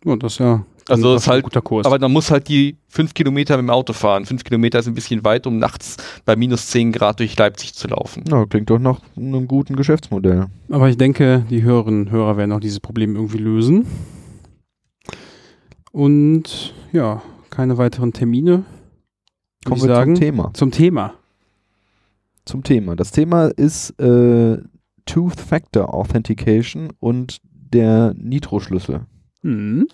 Ja, 0.05 0.17
das 0.17 0.33
ist 0.35 0.39
ja 0.41 0.65
Also 0.89 1.13
das 1.15 1.23
ist 1.23 1.29
halt- 1.29 1.41
ein 1.45 1.45
guter 1.45 1.63
Kurs. 1.63 1.87
Aber 1.87 1.99
man 1.99 2.13
muss 2.13 2.31
halt 2.31 2.49
die 2.49 2.77
fünf 2.89 3.15
Kilometer 3.15 3.57
mit 3.57 3.65
dem 3.67 3.71
Auto 3.71 3.93
fahren. 3.93 4.27
Fünf 4.27 4.43
Kilometer 4.45 4.81
ist 4.81 4.89
ein 4.89 4.95
bisschen 4.95 5.25
weit, 5.25 5.47
um 5.47 5.59
nachts 5.59 5.97
bei 6.25 6.35
minus 6.37 6.67
10 6.69 6.91
Grad 6.93 7.21
durch 7.21 7.37
Leipzig 7.39 7.75
zu 7.75 7.89
laufen. 7.89 8.25
Na, 8.29 8.45
klingt 8.47 8.69
doch 8.71 8.79
nach 8.81 9.01
einem 9.17 9.47
guten 9.47 9.77
Geschäftsmodell. 9.77 10.47
Aber 10.71 10.89
ich 10.89 10.97
denke, 10.97 11.47
die 11.51 11.63
Hörerinnen 11.63 12.07
und 12.07 12.11
Hörer 12.11 12.37
werden 12.37 12.53
auch 12.53 12.61
dieses 12.61 12.81
Problem 12.81 13.15
irgendwie 13.15 13.39
lösen. 13.39 13.87
Und 15.93 16.75
ja, 16.93 17.23
keine 17.51 17.79
weiteren 17.79 18.13
Termine. 18.13 18.65
Kommen 19.65 19.81
wir 19.83 19.89
sagen. 19.95 20.17
zum 20.17 20.21
Thema. 20.25 20.51
Zum 20.55 20.71
Thema. 20.71 21.15
Zum 22.45 22.65
Thema. 22.65 22.97
Das 22.97 23.13
Thema 23.13 23.47
ist 23.57 23.91
äh, 24.01 24.59
Two-Factor 25.07 25.95
Authentication 25.95 26.91
und 26.99 27.39
der 27.45 28.15
Nitro-Schlüssel. 28.17 29.03
Hm. 29.43 29.87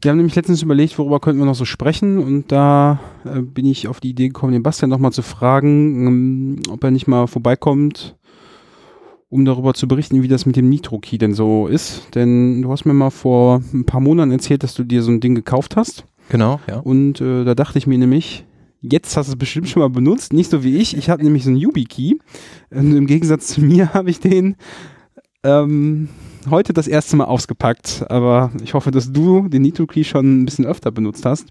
Wir 0.00 0.10
haben 0.10 0.16
nämlich 0.16 0.34
letztens 0.34 0.62
überlegt, 0.62 0.98
worüber 0.98 1.20
könnten 1.20 1.40
wir 1.40 1.46
noch 1.46 1.54
so 1.54 1.64
sprechen 1.64 2.18
und 2.18 2.50
da 2.50 2.98
äh, 3.24 3.40
bin 3.40 3.66
ich 3.66 3.86
auf 3.86 4.00
die 4.00 4.10
Idee 4.10 4.28
gekommen, 4.28 4.52
den 4.52 4.64
Bastian 4.64 4.90
nochmal 4.90 5.12
zu 5.12 5.22
fragen, 5.22 6.06
ähm, 6.06 6.62
ob 6.70 6.82
er 6.82 6.90
nicht 6.90 7.06
mal 7.06 7.28
vorbeikommt, 7.28 8.16
um 9.28 9.44
darüber 9.44 9.74
zu 9.74 9.86
berichten, 9.86 10.22
wie 10.22 10.28
das 10.28 10.44
mit 10.44 10.56
dem 10.56 10.68
Nitro-Key 10.68 11.18
denn 11.18 11.34
so 11.34 11.68
ist. 11.68 12.14
Denn 12.16 12.62
du 12.62 12.72
hast 12.72 12.84
mir 12.84 12.94
mal 12.94 13.10
vor 13.10 13.62
ein 13.72 13.86
paar 13.86 14.00
Monaten 14.00 14.32
erzählt, 14.32 14.64
dass 14.64 14.74
du 14.74 14.82
dir 14.82 15.02
so 15.02 15.12
ein 15.12 15.20
Ding 15.20 15.36
gekauft 15.36 15.76
hast 15.76 16.04
Genau, 16.28 16.60
ja. 16.68 16.78
und 16.78 17.20
äh, 17.20 17.44
da 17.44 17.54
dachte 17.54 17.78
ich 17.78 17.86
mir 17.86 17.98
nämlich, 17.98 18.44
jetzt 18.80 19.16
hast 19.16 19.26
du 19.28 19.32
es 19.32 19.38
bestimmt 19.38 19.68
schon 19.68 19.82
mal 19.82 19.90
benutzt, 19.90 20.32
nicht 20.32 20.50
so 20.50 20.64
wie 20.64 20.78
ich. 20.78 20.96
Ich 20.96 21.10
habe 21.10 21.22
nämlich 21.22 21.44
so 21.44 21.50
einen 21.50 21.58
YubiKey 21.58 22.18
und 22.70 22.96
im 22.96 23.06
Gegensatz 23.06 23.48
zu 23.48 23.60
mir 23.60 23.92
habe 23.94 24.10
ich 24.10 24.20
den 24.20 24.56
ähm, 25.44 26.08
heute 26.50 26.72
das 26.72 26.88
erste 26.88 27.16
Mal 27.16 27.24
ausgepackt, 27.24 28.04
aber 28.08 28.50
ich 28.62 28.74
hoffe, 28.74 28.90
dass 28.90 29.12
du 29.12 29.48
den 29.48 29.62
Nitro-Key 29.62 30.04
schon 30.04 30.42
ein 30.42 30.44
bisschen 30.44 30.66
öfter 30.66 30.90
benutzt 30.90 31.24
hast, 31.24 31.48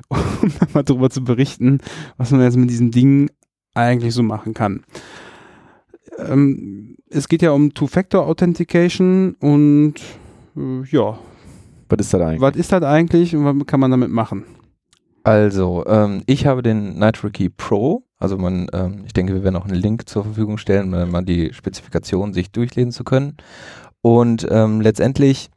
um 0.08 0.52
mal 0.74 0.82
darüber 0.82 1.10
zu 1.10 1.24
berichten, 1.24 1.78
was 2.16 2.30
man 2.30 2.40
jetzt 2.42 2.56
mit 2.56 2.70
diesem 2.70 2.90
Ding 2.90 3.30
eigentlich 3.74 4.14
so 4.14 4.22
machen 4.22 4.54
kann. 4.54 4.84
Ähm, 6.18 6.96
es 7.10 7.28
geht 7.28 7.42
ja 7.42 7.50
um 7.50 7.74
Two-Factor-Authentication 7.74 9.34
und 9.40 9.94
äh, 10.56 10.82
ja, 10.90 11.18
Was 11.88 11.98
ist 12.00 12.14
das 12.14 12.20
eigentlich? 12.20 12.40
was 12.40 12.56
ist 12.56 12.72
das 12.72 12.82
eigentlich 12.82 13.36
und 13.36 13.44
was 13.44 13.66
kann 13.66 13.80
man 13.80 13.90
damit 13.90 14.10
machen? 14.10 14.44
Also, 15.24 15.84
ähm, 15.88 16.22
ich 16.26 16.46
habe 16.46 16.62
den 16.62 17.00
Nitro 17.00 17.30
Key 17.30 17.48
Pro. 17.48 18.04
Also 18.18 18.38
man, 18.38 18.68
ähm, 18.72 19.02
ich 19.04 19.12
denke, 19.12 19.34
wir 19.34 19.42
werden 19.42 19.56
auch 19.56 19.66
einen 19.66 19.74
Link 19.74 20.08
zur 20.08 20.22
Verfügung 20.22 20.56
stellen, 20.56 20.94
um 20.94 21.10
mal 21.10 21.24
die 21.24 21.52
Spezifikation 21.52 22.32
sich 22.32 22.52
durchlesen 22.52 22.92
zu 22.92 23.02
können. 23.02 23.36
Und 24.06 24.46
ähm, 24.52 24.80
letztendlich, 24.80 25.50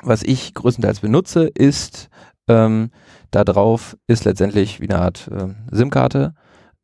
was 0.00 0.22
ich 0.22 0.54
größtenteils 0.54 1.00
benutze, 1.00 1.42
ist, 1.44 2.08
ähm, 2.48 2.90
da 3.30 3.44
drauf 3.44 3.98
ist 4.06 4.24
letztendlich 4.24 4.80
wie 4.80 4.88
eine 4.88 4.98
Art 4.98 5.28
ähm, 5.30 5.56
SIM-Karte. 5.70 6.32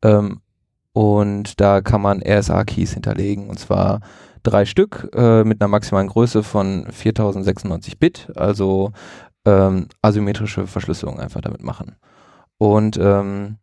Ähm, 0.03 0.41
und 0.93 1.59
da 1.59 1.81
kann 1.81 2.03
man 2.03 2.21
RSA-Keys 2.21 2.93
hinterlegen. 2.93 3.49
Und 3.49 3.57
zwar 3.57 4.01
drei 4.43 4.65
Stück 4.65 5.09
äh, 5.15 5.43
mit 5.43 5.59
einer 5.59 5.67
maximalen 5.67 6.09
Größe 6.09 6.43
von 6.43 6.85
4096 6.91 7.97
Bit. 7.97 8.31
Also 8.35 8.91
ähm, 9.45 9.87
asymmetrische 10.03 10.67
Verschlüsselung 10.67 11.19
einfach 11.19 11.41
damit 11.41 11.63
machen. 11.63 11.95
Und 12.59 12.99
ähm, 13.01 13.57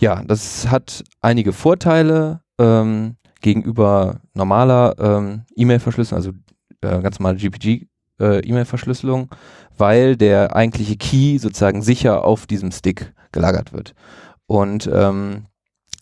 ja, 0.00 0.24
das 0.24 0.68
hat 0.68 1.04
einige 1.20 1.52
Vorteile 1.52 2.40
ähm, 2.58 3.18
gegenüber 3.40 4.18
normaler 4.34 4.96
ähm, 4.98 5.42
E-Mail-Verschlüsselung, 5.54 6.16
also 6.16 6.32
äh, 6.82 7.00
ganz 7.00 7.18
normale 7.18 7.38
GPG-E-Mail-Verschlüsselung, 7.38 9.28
weil 9.76 10.16
der 10.16 10.54
eigentliche 10.54 10.96
Key 10.96 11.38
sozusagen 11.38 11.82
sicher 11.82 12.24
auf 12.24 12.46
diesem 12.46 12.70
Stick 12.70 13.12
gelagert 13.32 13.72
wird. 13.72 13.94
Und 14.46 14.88
ähm, 14.92 15.46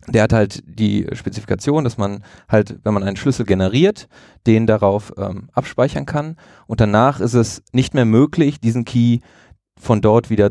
der 0.08 0.22
hat 0.24 0.32
halt 0.32 0.62
die 0.66 1.06
Spezifikation, 1.12 1.84
dass 1.84 1.98
man 1.98 2.24
halt, 2.48 2.78
wenn 2.82 2.94
man 2.94 3.02
einen 3.02 3.16
Schlüssel 3.16 3.44
generiert, 3.44 4.08
den 4.46 4.66
darauf 4.66 5.12
ähm, 5.16 5.50
abspeichern 5.52 6.06
kann. 6.06 6.36
Und 6.66 6.80
danach 6.80 7.20
ist 7.20 7.34
es 7.34 7.62
nicht 7.72 7.94
mehr 7.94 8.06
möglich, 8.06 8.60
diesen 8.60 8.84
Key 8.84 9.20
von 9.78 10.00
dort 10.00 10.30
wieder 10.30 10.50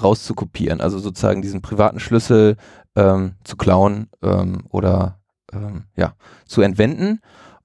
rauszukopieren. 0.00 0.80
Also 0.80 0.98
sozusagen 0.98 1.42
diesen 1.42 1.62
privaten 1.62 2.00
Schlüssel 2.00 2.56
ähm, 2.96 3.34
zu 3.44 3.56
klauen 3.56 4.08
ähm, 4.22 4.64
oder 4.70 5.20
ähm, 5.52 5.84
ja, 5.96 6.14
zu 6.46 6.62
entwenden. 6.62 7.20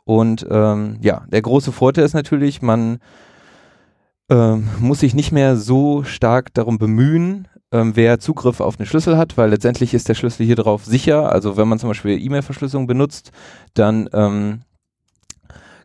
Und 0.06 0.46
ähm, 0.50 0.98
ja, 1.02 1.26
der 1.28 1.42
große 1.42 1.72
Vorteil 1.72 2.06
ist 2.06 2.14
natürlich, 2.14 2.62
man 2.62 3.00
ähm, 4.30 4.70
muss 4.80 5.00
sich 5.02 5.14
nicht 5.14 5.32
mehr 5.32 5.56
so 5.58 6.04
stark 6.04 6.54
darum 6.54 6.78
bemühen, 6.78 7.48
ähm, 7.72 7.96
wer 7.96 8.20
Zugriff 8.20 8.60
auf 8.60 8.78
den 8.78 8.86
Schlüssel 8.86 9.18
hat, 9.18 9.38
weil 9.38 9.50
letztendlich 9.50 9.94
ist 9.94 10.08
der 10.08 10.14
Schlüssel 10.14 10.46
hier 10.46 10.56
drauf 10.56 10.86
sicher. 10.86 11.32
Also 11.32 11.58
wenn 11.58 11.68
man 11.68 11.80
zum 11.80 11.90
Beispiel 11.90 12.20
E-Mail-Verschlüsselung 12.20 12.88
benutzt, 12.88 13.32
dann 13.74 14.08
ähm, 14.14 14.62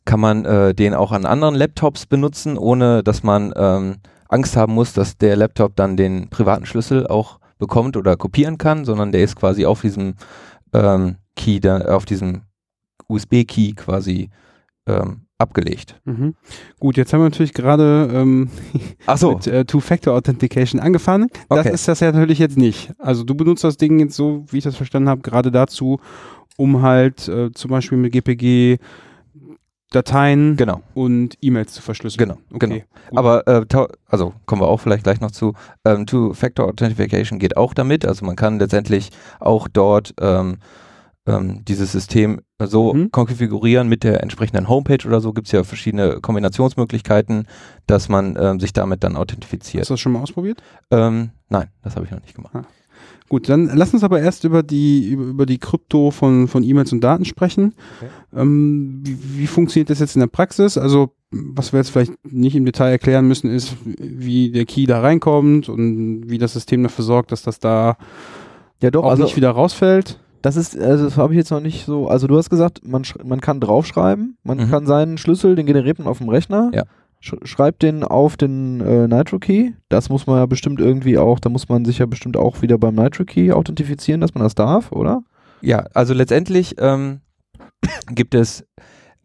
kann 0.04 0.20
man 0.20 0.44
äh, 0.44 0.74
den 0.74 0.94
auch 0.94 1.12
an 1.12 1.26
anderen 1.26 1.54
Laptops 1.54 2.06
benutzen, 2.06 2.58
ohne 2.58 3.02
dass 3.02 3.22
man 3.22 3.52
ähm, 3.56 3.96
Angst 4.28 4.56
haben 4.56 4.74
muss, 4.74 4.92
dass 4.92 5.18
der 5.18 5.36
Laptop 5.36 5.76
dann 5.76 5.96
den 5.96 6.28
privaten 6.28 6.66
Schlüssel 6.66 7.06
auch 7.06 7.40
bekommt 7.58 7.96
oder 7.96 8.16
kopieren 8.16 8.58
kann, 8.58 8.84
sondern 8.84 9.12
der 9.12 9.22
ist 9.22 9.36
quasi 9.36 9.66
auf 9.66 9.82
diesem 9.82 10.14
ähm, 10.72 11.16
Key, 11.36 11.60
da, 11.60 11.78
auf 11.80 12.04
diesem 12.04 12.42
USB-Key 13.10 13.72
quasi 13.72 14.30
ähm, 14.86 15.22
abgelegt. 15.38 16.00
Mhm. 16.04 16.34
Gut, 16.78 16.96
jetzt 16.96 17.12
haben 17.12 17.20
wir 17.20 17.24
natürlich 17.24 17.54
gerade 17.54 18.08
ähm, 18.12 18.50
Achso, 19.06 19.32
mit 19.34 19.46
äh, 19.46 19.64
Two-Factor-Authentication 19.64 20.80
angefangen. 20.80 21.28
Das 21.48 21.60
Okay. 21.60 21.72
ist 21.72 21.88
das 21.88 22.00
ja 22.00 22.12
natürlich 22.12 22.38
jetzt 22.38 22.58
nicht. 22.58 22.92
Also 22.98 23.24
du 23.24 23.34
benutzt 23.34 23.64
das 23.64 23.76
Ding 23.76 23.98
jetzt 24.00 24.14
so, 24.14 24.44
wie 24.50 24.58
ich 24.58 24.64
das 24.64 24.76
verstanden 24.76 25.08
habe, 25.08 25.22
gerade 25.22 25.50
dazu, 25.50 25.98
um 26.56 26.82
halt 26.82 27.26
äh, 27.28 27.50
zum 27.52 27.70
Beispiel 27.70 27.98
mit 27.98 28.12
GPG 28.12 28.78
Dateien 29.92 30.56
genau. 30.56 30.82
und 30.94 31.36
E-Mails 31.40 31.72
zu 31.72 31.82
verschlüsseln. 31.82 32.28
Genau, 32.28 32.38
okay. 32.52 32.58
genau. 32.68 32.84
gut. 33.08 33.18
Aber 33.18 33.46
äh, 33.48 33.86
also 34.06 34.34
kommen 34.46 34.62
wir 34.62 34.68
auch 34.68 34.78
vielleicht 34.78 35.02
gleich 35.02 35.20
noch 35.20 35.32
zu. 35.32 35.54
Ähm, 35.84 36.06
Two-Factor 36.06 36.66
Authentication 36.66 37.40
geht 37.40 37.56
auch 37.56 37.74
damit. 37.74 38.06
Also 38.06 38.24
man 38.24 38.36
kann 38.36 38.60
letztendlich 38.60 39.10
auch 39.40 39.66
dort 39.66 40.14
ähm, 40.20 40.58
ähm, 41.30 41.64
dieses 41.66 41.92
System 41.92 42.40
so 42.62 42.92
Mhm. 42.92 43.10
konfigurieren 43.10 43.88
mit 43.88 44.04
der 44.04 44.22
entsprechenden 44.22 44.68
Homepage 44.68 45.06
oder 45.06 45.20
so. 45.20 45.32
Gibt 45.32 45.46
es 45.46 45.52
ja 45.52 45.64
verschiedene 45.64 46.20
Kombinationsmöglichkeiten, 46.20 47.46
dass 47.86 48.08
man 48.08 48.36
ähm, 48.40 48.60
sich 48.60 48.72
damit 48.72 49.02
dann 49.04 49.16
authentifiziert. 49.16 49.82
Hast 49.82 49.90
du 49.90 49.94
das 49.94 50.00
schon 50.00 50.12
mal 50.12 50.20
ausprobiert? 50.20 50.62
Ähm, 50.90 51.30
nein, 51.48 51.68
das 51.82 51.96
habe 51.96 52.04
ich 52.06 52.10
noch 52.12 52.20
nicht 52.20 52.34
gemacht. 52.34 52.52
Gut, 53.28 53.48
dann 53.48 53.70
lass 53.76 53.94
uns 53.94 54.02
aber 54.02 54.20
erst 54.20 54.42
über 54.42 54.64
die 54.64 55.08
über, 55.10 55.22
über 55.24 55.46
die 55.46 55.58
Krypto 55.58 56.10
von 56.10 56.48
von 56.48 56.64
E-Mails 56.64 56.92
und 56.92 57.00
Daten 57.00 57.24
sprechen. 57.24 57.74
Ähm, 58.34 59.00
wie, 59.04 59.16
wie 59.38 59.46
funktioniert 59.46 59.88
das 59.88 60.00
jetzt 60.00 60.16
in 60.16 60.20
der 60.20 60.26
Praxis? 60.26 60.76
Also 60.76 61.14
was 61.30 61.72
wir 61.72 61.78
jetzt 61.78 61.90
vielleicht 61.90 62.12
nicht 62.24 62.56
im 62.56 62.64
Detail 62.64 62.90
erklären 62.90 63.28
müssen, 63.28 63.48
ist, 63.48 63.76
wie 63.84 64.50
der 64.50 64.64
Key 64.66 64.86
da 64.86 65.00
reinkommt 65.00 65.68
und 65.68 66.28
wie 66.28 66.38
das 66.38 66.54
System 66.54 66.82
dafür 66.82 67.04
sorgt, 67.04 67.30
dass 67.30 67.42
das 67.42 67.60
da 67.60 67.96
Ja, 68.82 68.90
doch, 68.90 69.04
auch 69.04 69.10
also 69.10 69.22
nicht 69.22 69.36
wieder 69.36 69.50
rausfällt. 69.50 70.18
Das 70.42 70.56
ist, 70.56 70.78
also 70.78 71.04
das 71.04 71.16
habe 71.16 71.32
ich 71.34 71.38
jetzt 71.38 71.50
noch 71.50 71.60
nicht 71.60 71.84
so. 71.84 72.08
Also 72.08 72.26
du 72.26 72.36
hast 72.36 72.50
gesagt, 72.50 72.80
man, 72.86 73.02
man 73.24 73.40
kann 73.40 73.60
draufschreiben, 73.60 74.36
man 74.42 74.58
Mhm. 74.58 74.70
kann 74.70 74.86
seinen 74.86 75.18
Schlüssel, 75.18 75.54
den 75.54 75.66
generiert 75.66 75.98
man 75.98 76.08
auf 76.08 76.18
dem 76.18 76.28
Rechner, 76.28 76.70
Ja. 76.74 76.84
sch 77.20 77.34
schreibt 77.44 77.82
den 77.82 78.02
auf 78.04 78.36
den 78.36 78.80
äh, 78.80 79.06
Nitro 79.08 79.38
Key. 79.38 79.72
Das 79.88 80.08
muss 80.08 80.26
man 80.26 80.36
ja 80.38 80.46
bestimmt 80.46 80.80
irgendwie 80.80 81.18
auch, 81.18 81.38
da 81.40 81.48
muss 81.50 81.68
man 81.68 81.84
sich 81.84 81.98
ja 81.98 82.06
bestimmt 82.06 82.36
auch 82.36 82.62
wieder 82.62 82.78
beim 82.78 82.94
Nitro 82.94 83.24
Key 83.24 83.52
authentifizieren, 83.52 84.20
dass 84.20 84.34
man 84.34 84.42
das 84.42 84.54
darf, 84.54 84.92
oder? 84.92 85.22
Ja, 85.60 85.84
also 85.94 86.14
letztendlich 86.14 86.76
ähm, 86.78 87.20
gibt 88.10 88.34
es 88.34 88.64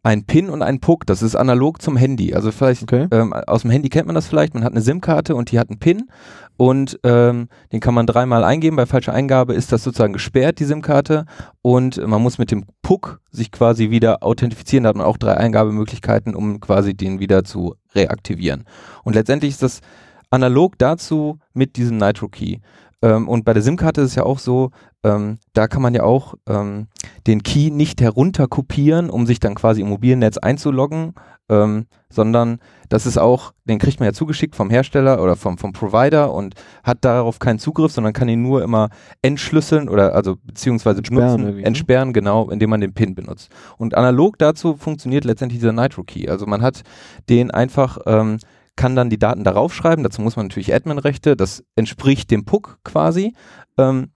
ein 0.05 0.23
PIN 0.23 0.51
und 0.51 0.61
ein 0.61 0.79
PUC. 0.79 1.07
Das 1.07 1.23
ist 1.23 1.35
analog 1.35 1.81
zum 1.81 1.97
Handy. 1.97 2.35
Also 2.35 2.51
vielleicht 2.51 2.83
Okay. 2.83 3.07
ähm, 3.09 3.33
aus 3.33 3.63
dem 3.63 3.71
Handy 3.71 3.89
kennt 3.89 4.05
man 4.05 4.13
das 4.13 4.27
vielleicht. 4.27 4.53
Man 4.53 4.63
hat 4.63 4.71
eine 4.71 4.81
SIM-Karte 4.81 5.35
und 5.35 5.51
die 5.51 5.57
hat 5.57 5.69
einen 5.71 5.79
PIN 5.79 6.09
und 6.57 6.99
ähm, 7.03 7.49
den 7.71 7.79
kann 7.79 7.95
man 7.95 8.05
dreimal 8.05 8.43
eingeben. 8.43 8.75
Bei 8.75 8.85
falscher 8.85 9.13
Eingabe 9.13 9.55
ist 9.55 9.71
das 9.71 9.83
sozusagen 9.83 10.13
gesperrt, 10.13 10.59
die 10.59 10.65
SIM-Karte. 10.65 11.25
Und 11.63 12.05
man 12.05 12.21
muss 12.21 12.37
mit 12.37 12.51
dem 12.51 12.65
PUC 12.83 13.19
sich 13.31 13.51
quasi 13.51 13.89
wieder 13.89 14.21
authentifizieren. 14.21 14.83
Da 14.83 14.89
hat 14.89 14.95
man 14.95 15.07
auch 15.07 15.17
drei 15.17 15.37
Eingabemöglichkeiten, 15.37 16.35
um 16.35 16.59
quasi 16.59 16.93
den 16.93 17.19
wieder 17.19 17.43
zu 17.43 17.73
reaktivieren. 17.95 18.65
Und 19.03 19.15
letztendlich 19.15 19.53
ist 19.53 19.63
das 19.63 19.81
analog 20.29 20.77
dazu 20.77 21.39
mit 21.53 21.77
diesem 21.77 21.97
Nitro 21.97 22.27
Key. 22.27 22.57
Ähm, 23.05 23.29
und 23.29 23.45
bei 23.45 23.53
der 23.53 23.61
SIM-Karte 23.61 24.01
ist 24.01 24.09
es 24.09 24.15
ja 24.15 24.23
auch 24.23 24.39
so, 24.39 24.71
ähm, 25.03 25.37
da 25.53 25.67
kann 25.67 25.83
man 25.83 25.93
ja 25.93 26.01
auch 26.01 26.33
ähm, 26.49 26.87
den 27.27 27.43
Key 27.43 27.69
nicht 27.69 28.01
herunterkopieren, 28.01 29.11
um 29.11 29.27
sich 29.27 29.39
dann 29.39 29.53
quasi 29.53 29.81
im 29.81 29.89
mobilen 29.89 30.19
Netz 30.19 30.39
einzuloggen, 30.39 31.13
ähm, 31.47 31.85
sondern 32.09 32.57
das 32.89 33.05
ist 33.05 33.19
auch, 33.19 33.53
den 33.65 33.77
kriegt 33.77 33.99
man 33.99 34.07
ja 34.07 34.13
zugeschickt 34.13 34.55
vom 34.55 34.71
Hersteller 34.71 35.21
oder 35.21 35.35
vom, 35.35 35.59
vom 35.59 35.71
Provider 35.71 36.33
und 36.33 36.55
hat 36.83 37.05
darauf 37.05 37.37
keinen 37.37 37.59
Zugriff, 37.59 37.91
sondern 37.91 38.13
kann 38.13 38.27
ihn 38.27 38.41
nur 38.41 38.63
immer 38.63 38.89
entschlüsseln 39.21 39.87
oder 39.87 40.15
also 40.15 40.37
beziehungsweise 40.43 40.99
Entsperren 40.99 41.37
benutzen, 41.37 41.57
ne? 41.59 41.65
entsperren, 41.65 42.11
genau, 42.11 42.49
indem 42.49 42.71
man 42.71 42.81
den 42.81 42.93
PIN 42.95 43.13
benutzt. 43.13 43.51
Und 43.77 43.95
analog 43.95 44.39
dazu 44.39 44.77
funktioniert 44.77 45.25
letztendlich 45.25 45.59
dieser 45.59 45.73
Nitro 45.73 46.03
Key. 46.03 46.27
Also 46.27 46.47
man 46.47 46.63
hat 46.63 46.81
den 47.29 47.51
einfach, 47.51 47.99
ähm, 48.07 48.39
kann 48.75 48.95
dann 48.95 49.09
die 49.09 49.19
Daten 49.19 49.43
darauf 49.43 49.73
schreiben, 49.73 50.03
dazu 50.03 50.21
muss 50.21 50.35
man 50.35 50.47
natürlich 50.47 50.73
Admin-Rechte, 50.73 51.35
das 51.35 51.63
entspricht 51.75 52.31
dem 52.31 52.45
PUC 52.45 52.79
quasi. 52.83 53.33
Ähm, 53.77 54.11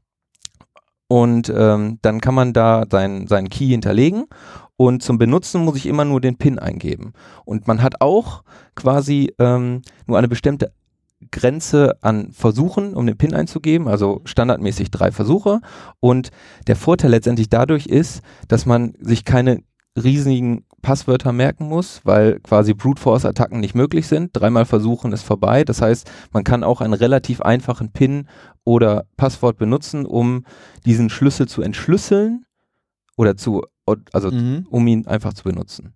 und 1.08 1.52
ähm, 1.56 1.98
dann 2.04 2.22
kann 2.22 2.36
man 2.36 2.54
da 2.54 2.86
seinen 2.90 3.26
seinen 3.28 3.50
Key 3.50 3.68
hinterlegen 3.68 4.26
und 4.80 5.04
zum 5.04 5.18
Benutzen 5.18 5.66
muss 5.66 5.76
ich 5.76 5.88
immer 5.88 6.06
nur 6.06 6.22
den 6.22 6.38
PIN 6.38 6.58
eingeben. 6.58 7.12
Und 7.44 7.68
man 7.68 7.82
hat 7.82 8.00
auch 8.00 8.44
quasi 8.76 9.34
ähm, 9.38 9.82
nur 10.08 10.18
eine 10.18 10.30
bestimmte 10.30 10.72
Grenze 11.32 11.98
an 12.02 12.32
Versuchen, 12.32 12.94
um 12.94 13.06
den 13.06 13.18
PIN 13.18 13.34
einzugeben, 13.34 13.90
also 13.90 14.22
standardmäßig 14.24 14.90
drei 14.90 15.12
Versuche. 15.12 15.60
Und 16.00 16.30
der 16.68 16.78
Vorteil 16.78 17.12
letztendlich 17.12 17.50
dadurch 17.50 17.88
ist, 17.88 18.22
dass 18.48 18.66
man 18.66 18.94
sich 19.02 19.26
keine 19.26 19.64
riesigen 20.02 20.64
Passwörter 20.82 21.32
merken 21.32 21.68
muss, 21.68 22.02
weil 22.04 22.40
quasi 22.40 22.74
Brute 22.74 23.02
Force 23.02 23.26
Attacken 23.26 23.60
nicht 23.60 23.76
möglich 23.76 24.08
sind. 24.08 24.32
Dreimal 24.34 24.66
versuchen 24.66 25.12
ist 25.12 25.24
vorbei. 25.24 25.64
Das 25.64 25.82
heißt, 25.82 26.10
man 26.32 26.44
kann 26.44 26.64
auch 26.64 26.82
einen 26.82 26.94
relativ 26.94 27.42
einfachen 27.42 27.92
PIN 27.92 28.28
oder 28.64 29.06
Passwort 29.18 29.58
benutzen, 29.58 30.06
um 30.06 30.46
diesen 30.86 31.10
Schlüssel 31.10 31.48
zu 31.48 31.62
entschlüsseln 31.62 32.46
oder 33.18 33.36
zu, 33.36 33.64
also 34.14 34.32
Mhm. 34.32 34.68
um 34.70 34.88
ihn 34.88 35.08
einfach 35.08 35.34
zu 35.34 35.44
benutzen. 35.44 35.94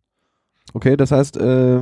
Okay, 0.73 0.97
das 0.97 1.11
heißt, 1.11 1.37
äh, 1.37 1.81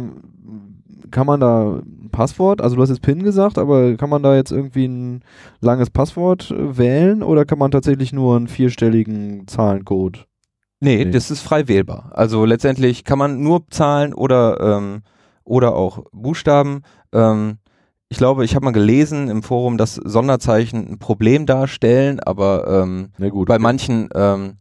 kann 1.12 1.28
man 1.28 1.40
da 1.40 1.78
ein 1.80 2.10
Passwort, 2.12 2.62
also 2.62 2.76
du 2.76 2.82
hast 2.82 2.90
jetzt 2.90 3.02
PIN 3.02 3.24
gesagt, 3.24 3.58
aber 3.58 3.96
kann 3.96 4.10
man 4.10 4.24
da 4.24 4.36
jetzt 4.36 4.52
irgendwie 4.52 4.86
ein 4.88 5.24
langes 5.60 5.90
Passwort 5.90 6.52
äh, 6.52 6.78
wählen 6.78 7.24
oder 7.24 7.46
kann 7.46 7.60
man 7.60 7.72
tatsächlich 7.72 8.14
nur 8.14 8.36
einen 8.36 8.48
vierstelligen 8.48 9.48
Zahlencode? 9.48 10.28
Nee, 10.82 11.06
Nee. 11.06 11.12
das 11.12 11.32
ist 11.32 11.42
frei 11.42 11.68
wählbar. 11.68 12.12
Also 12.14 12.44
letztendlich 12.44 13.06
kann 13.06 13.20
man 13.20 13.42
nur 13.42 13.68
Zahlen 13.70 14.14
oder, 14.14 14.60
ähm, 14.60 15.04
oder 15.44 15.76
auch 15.76 16.04
Buchstaben. 16.12 16.82
Ähm, 17.14 17.60
ich 18.10 18.18
glaube, 18.18 18.44
ich 18.44 18.56
habe 18.56 18.66
mal 18.66 18.72
gelesen 18.72 19.30
im 19.30 19.42
Forum, 19.44 19.78
dass 19.78 19.96
Sonderzeichen 19.96 20.94
ein 20.94 21.00
Problem 21.00 21.46
darstellen, 21.46 22.20
aber 22.20 22.68
ähm, 22.68 23.12
gut. 23.30 23.48
bei 23.48 23.56
okay. 23.56 23.64
manchen, 23.64 24.10
ähm, 24.14 24.58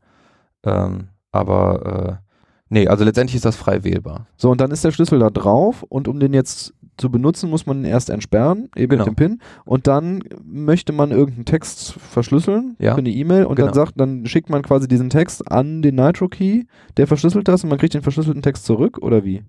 ähm, 0.64 1.08
aber 1.32 2.20
äh, 2.20 2.32
nee, 2.68 2.86
also 2.86 3.02
letztendlich 3.04 3.34
ist 3.34 3.44
das 3.46 3.56
frei 3.56 3.82
wählbar. 3.82 4.26
So, 4.36 4.50
und 4.50 4.60
dann 4.60 4.70
ist 4.70 4.84
der 4.84 4.92
Schlüssel 4.92 5.18
da 5.18 5.30
drauf 5.30 5.82
und 5.88 6.06
um 6.06 6.20
den 6.20 6.32
jetzt 6.32 6.74
zu 7.00 7.10
benutzen, 7.10 7.50
muss 7.50 7.66
man 7.66 7.78
ihn 7.80 7.84
erst 7.84 8.10
entsperren, 8.10 8.68
eben 8.76 8.90
Genau. 8.90 9.04
mit 9.06 9.12
dem 9.12 9.16
PIN. 9.16 9.40
Und 9.64 9.86
dann 9.86 10.22
möchte 10.44 10.92
man 10.92 11.10
irgendeinen 11.10 11.46
Text 11.46 11.92
verschlüsseln 11.94 12.76
Ja, 12.78 12.92
für 12.94 12.98
eine 13.00 13.10
E-Mail 13.10 13.44
und 13.46 13.58
dann 13.58 13.66
genau. 13.68 13.74
sagt, 13.74 13.94
dann 13.98 14.26
schickt 14.26 14.50
man 14.50 14.62
quasi 14.62 14.86
diesen 14.86 15.10
Text 15.10 15.50
an 15.50 15.82
den 15.82 15.96
Nitro 15.96 16.28
Key, 16.28 16.64
der 16.96 17.06
verschlüsselt 17.06 17.48
das 17.48 17.64
und 17.64 17.70
man 17.70 17.78
kriegt 17.78 17.94
den 17.94 18.02
verschlüsselten 18.02 18.42
Text 18.42 18.64
zurück 18.66 18.98
oder 19.00 19.24
wie? 19.24 19.42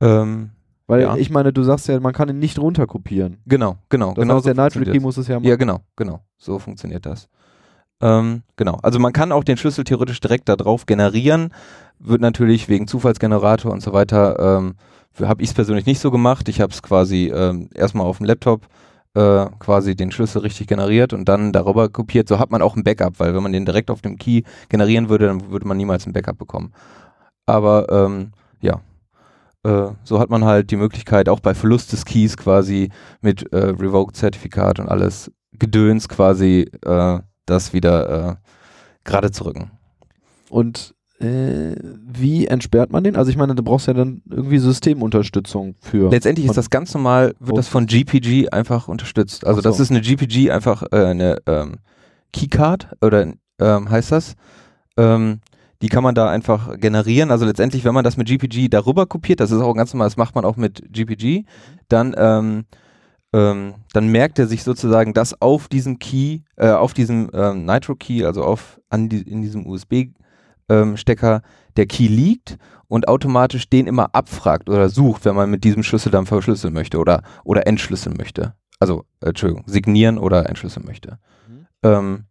Ähm, 0.00 0.50
Weil 0.86 1.00
Ja. 1.02 1.16
ich 1.16 1.30
meine, 1.30 1.52
du 1.52 1.62
sagst 1.62 1.88
ja, 1.88 1.98
man 1.98 2.12
kann 2.12 2.28
ihn 2.28 2.38
nicht 2.38 2.58
runterkopieren. 2.58 3.38
genau, 3.46 3.78
genau. 3.88 4.08
Das 4.12 4.22
genau 4.22 4.34
heißt, 4.34 4.44
so 4.44 4.52
der 4.52 4.64
Nitro 4.64 4.92
Key 4.92 5.00
muss 5.00 5.16
es 5.16 5.28
ja 5.28 5.36
machen. 5.36 5.48
Ja, 5.48 5.56
genau, 5.56 5.80
genau. 5.96 6.20
So 6.36 6.58
funktioniert 6.58 7.06
das. 7.06 7.28
Ähm, 8.02 8.42
genau. 8.56 8.78
Also 8.82 8.98
man 8.98 9.12
kann 9.14 9.32
auch 9.32 9.44
den 9.44 9.56
Schlüssel 9.56 9.84
theoretisch 9.84 10.20
direkt 10.20 10.48
da 10.48 10.56
drauf 10.56 10.84
generieren. 10.84 11.50
Wird 11.98 12.20
natürlich 12.20 12.68
wegen 12.68 12.86
Zufallsgenerator 12.86 13.72
und 13.72 13.80
so 13.82 13.92
weiter, 13.94 14.58
ähm, 14.58 14.74
habe 15.20 15.42
ich 15.42 15.50
es 15.50 15.54
persönlich 15.54 15.86
nicht 15.86 16.00
so 16.00 16.10
gemacht. 16.10 16.48
Ich 16.48 16.60
habe 16.60 16.72
es 16.72 16.82
quasi 16.82 17.32
ähm, 17.34 17.68
erstmal 17.74 18.06
auf 18.06 18.18
dem 18.18 18.26
Laptop 18.26 18.66
äh, 19.14 19.46
quasi 19.58 19.94
den 19.94 20.10
Schlüssel 20.10 20.42
richtig 20.42 20.66
generiert 20.66 21.12
und 21.12 21.28
dann 21.28 21.52
darüber 21.52 21.88
kopiert. 21.88 22.28
So 22.28 22.38
hat 22.38 22.50
man 22.50 22.62
auch 22.62 22.76
ein 22.76 22.84
Backup, 22.84 23.20
weil 23.20 23.34
wenn 23.34 23.42
man 23.42 23.52
den 23.52 23.64
direkt 23.64 23.90
auf 23.90 24.02
dem 24.02 24.18
Key 24.18 24.42
generieren 24.68 25.08
würde, 25.08 25.26
dann 25.26 25.50
würde 25.50 25.68
man 25.68 25.76
niemals 25.76 26.06
ein 26.06 26.12
Backup 26.12 26.38
bekommen. 26.38 26.72
Aber 27.46 27.86
ähm, 27.90 28.32
ja, 28.60 28.80
äh, 29.64 29.92
so 30.02 30.18
hat 30.18 30.30
man 30.30 30.44
halt 30.44 30.70
die 30.70 30.76
Möglichkeit, 30.76 31.28
auch 31.28 31.40
bei 31.40 31.54
Verlust 31.54 31.92
des 31.92 32.04
Keys 32.04 32.36
quasi 32.36 32.90
mit 33.20 33.52
äh, 33.52 33.56
Revoked-Zertifikat 33.56 34.80
und 34.80 34.88
alles 34.88 35.30
Gedöns 35.52 36.08
quasi 36.08 36.70
äh, 36.84 37.20
das 37.46 37.72
wieder 37.72 38.30
äh, 38.30 38.36
gerade 39.04 39.30
zu 39.30 39.44
rücken. 39.44 39.70
Und 40.50 40.93
äh, 41.20 41.76
wie 41.80 42.46
entsperrt 42.46 42.90
man 42.90 43.04
den? 43.04 43.16
Also 43.16 43.30
ich 43.30 43.36
meine, 43.36 43.54
du 43.54 43.62
brauchst 43.62 43.86
ja 43.86 43.94
dann 43.94 44.22
irgendwie 44.28 44.58
Systemunterstützung 44.58 45.76
für. 45.80 46.10
Letztendlich 46.10 46.46
ist 46.46 46.56
das 46.56 46.70
ganz 46.70 46.92
normal, 46.94 47.34
wird 47.38 47.56
das 47.56 47.68
von 47.68 47.86
GPG 47.86 48.48
einfach 48.50 48.88
unterstützt. 48.88 49.46
Also 49.46 49.60
so. 49.60 49.68
das 49.68 49.80
ist 49.80 49.90
eine 49.90 50.00
GPG 50.00 50.50
einfach 50.50 50.82
äh, 50.90 51.04
eine 51.04 51.38
ähm, 51.46 51.76
Keycard 52.32 52.88
oder 53.00 53.32
ähm, 53.60 53.90
heißt 53.90 54.12
das. 54.12 54.34
Ähm, 54.96 55.40
die 55.82 55.88
kann 55.88 56.02
man 56.02 56.14
da 56.14 56.30
einfach 56.30 56.78
generieren. 56.78 57.30
Also 57.30 57.44
letztendlich, 57.44 57.84
wenn 57.84 57.94
man 57.94 58.04
das 58.04 58.16
mit 58.16 58.26
GPG 58.26 58.68
darüber 58.68 59.06
kopiert, 59.06 59.40
das 59.40 59.50
ist 59.50 59.60
auch 59.60 59.74
ganz 59.74 59.92
normal, 59.92 60.06
das 60.06 60.16
macht 60.16 60.34
man 60.34 60.44
auch 60.44 60.56
mit 60.56 60.82
GPG, 60.90 61.44
dann 61.88 62.14
ähm, 62.16 62.64
ähm, 63.34 63.74
dann 63.92 64.08
merkt 64.08 64.38
er 64.38 64.46
sich 64.46 64.62
sozusagen, 64.62 65.12
dass 65.12 65.40
auf 65.42 65.66
diesem 65.66 65.98
Key, 65.98 66.42
äh, 66.56 66.70
auf 66.70 66.94
diesem 66.94 67.30
ähm, 67.34 67.64
Nitro 67.64 67.96
Key, 67.96 68.24
also 68.24 68.44
auf 68.44 68.80
an 68.90 69.08
die, 69.08 69.22
in 69.22 69.42
diesem 69.42 69.66
USB 69.66 70.06
ähm, 70.68 70.96
Stecker 70.96 71.42
der 71.76 71.86
Key 71.86 72.06
liegt 72.08 72.58
und 72.88 73.08
automatisch 73.08 73.68
den 73.68 73.86
immer 73.86 74.14
abfragt 74.14 74.68
oder 74.68 74.88
sucht, 74.88 75.24
wenn 75.24 75.34
man 75.34 75.50
mit 75.50 75.64
diesem 75.64 75.82
Schlüssel 75.82 76.12
dann 76.12 76.26
verschlüsseln 76.26 76.72
möchte 76.72 76.98
oder, 76.98 77.22
oder 77.44 77.66
entschlüsseln 77.66 78.16
möchte. 78.16 78.54
Also, 78.78 79.04
äh, 79.20 79.28
Entschuldigung, 79.30 79.64
signieren 79.66 80.18
oder 80.18 80.48
entschlüsseln 80.48 80.84
möchte. 80.86 81.18
Mhm. 81.48 81.66
Ähm, 81.82 82.24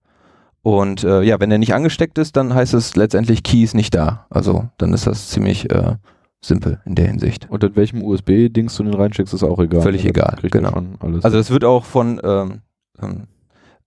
und 0.61 1.03
äh, 1.03 1.21
ja, 1.23 1.39
wenn 1.39 1.49
der 1.49 1.59
nicht 1.59 1.73
angesteckt 1.73 2.17
ist, 2.17 2.38
dann 2.38 2.53
heißt 2.53 2.73
es 2.73 2.95
letztendlich 2.95 3.43
Key 3.43 3.63
ist 3.63 3.75
nicht 3.75 3.93
da. 3.93 4.25
Also 4.29 4.69
dann 4.77 4.93
ist 4.93 5.05
das 5.07 5.29
ziemlich 5.29 5.69
äh, 5.71 5.95
simpel 6.41 6.79
in 6.86 6.95
der 6.95 7.07
Hinsicht. 7.07 7.49
und 7.49 7.63
in 7.63 7.75
welchem 7.75 8.01
USB-Dings 8.01 8.75
du 8.77 8.84
den 8.84 8.93
reinschickst, 8.93 9.34
ist 9.34 9.43
auch 9.43 9.59
egal. 9.59 9.81
Völlig 9.81 10.05
egal, 10.05 10.38
genau. 10.43 10.81
Also 11.21 11.38
das 11.38 11.49
wird 11.51 11.65
auch 11.65 11.84
von 11.84 12.19
ähm, 12.23 12.61
ähm, 13.01 13.27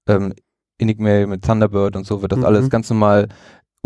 ähm, 0.06 0.34
Enigmail 0.78 1.26
mit 1.26 1.44
Thunderbird 1.44 1.96
und 1.96 2.04
so 2.06 2.20
wird 2.20 2.32
das 2.32 2.40
Mhm. 2.40 2.44
alles 2.44 2.68
ganz 2.70 2.90
normal 2.90 3.28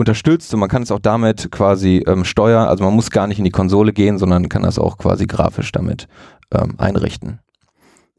unterstützt 0.00 0.52
und 0.52 0.60
man 0.60 0.68
kann 0.68 0.82
es 0.82 0.90
auch 0.90 0.98
damit 0.98 1.52
quasi 1.52 2.02
ähm, 2.06 2.24
steuern. 2.24 2.68
Also 2.68 2.82
man 2.82 2.94
muss 2.94 3.10
gar 3.10 3.26
nicht 3.26 3.38
in 3.38 3.44
die 3.44 3.50
Konsole 3.50 3.92
gehen, 3.92 4.18
sondern 4.18 4.48
kann 4.48 4.62
das 4.62 4.78
auch 4.78 4.98
quasi 4.98 5.26
grafisch 5.26 5.70
damit 5.72 6.08
ähm, 6.52 6.74
einrichten. 6.78 7.38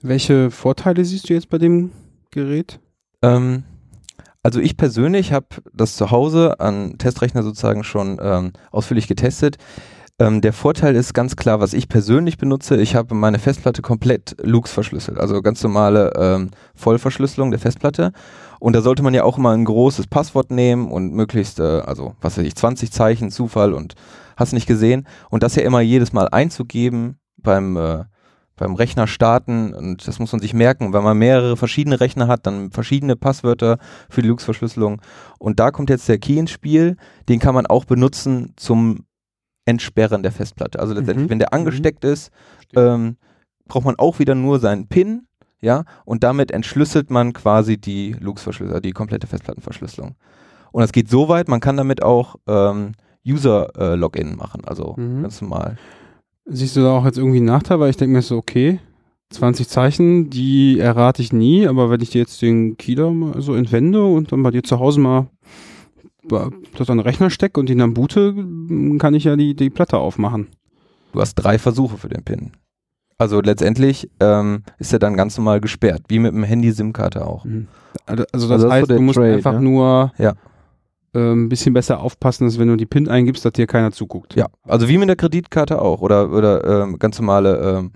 Welche 0.02 0.50
Vorteile 0.50 1.04
siehst 1.04 1.30
du 1.30 1.34
jetzt 1.34 1.50
bei 1.50 1.58
dem 1.58 1.92
Gerät? 2.32 2.80
Ähm, 3.22 3.64
also 4.44 4.60
ich 4.60 4.78
persönlich 4.78 5.34
habe 5.34 5.48
das 5.74 5.96
zu 5.96 6.10
Hause 6.10 6.60
an 6.60 6.98
Testrechner 6.98 7.44
sozusagen 7.44 7.84
schon 7.84 8.18
ähm, 8.22 8.54
ausführlich 8.72 9.08
getestet. 9.08 9.58
Ähm, 10.18 10.42
der 10.42 10.54
Vorteil 10.54 10.96
ist 10.96 11.14
ganz 11.14 11.36
klar, 11.36 11.60
was 11.60 11.74
ich 11.74 11.88
persönlich 11.90 12.38
benutze. 12.38 12.78
Ich 12.78 12.96
habe 12.96 13.16
meine 13.16 13.40
Festplatte 13.40 13.82
komplett 13.82 14.36
Lux 14.44 14.72
verschlüsselt, 14.72 15.20
also 15.20 15.42
ganz 15.42 15.64
normale 15.64 16.14
ähm, 16.16 16.52
Vollverschlüsselung 16.76 17.52
der 17.52 17.60
Festplatte. 17.60 18.12
Und 18.62 18.74
da 18.76 18.82
sollte 18.82 19.02
man 19.02 19.16
ja 19.16 19.24
auch 19.24 19.40
immer 19.40 19.50
ein 19.52 19.66
großes 19.66 20.06
Passwort 20.06 20.52
nehmen 20.52 20.92
und 20.92 21.14
möglichst, 21.14 21.60
äh, 21.60 21.64
also 21.64 22.16
was 22.22 22.38
weiß 22.38 22.46
ich, 22.46 22.56
20 22.56 22.92
Zeichen, 22.92 23.32
Zufall 23.32 23.74
und 23.74 23.96
hast 24.38 24.54
nicht 24.54 24.68
gesehen. 24.68 25.08
Und 25.32 25.42
das 25.42 25.56
ja 25.56 25.64
immer 25.64 25.82
jedes 25.82 26.14
Mal 26.14 26.30
einzugeben 26.30 27.18
beim 27.38 27.76
äh, 27.76 28.04
beim 28.58 28.76
Rechner 28.76 29.08
starten 29.08 29.74
und 29.74 30.08
das 30.08 30.20
muss 30.20 30.32
man 30.32 30.40
sich 30.40 30.54
merken. 30.54 30.94
Wenn 30.94 31.04
man 31.04 31.18
mehrere 31.18 31.58
verschiedene 31.58 32.00
Rechner 32.00 32.28
hat, 32.28 32.46
dann 32.46 32.70
verschiedene 32.70 33.16
Passwörter 33.16 33.80
für 34.08 34.22
die 34.22 34.28
Lux-Verschlüsselung. 34.28 35.02
Und 35.40 35.60
da 35.60 35.72
kommt 35.72 35.90
jetzt 35.90 36.08
der 36.08 36.20
Key 36.20 36.38
ins 36.38 36.52
Spiel. 36.52 36.96
Den 37.28 37.40
kann 37.40 37.56
man 37.56 37.66
auch 37.66 37.86
benutzen 37.86 38.54
zum 38.58 39.06
Entsperren 39.66 40.22
der 40.22 40.32
Festplatte. 40.32 40.80
Also 40.80 40.94
letztendlich, 40.94 41.26
Mhm. 41.26 41.30
wenn 41.32 41.40
der 41.40 41.54
angesteckt 41.54 42.04
ist, 42.04 42.30
ähm, 42.76 43.18
braucht 43.68 43.86
man 43.86 43.96
auch 43.98 44.20
wieder 44.20 44.36
nur 44.36 44.60
seinen 44.60 44.88
PIN, 44.88 45.26
ja, 45.62 45.84
und 46.06 46.24
damit 46.24 46.52
entschlüsselt 46.52 47.10
man 47.12 47.34
quasi 47.34 47.78
die 47.78 48.16
Lux-Verschlüsselung, 48.20 48.82
die 48.82 48.92
komplette 48.92 49.28
Festplattenverschlüsselung. 49.28 50.16
Und 50.72 50.82
das 50.82 50.92
geht 50.92 51.10
so 51.10 51.28
weit, 51.30 51.48
man 51.48 51.60
kann 51.60 51.78
damit 51.78 52.02
auch 52.04 52.36
ähm, 52.48 52.94
User-Login 53.28 54.36
machen, 54.36 54.64
also 54.66 54.96
Mhm. 54.98 55.22
ganz 55.24 55.42
normal. 55.42 55.78
Siehst 56.46 56.76
du 56.76 56.82
da 56.82 56.92
auch 56.98 57.06
jetzt 57.06 57.18
irgendwie 57.18 57.38
einen 57.38 57.46
Nachteil? 57.46 57.80
Weil 57.80 57.92
ich 57.92 57.98
denke 57.98 58.14
mir 58.16 58.22
so, 58.22 58.38
okay, 58.38 58.80
20 59.30 59.68
Zeichen, 59.70 60.30
die 60.30 60.80
errate 60.80 61.22
ich 61.22 61.32
nie, 61.32 61.68
aber 61.68 61.90
wenn 61.90 62.02
ich 62.02 62.10
dir 62.10 62.20
jetzt 62.20 62.42
den 62.42 62.78
Keyler 62.78 63.12
mal 63.12 63.40
so 63.42 63.54
entwende 63.54 64.04
und 64.04 64.32
dann 64.32 64.44
bei 64.44 64.52
dir 64.52 64.64
zu 64.64 64.80
Hause 64.80 65.00
mal 65.00 65.28
das 66.28 66.90
an 66.90 66.98
den 66.98 67.00
Rechner 67.06 67.30
stecke 67.30 67.60
und 67.60 67.70
ihn 67.70 67.78
dann 67.80 67.94
boote, 67.94 68.34
kann 69.00 69.14
ich 69.14 69.24
ja 69.26 69.36
die, 69.36 69.56
die 69.56 69.70
Platte 69.70 69.98
aufmachen. 69.98 70.48
Du 71.14 71.20
hast 71.20 71.36
drei 71.36 71.58
Versuche 71.58 71.98
für 71.98 72.10
den 72.10 72.24
PIN. 72.24 72.52
Also 73.22 73.40
letztendlich 73.40 74.10
ähm, 74.20 74.64
ist 74.80 74.92
er 74.94 74.98
dann 75.00 75.16
ganz 75.16 75.38
normal 75.38 75.62
gesperrt, 75.62 76.02
wie 76.08 76.18
mit 76.18 76.34
dem 76.34 76.42
Handy-SIM-Karte 76.44 77.24
auch. 77.26 77.46
Mhm. 77.46 77.68
Also, 78.08 78.24
also 78.34 78.48
das 78.50 78.50
Also 78.50 78.50
das 78.50 78.58
ist 78.58 78.64
so 78.64 78.72
heißt, 78.72 78.90
der 78.90 78.98
du 78.98 79.04
musst 79.04 79.18
Trade, 79.18 79.34
einfach 79.36 79.54
ne? 79.54 79.62
nur 79.62 80.12
Ja. 80.18 80.34
ähm, 81.14 81.46
ein 81.46 81.50
bisschen 81.50 81.74
besser 81.76 82.00
aufpassen, 82.00 82.46
dass 82.48 82.58
wenn 82.58 82.68
du 82.68 82.76
die 82.78 82.88
PIN 82.88 83.08
eingibst, 83.10 83.46
dass 83.46 83.54
dir 83.54 83.68
keiner 83.68 83.92
zuguckt. 83.92 84.36
Ja, 84.36 84.48
also 84.64 84.88
wie 84.88 84.98
mit 84.98 85.08
der 85.08 85.16
Kreditkarte 85.18 85.80
auch 85.80 86.02
oder, 86.02 86.32
oder 86.32 86.84
ähm, 86.84 86.98
ganz 86.98 87.20
normale 87.20 87.58
ähm, 87.78 87.92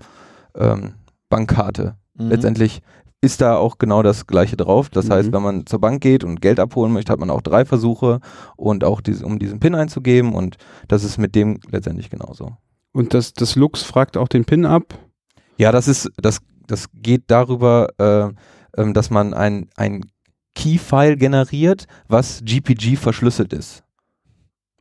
ähm, 0.56 0.92
Bankkarte. 1.28 1.96
Mhm. 2.16 2.28
Letztendlich 2.28 2.80
ist 3.20 3.40
da 3.40 3.56
auch 3.56 3.78
genau 3.78 4.04
das 4.04 4.28
gleiche 4.28 4.56
drauf. 4.56 4.90
Das 4.90 5.06
Mhm. 5.08 5.12
heißt, 5.12 5.32
wenn 5.32 5.42
man 5.42 5.66
zur 5.66 5.80
Bank 5.80 6.02
geht 6.02 6.22
und 6.22 6.40
Geld 6.40 6.60
abholen 6.60 6.92
möchte, 6.92 7.10
hat 7.12 7.18
man 7.18 7.30
auch 7.30 7.40
drei 7.42 7.64
Versuche 7.64 8.20
und 8.54 8.84
auch 8.84 9.00
diese, 9.00 9.26
um 9.26 9.40
diesen 9.40 9.58
PIN 9.58 9.74
einzugeben 9.74 10.34
und 10.34 10.56
das 10.86 11.02
ist 11.02 11.18
mit 11.18 11.34
dem 11.34 11.58
letztendlich 11.68 12.10
genauso. 12.10 12.52
Und 12.92 13.12
das, 13.12 13.32
das 13.32 13.56
Lux 13.56 13.82
fragt 13.82 14.16
auch 14.16 14.28
den 14.28 14.44
PIN 14.44 14.64
ab. 14.66 14.94
Ja, 15.58 15.72
das 15.72 15.88
ist, 15.88 16.10
das, 16.16 16.38
das 16.66 16.88
geht 16.92 17.24
darüber, 17.28 17.88
äh, 17.98 18.80
ähm, 18.80 18.94
dass 18.94 19.10
man 19.10 19.34
ein, 19.34 19.68
ein 19.76 20.04
Key-File 20.54 21.16
generiert, 21.16 21.86
was 22.08 22.42
GPG 22.44 22.96
verschlüsselt 22.96 23.52
ist. 23.52 23.82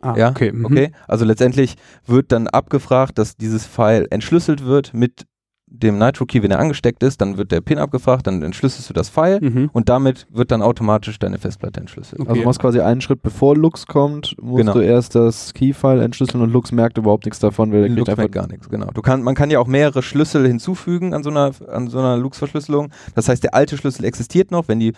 Ah, 0.01 0.15
Ja, 0.17 0.29
okay. 0.29 0.51
mhm. 0.51 0.65
Okay, 0.65 0.91
also 1.07 1.25
letztendlich 1.25 1.75
wird 2.05 2.31
dann 2.31 2.47
abgefragt, 2.47 3.17
dass 3.17 3.37
dieses 3.37 3.65
File 3.65 4.07
entschlüsselt 4.09 4.65
wird 4.65 4.93
mit 4.93 5.25
dem 5.67 5.97
Nitro 5.97 6.25
Key, 6.25 6.41
wenn 6.43 6.51
er 6.51 6.59
angesteckt 6.59 7.01
ist, 7.03 7.19
dann 7.21 7.37
wird 7.37 7.51
der 7.51 7.59
PIN 7.59 7.79
abgefragt, 7.79 8.27
dann 8.27 8.41
entschlüsselst 8.43 8.87
du 8.89 8.93
das 8.93 9.09
File 9.09 9.39
Mhm. 9.41 9.69
und 9.73 9.89
damit 9.89 10.27
wird 10.31 10.51
dann 10.51 10.61
automatisch 10.61 11.17
deine 11.19 11.37
Festplatte 11.39 11.79
entschlüsselt. 11.79 12.21
Okay. 12.21 12.29
Also 12.29 12.41
du 12.41 12.45
machst 12.47 12.59
quasi 12.59 12.79
einen 12.81 13.01
Schritt 13.01 13.23
bevor 13.23 13.57
Lux 13.57 13.87
kommt, 13.87 14.35
musst 14.41 14.59
Genau. 14.59 14.73
du 14.73 14.79
erst 14.81 15.15
das 15.15 15.53
Keyfile 15.53 16.03
entschlüsseln 16.03 16.41
und 16.43 16.51
Lux 16.51 16.71
merkt 16.71 16.97
überhaupt 16.97 17.25
nichts 17.25 17.39
davon, 17.39 17.71
weil 17.73 17.81
der 17.81 17.89
Lux 17.89 18.15
merkt 18.15 18.31
gar 18.31 18.47
nichts, 18.47 18.69
genau. 18.69 18.87
Du 18.93 19.01
kann, 19.01 19.23
man 19.23 19.33
kann 19.35 19.49
ja 19.49 19.59
auch 19.59 19.67
mehrere 19.67 20.03
Schlüssel 20.03 20.45
hinzufügen 20.47 21.13
an 21.13 21.23
so 21.23 21.31
einer, 21.31 21.51
an 21.67 21.87
so 21.87 21.97
einer 21.99 22.15
Lux-Verschlüsselung. 22.17 22.91
Das 23.15 23.27
heißt, 23.27 23.43
der 23.43 23.55
alte 23.55 23.75
Schlüssel 23.77 24.05
existiert 24.05 24.51
noch, 24.51 24.67
wenn 24.67 24.79
die, 24.79 24.93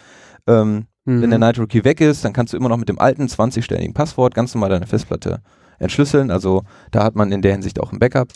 ähm, 0.47 0.85
Mhm. 1.05 1.21
wenn 1.21 1.29
der 1.29 1.39
Nitro 1.39 1.65
Key 1.65 1.85
weg 1.85 2.01
ist, 2.01 2.25
dann 2.25 2.33
kannst 2.33 2.51
du 2.51 2.57
immer 2.57 2.67
noch 2.69 2.77
mit 2.77 2.89
dem 2.89 2.99
alten 2.99 3.27
20-stelligen 3.27 3.93
Passwort 3.93 4.35
ganz 4.35 4.53
normal 4.53 4.69
deine 4.69 4.85
Festplatte 4.87 5.39
entschlüsseln. 5.79 6.29
Also 6.31 6.63
da 6.91 7.03
hat 7.03 7.15
man 7.15 7.31
in 7.31 7.41
der 7.41 7.53
Hinsicht 7.53 7.79
auch 7.79 7.93
ein 7.93 7.99
Backup 7.99 8.27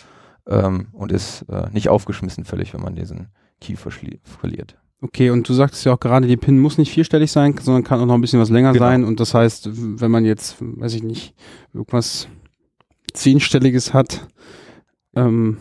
ähm, 0.48 0.88
und 0.94 1.12
ist 1.12 1.44
äh, 1.50 1.70
nicht 1.72 1.90
aufgeschmissen 1.90 2.46
völlig, 2.46 2.74
wenn 2.74 2.82
man 2.82 2.96
diesen 2.96 3.28
Key 3.60 3.76
verliert. 3.76 4.78
Okay, 5.04 5.32
und 5.32 5.48
du 5.50 5.54
sagtest 5.54 5.84
ja 5.86 5.94
auch 5.94 6.00
gerade, 6.00 6.28
die 6.28 6.38
PIN 6.38 6.60
muss 6.60 6.78
nicht 6.78 6.92
vierstellig 6.92 7.32
sein, 7.32 7.56
sondern 7.60 7.84
kann 7.84 8.00
auch 8.00 8.06
noch 8.06 8.14
ein 8.14 8.22
bisschen 8.22 8.40
was 8.40 8.50
länger 8.52 8.72
Genau. 8.74 8.86
sein. 8.86 9.04
Und 9.04 9.20
das 9.20 9.34
heißt, 9.34 9.70
wenn 10.00 10.12
man 10.12 10.26
jetzt, 10.26 10.58
weiß 10.60 10.94
ich 10.94 11.02
nicht, 11.04 11.34
irgendwas 11.74 12.28
Zehnstelliges 13.14 13.94
hat, 13.94 14.28
ähm, 15.16 15.58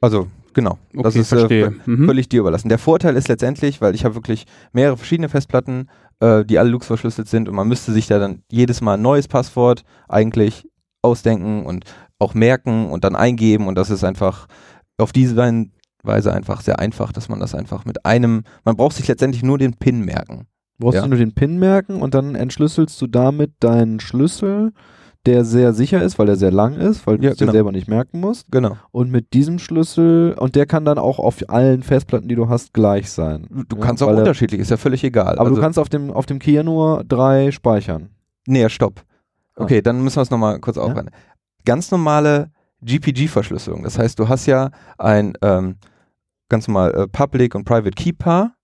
Also 0.00 0.26
genau, 0.54 0.78
okay, 0.94 1.02
das 1.02 1.16
ist 1.16 1.32
äh. 1.32 1.70
Mhm. 1.86 2.06
völlig 2.06 2.28
dir 2.28 2.40
überlassen. 2.40 2.68
Der 2.68 2.78
Vorteil 2.78 3.16
ist 3.16 3.28
letztendlich, 3.28 3.80
weil 3.80 3.94
ich 3.94 4.04
habe 4.04 4.14
wirklich 4.14 4.46
mehrere 4.72 4.96
verschiedene 4.96 5.28
Festplatten, 5.28 5.88
äh, 6.20 6.44
die 6.44 6.58
alle 6.58 6.70
Lux 6.70 6.86
verschlüsselt 6.86 7.28
sind 7.28 7.48
und 7.48 7.54
man 7.54 7.68
müsste 7.68 7.92
sich 7.92 8.06
da 8.08 8.18
dann 8.18 8.42
jedes 8.50 8.80
Mal 8.80 8.94
ein 8.94 9.02
neues 9.02 9.28
Passwort 9.28 9.84
eigentlich 10.08 10.68
ausdenken 11.02 11.64
und 11.66 11.84
auch 12.22 12.34
merken 12.34 12.90
und 12.90 13.04
dann 13.04 13.14
eingeben 13.16 13.66
und 13.66 13.76
das 13.76 13.90
ist 13.90 14.04
einfach 14.04 14.46
auf 14.98 15.12
diese 15.12 15.36
Weise 16.04 16.32
einfach 16.32 16.60
sehr 16.62 16.78
einfach, 16.78 17.12
dass 17.12 17.28
man 17.28 17.40
das 17.40 17.54
einfach 17.54 17.84
mit 17.84 18.04
einem, 18.06 18.42
man 18.64 18.76
braucht 18.76 18.96
sich 18.96 19.06
letztendlich 19.08 19.42
nur 19.42 19.58
den 19.58 19.74
PIN 19.74 20.00
merken. 20.04 20.46
brauchst 20.78 20.96
Ja. 20.96 21.02
du 21.02 21.08
nur 21.10 21.18
den 21.18 21.32
PIN 21.32 21.58
merken 21.60 22.02
und 22.02 22.14
dann 22.14 22.34
entschlüsselst 22.34 23.00
du 23.00 23.06
damit 23.06 23.52
deinen 23.60 24.00
Schlüssel, 24.00 24.72
der 25.26 25.44
sehr 25.44 25.72
sicher 25.72 26.02
ist, 26.02 26.18
weil 26.18 26.28
er 26.28 26.34
sehr 26.34 26.50
lang 26.50 26.74
ist, 26.74 27.06
weil 27.06 27.18
du 27.18 27.24
Ja, 27.24 27.30
es 27.30 27.36
dir 27.36 27.44
genau. 27.44 27.52
selber 27.52 27.70
nicht 27.70 27.86
merken 27.86 28.18
musst. 28.18 28.50
Genau. 28.50 28.76
Und 28.90 29.12
mit 29.12 29.32
diesem 29.34 29.60
Schlüssel, 29.60 30.34
und 30.36 30.56
der 30.56 30.66
kann 30.66 30.84
dann 30.84 30.98
auch 30.98 31.20
auf 31.20 31.36
allen 31.48 31.84
Festplatten, 31.84 32.26
die 32.26 32.34
du 32.34 32.48
hast, 32.48 32.74
gleich 32.74 33.08
sein. 33.12 33.46
Du 33.68 33.76
Ja, 33.76 33.82
kannst 33.84 34.02
auch 34.02 34.08
er- 34.08 34.16
unterschiedlich, 34.18 34.60
ist 34.60 34.70
ja 34.72 34.76
völlig 34.76 35.04
egal. 35.04 35.34
Aber 35.38 35.42
also, 35.42 35.54
du 35.54 35.60
kannst 35.60 35.78
auf 35.78 35.88
dem, 35.88 36.10
auf 36.10 36.26
dem 36.26 36.40
Kia 36.40 36.64
nur 36.64 37.04
drei 37.04 37.52
speichern. 37.52 38.08
Nee, 38.48 38.68
stopp. 38.68 39.02
Ah. 39.54 39.62
Okay, 39.62 39.82
dann 39.82 40.02
müssen 40.02 40.16
wir 40.16 40.22
es 40.22 40.30
nochmal 40.30 40.58
kurz 40.58 40.76
Ja. 40.76 40.82
aufhören. 40.82 41.10
Ganz 41.64 41.90
normale 41.90 42.50
GPG-Verschlüsselung. 42.82 43.82
Das 43.82 43.98
heißt, 43.98 44.18
du 44.18 44.28
hast 44.28 44.46
ja 44.46 44.70
ein 44.98 45.34
ähm, 45.42 45.76
ganz 46.48 46.68
normal 46.68 46.92
äh, 46.94 47.08
Public 47.08 47.54
und 47.54 47.64
Private 47.64 47.92
Key 47.92 48.12
Paar 48.12 48.54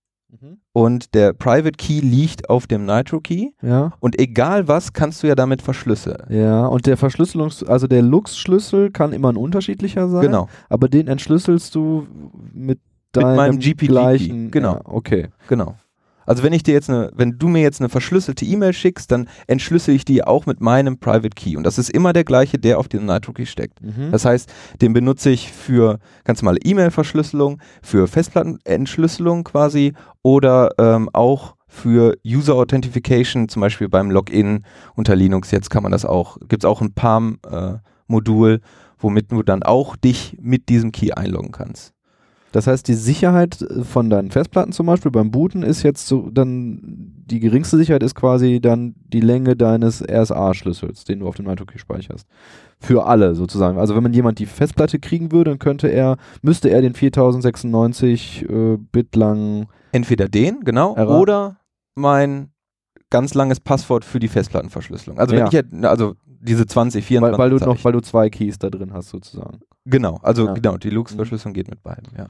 und 0.73 1.15
der 1.15 1.33
Private 1.33 1.71
Key 1.71 1.99
liegt 2.01 2.49
auf 2.49 2.67
dem 2.67 2.85
Nitro 2.85 3.19
Key 3.19 3.47
Ja. 3.63 3.93
und 3.99 4.19
egal 4.19 4.67
was 4.67 4.93
kannst 4.93 5.23
du 5.23 5.27
ja 5.27 5.33
damit 5.35 5.61
verschlüsseln. 5.63 6.23
Ja, 6.29 6.67
und 6.67 6.85
der 6.85 6.97
Verschlüsselungs-, 6.97 7.65
also 7.65 7.87
der 7.87 8.03
Lux-Schlüssel 8.03 8.91
kann 8.91 9.11
immer 9.11 9.29
ein 9.31 9.37
unterschiedlicher 9.37 10.07
sein. 10.07 10.21
Genau, 10.21 10.47
Aber 10.69 10.87
den 10.87 11.07
entschlüsselst 11.07 11.73
du 11.73 12.05
mit 12.53 12.79
deinem 13.11 13.35
meinem 13.35 13.59
GPG-Key, 13.59 13.87
gleichen. 13.87 14.51
genau. 14.51 14.73
Ja, 14.75 14.81
okay. 14.85 15.29
genau. 15.47 15.75
Also 16.29 16.43
wenn 16.43 16.53
ich 16.53 16.61
dir 16.61 16.75
jetzt 16.75 16.91
eine, 16.91 17.09
wenn 17.15 17.39
du 17.39 17.47
mir 17.47 17.63
jetzt 17.63 17.81
eine 17.81 17.89
verschlüsselte 17.89 18.45
E-Mail 18.45 18.71
schickst, 18.71 19.11
dann 19.11 19.27
entschlüssel 19.47 19.95
ich 19.95 20.05
die 20.05 20.23
auch 20.23 20.45
mit 20.45 20.61
meinem 20.61 20.99
Private 20.99 21.31
Key 21.35 21.57
und 21.57 21.63
das 21.63 21.79
ist 21.79 21.89
immer 21.89 22.13
der 22.13 22.23
gleiche, 22.23 22.59
der 22.59 22.77
auf 22.77 22.87
dem 22.87 23.07
Nitro 23.07 23.33
Key 23.33 23.47
steckt. 23.47 23.81
Mhm. 23.81 24.11
Das 24.11 24.25
heißt, 24.25 24.47
den 24.79 24.93
benutze 24.93 25.31
ich 25.31 25.51
für 25.51 25.97
ganz 26.25 26.43
normale 26.43 26.59
E-Mail-Verschlüsselung, 26.63 27.59
für 27.81 28.07
Festplattenentschlüsselung 28.07 29.43
quasi 29.43 29.93
oder 30.21 30.69
ähm, 30.77 31.09
auch 31.13 31.55
für 31.67 32.15
User 32.23 32.53
Authentication, 32.53 33.49
zum 33.49 33.61
Beispiel 33.61 33.89
beim 33.89 34.11
Login 34.11 34.65
unter 34.93 35.15
Linux. 35.15 35.49
Jetzt 35.49 35.71
kann 35.71 35.81
man 35.81 35.91
das 35.91 36.05
auch, 36.05 36.37
gibt 36.47 36.63
es 36.63 36.69
auch 36.69 36.81
ein 36.81 36.93
PAM-Modul, 36.93 38.61
womit 38.99 39.31
du 39.31 39.41
dann 39.41 39.63
auch 39.63 39.95
dich 39.95 40.37
mit 40.39 40.69
diesem 40.69 40.91
Key 40.91 41.11
einloggen 41.11 41.51
kannst. 41.51 41.95
Das 42.51 42.65
heißt, 42.67 42.87
die 42.87 42.95
Sicherheit 42.95 43.63
von 43.83 44.09
deinen 44.09 44.31
Festplatten 44.31 44.71
zum 44.71 44.87
Beispiel 44.87 45.11
beim 45.11 45.29
Booten 45.31 45.61
ist 45.63 45.83
jetzt 45.83 46.07
so, 46.07 46.29
dann 46.31 46.79
die 47.25 47.39
geringste 47.39 47.77
Sicherheit 47.77 48.01
ist 48.01 48.15
quasi 48.15 48.59
dann 48.59 48.95
die 49.07 49.19
Länge 49.19 49.55
deines 49.55 50.01
RSA-Schlüssels, 50.01 51.03
den 51.03 51.19
du 51.19 51.27
auf 51.27 51.35
dem 51.35 51.45
Nitro-Key 51.45 51.77
speicherst. 51.77 52.27
Für 52.79 53.05
alle 53.05 53.35
sozusagen. 53.35 53.77
Also 53.77 53.95
wenn 53.95 54.03
man 54.03 54.13
jemand 54.13 54.39
die 54.39 54.45
Festplatte 54.47 54.99
kriegen 54.99 55.31
würde, 55.31 55.51
dann 55.51 55.59
könnte 55.59 55.89
er, 55.89 56.17
müsste 56.41 56.69
er 56.69 56.81
den 56.81 56.93
4096 56.93 58.49
äh, 58.49 58.77
Bit 58.91 59.15
langen 59.15 59.67
Entweder 59.91 60.27
den, 60.27 60.61
genau, 60.61 60.95
oder 60.95 61.57
mein 61.95 62.49
ganz 63.09 63.33
langes 63.33 63.59
Passwort 63.59 64.05
für 64.05 64.19
die 64.19 64.27
Festplattenverschlüsselung. 64.27 65.17
Also 65.19 65.35
wenn 65.35 65.47
Ja. 65.47 65.61
ich 65.61 65.85
also 65.85 66.15
diese 66.41 66.65
20, 66.65 67.05
24 67.05 67.37
weil, 67.39 67.51
weil 67.51 67.57
du 67.59 67.65
noch, 67.65 67.83
weil 67.83 67.91
du 67.93 68.01
zwei 68.01 68.29
Keys 68.29 68.57
da 68.59 68.69
drin 68.69 68.93
hast 68.93 69.09
sozusagen. 69.09 69.59
Genau, 69.85 70.19
also 70.21 70.45
Ja. 70.47 70.53
genau, 70.53 70.77
die 70.77 70.89
Lux-Verschlüsselung 70.89 71.53
geht 71.53 71.69
mit 71.69 71.81
beiden, 71.83 72.07
ja. 72.17 72.27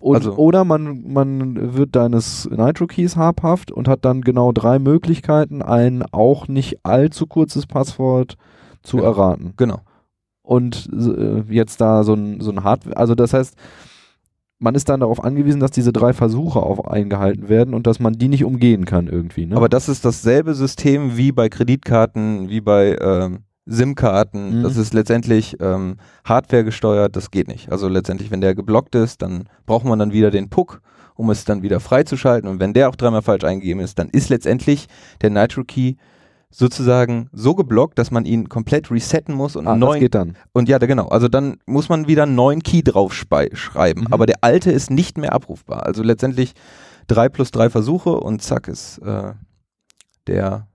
Und, 0.00 0.14
Also- 0.16 0.36
oder 0.36 0.64
man, 0.64 1.12
man 1.12 1.74
wird 1.74 1.96
deines 1.96 2.48
Nitro-Keys 2.48 3.16
habhaft 3.16 3.72
und 3.72 3.88
hat 3.88 4.04
dann 4.04 4.20
genau 4.20 4.52
drei 4.52 4.78
Möglichkeiten, 4.78 5.60
ein 5.60 6.04
auch 6.12 6.46
nicht 6.46 6.84
allzu 6.84 7.26
kurzes 7.26 7.66
Passwort 7.66 8.36
zu 8.82 8.98
Genau. 8.98 9.08
erraten. 9.08 9.54
Genau. 9.56 9.80
Und 10.42 10.88
äh, 10.92 11.42
jetzt 11.52 11.80
da 11.80 12.04
so 12.04 12.14
ein, 12.14 12.40
so 12.40 12.50
ein 12.52 12.62
Hardware, 12.62 12.96
also 12.96 13.14
das 13.16 13.32
heißt, 13.34 13.56
man 14.58 14.74
ist 14.74 14.88
dann 14.88 15.00
darauf 15.00 15.22
angewiesen, 15.22 15.60
dass 15.60 15.70
diese 15.70 15.92
drei 15.92 16.12
Versuche 16.12 16.60
auch 16.60 16.86
eingehalten 16.86 17.48
werden 17.48 17.74
und 17.74 17.86
dass 17.86 18.00
man 18.00 18.14
die 18.14 18.28
nicht 18.28 18.44
umgehen 18.44 18.84
kann 18.84 19.06
irgendwie. 19.06 19.46
Ne? 19.46 19.56
Aber 19.56 19.68
das 19.68 19.88
ist 19.88 20.04
dasselbe 20.04 20.54
System 20.54 21.16
wie 21.16 21.32
bei 21.32 21.48
Kreditkarten, 21.48 22.48
wie 22.48 22.60
bei 22.60 22.96
ähm, 23.00 23.44
SIM-Karten. 23.66 24.58
Mhm. 24.58 24.62
Das 24.64 24.76
ist 24.76 24.94
letztendlich 24.94 25.56
ähm, 25.60 25.96
Hardware 26.24 26.64
gesteuert, 26.64 27.14
das 27.14 27.30
geht 27.30 27.48
nicht. 27.48 27.70
Also 27.70 27.88
letztendlich, 27.88 28.30
wenn 28.30 28.40
der 28.40 28.54
geblockt 28.54 28.94
ist, 28.94 29.22
dann 29.22 29.44
braucht 29.66 29.84
man 29.84 29.98
dann 29.98 30.12
wieder 30.12 30.30
den 30.30 30.48
Puck, 30.48 30.80
um 31.14 31.30
es 31.30 31.44
dann 31.44 31.62
wieder 31.62 31.78
freizuschalten. 31.78 32.50
Und 32.50 32.58
wenn 32.58 32.72
der 32.72 32.88
auch 32.88 32.96
dreimal 32.96 33.22
falsch 33.22 33.44
eingegeben 33.44 33.80
ist, 33.80 33.98
dann 33.98 34.08
ist 34.08 34.28
letztendlich 34.28 34.88
der 35.20 35.30
Nitro 35.30 35.62
Key 35.64 35.94
sozusagen 36.50 37.28
so 37.32 37.54
geblockt, 37.54 37.98
dass 37.98 38.10
man 38.10 38.24
ihn 38.24 38.48
komplett 38.48 38.90
resetten 38.90 39.34
muss 39.34 39.54
und 39.56 39.66
ah, 39.66 39.72
einen 39.72 39.80
das 39.80 39.88
neuen 39.88 40.00
geht 40.00 40.14
dann. 40.14 40.36
und 40.52 40.68
ja, 40.68 40.78
da- 40.78 40.86
genau. 40.86 41.08
Also 41.08 41.28
dann 41.28 41.58
muss 41.66 41.88
man 41.88 42.06
wieder 42.08 42.22
einen 42.24 42.34
neuen 42.34 42.62
Key 42.62 42.82
drauf 42.82 43.12
schreiben. 43.14 44.00
Mhm. 44.00 44.06
Aber 44.12 44.26
der 44.26 44.36
alte 44.42 44.70
ist 44.72 44.90
nicht 44.90 45.18
mehr 45.18 45.32
abrufbar. 45.32 45.84
Also 45.84 46.02
letztendlich 46.02 46.54
drei 47.06 47.28
plus 47.28 47.50
drei 47.50 47.68
Versuche 47.70 48.10
und 48.18 48.42
zack 48.42 48.68
ist 48.68 48.98
äh, 48.98 49.32
der. 50.26 50.66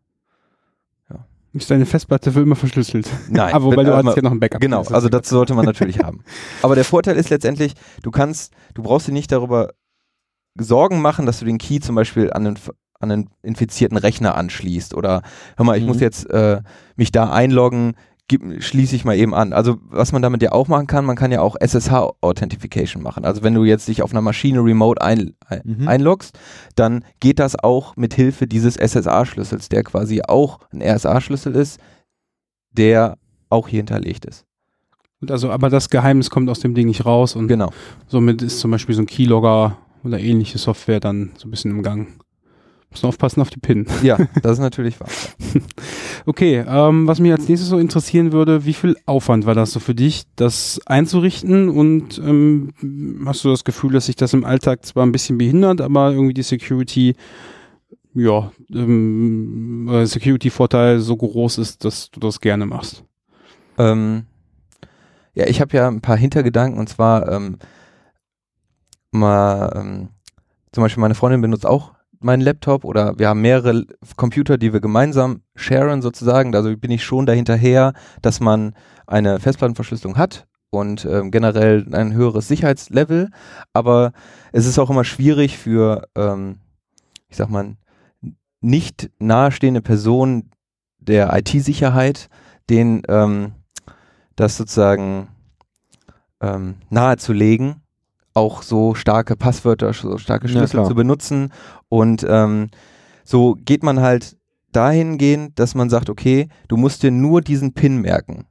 Ist 1.56 1.70
deine 1.70 1.86
Festplatte 1.86 2.32
für 2.32 2.42
immer 2.42 2.56
verschlüsselt? 2.56 3.08
Nein. 3.30 3.54
Aber 3.54 3.66
wobei 3.66 3.84
du 3.84 3.96
hast 3.96 4.16
ja 4.16 4.24
noch 4.24 4.32
ein 4.32 4.40
Backup. 4.40 4.60
Genau, 4.60 4.80
Das 4.80 4.92
also 4.92 5.08
das 5.08 5.30
sollte 5.30 5.54
man 5.54 5.66
natürlich 5.66 6.00
haben. 6.00 6.24
Aber 6.64 6.74
der 6.74 6.84
Vorteil 6.84 7.16
ist 7.16 7.30
letztendlich, 7.30 7.74
du 8.02 8.10
kannst, 8.10 8.54
du 8.74 8.82
brauchst 8.82 9.08
dir 9.08 9.12
nicht 9.12 9.32
darüber 9.32 9.70
Sorgen 10.60 11.00
machen, 11.00 11.28
dass 11.28 11.38
du 11.40 11.46
den 11.46 11.60
Key 11.60 11.80
zum 11.80 11.94
Beispiel 11.94 12.32
an 12.34 12.48
einen, 12.48 12.58
an 13.04 13.12
einen 13.12 13.30
infizierten 13.44 13.98
Rechner 13.98 14.36
anschließt 14.36 14.96
oder 14.96 15.22
hör 15.58 15.66
mal, 15.66 15.76
ich 15.78 15.84
Mhm. 15.84 15.88
muss 15.90 16.00
jetzt 16.00 16.30
äh, 16.30 16.62
mich 16.96 17.12
da 17.12 17.32
einloggen, 17.32 17.94
gib- 18.28 18.64
schließe 18.64 18.96
ich 18.96 19.04
mal 19.06 19.16
eben 19.18 19.34
an. 19.36 19.52
Also 19.54 19.78
was 19.90 20.12
man 20.14 20.22
damit 20.22 20.42
ja 20.42 20.52
auch 20.54 20.68
machen 20.70 20.88
kann, 20.88 21.06
man 21.06 21.16
kann 21.18 21.32
ja 21.32 21.42
auch 21.42 21.56
SSH-Authentification 21.60 23.04
machen. 23.04 23.26
Also 23.26 23.44
wenn 23.44 23.54
du 23.54 23.64
jetzt 23.66 23.88
dich 23.88 24.02
auf 24.02 24.12
einer 24.12 24.22
Maschine 24.22 24.60
remote 24.64 25.02
ein, 25.02 25.34
ein, 25.46 25.62
Mhm. 25.64 25.88
einloggst, 25.88 26.38
dann 26.76 27.04
geht 27.20 27.40
das 27.40 27.58
auch 27.58 27.96
mit 27.98 28.14
Hilfe 28.14 28.48
dieses 28.48 28.78
SSA-Schlüssels, 28.78 29.70
der 29.70 29.84
quasi 29.84 30.22
auch 30.28 30.60
ein 30.72 30.82
RSA-Schlüssel 30.82 31.56
ist, 31.56 31.80
der 32.72 33.18
auch 33.50 33.68
hier 33.68 33.78
hinterlegt 33.80 34.26
ist. 34.26 34.46
Und 35.22 35.32
also, 35.32 35.52
aber 35.52 35.70
das 35.70 35.90
Geheimnis 35.90 36.30
kommt 36.30 36.50
aus 36.50 36.60
dem 36.60 36.74
Ding 36.76 36.88
nicht 36.88 37.06
raus 37.06 37.36
und 37.36 37.48
Genau. 37.48 37.72
somit 38.08 38.42
ist 38.42 38.60
zum 38.60 38.72
Beispiel 38.72 38.96
so 38.96 39.02
ein 39.02 39.06
Keylogger 39.08 39.78
oder 40.04 40.20
ähnliche 40.20 40.58
Software 40.58 41.00
dann 41.00 41.32
so 41.38 41.48
ein 41.48 41.52
bisschen 41.52 41.72
im 41.72 41.82
Gang. 41.84 42.08
Müssen 42.94 43.08
aufpassen 43.08 43.42
auf 43.42 43.50
die 43.50 43.60
PIN. 43.60 43.86
Ja, 44.02 44.18
das 44.42 44.54
ist 44.54 44.60
natürlich 44.60 45.00
wahr. 45.00 45.10
Okay, 46.26 46.64
ähm, 46.66 47.08
was 47.08 47.20
mich 47.20 47.32
als 47.32 47.50
nächstes 47.50 47.70
so 47.70 47.78
interessieren 47.78 48.32
würde, 48.32 48.66
wie 48.66 48.74
viel 48.74 48.96
Aufwand 49.06 49.46
war 49.46 49.56
das 49.56 49.72
so 49.72 49.80
für 49.80 49.96
dich, 49.96 50.24
das 50.36 50.80
einzurichten 50.86 51.70
und 51.70 52.20
ähm, 52.20 53.24
hast 53.26 53.44
du 53.44 53.50
das 53.50 53.64
Gefühl, 53.64 53.94
dass 53.94 54.06
sich 54.06 54.16
das 54.16 54.34
im 54.34 54.46
Alltag 54.46 54.86
zwar 54.86 55.06
ein 55.06 55.12
bisschen 55.12 55.38
behindert, 55.38 55.82
aber 55.82 56.12
irgendwie 56.12 56.34
die 56.34 56.44
Security, 56.44 57.16
ja, 58.14 58.52
ähm, 58.72 59.90
äh, 59.92 60.06
Security-Vorteil 60.06 61.00
so 61.00 61.18
groß 61.18 61.58
ist, 61.58 61.84
dass 61.84 62.12
du 62.12 62.20
das 62.20 62.40
gerne 62.40 62.66
machst? 62.66 63.04
Ähm, 63.78 64.28
ja, 65.34 65.48
ich 65.48 65.62
habe 65.62 65.76
ja 65.76 65.88
ein 65.88 66.02
paar 66.02 66.18
Hintergedanken 66.18 66.80
und 66.80 66.90
zwar 66.90 67.30
ähm, 67.32 67.58
mal 69.12 69.74
ähm, 69.76 70.10
zum 70.72 70.84
Beispiel 70.84 71.02
meine 71.02 71.16
Freundin 71.16 71.42
benutzt 71.42 71.66
auch 71.66 71.92
meinen 72.24 72.42
Laptop 72.42 72.86
oder 72.86 73.18
wir 73.18 73.28
haben 73.30 73.42
mehrere 73.42 73.86
Computer, 74.16 74.58
die 74.58 74.74
wir 74.74 74.80
gemeinsam 74.80 75.42
sharen 75.56 76.02
sozusagen. 76.02 76.56
Also 76.56 76.76
bin 76.78 76.92
ich 76.92 77.04
schon 77.04 77.26
dahinterher, 77.26 77.94
dass 78.22 78.40
man 78.40 78.74
eine 79.08 79.40
Festplattenverschlüsselung 79.40 80.18
hat 80.18 80.48
und 80.70 81.06
ähm, 81.06 81.30
generell 81.30 81.86
ein 81.94 82.14
höheres 82.14 82.48
Sicherheitslevel. 82.48 83.30
Aber 83.74 84.12
es 84.52 84.66
ist 84.66 84.80
auch 84.80 84.90
immer 84.90 85.04
schwierig 85.04 85.58
für, 85.58 86.08
ähm, 86.16 86.60
ich 87.30 87.38
sag 87.38 87.50
mal, 87.50 87.76
nicht 88.60 89.12
nahestehende 89.20 89.82
Personen 89.82 90.50
der 90.98 91.36
IT-Sicherheit, 91.38 92.30
den 92.70 93.04
ähm, 93.08 93.54
das 94.36 94.58
sozusagen 94.58 95.28
ähm, 96.42 96.76
nahezulegen, 96.90 97.83
auch 98.34 98.62
so 98.64 98.96
starke 98.96 99.36
Passwörter, 99.36 99.94
so 99.94 100.18
starke 100.18 100.48
Ja, 100.48 100.54
Schlüssel 100.54 100.78
klar. 100.80 100.88
zu 100.88 100.96
benutzen. 100.96 101.52
Und 101.90 102.26
ähm, 102.28 102.70
so 103.24 103.56
geht 103.60 103.84
man 103.84 104.00
halt 104.02 104.38
dahingehend, 104.72 105.60
dass 105.60 105.76
man 105.76 105.90
sagt, 105.90 106.10
okay, 106.10 106.48
du 106.68 106.78
musst 106.78 107.04
dir 107.04 107.12
nur 107.12 107.42
diesen 107.42 107.74
PIN 107.74 107.98
merken. 108.02 108.46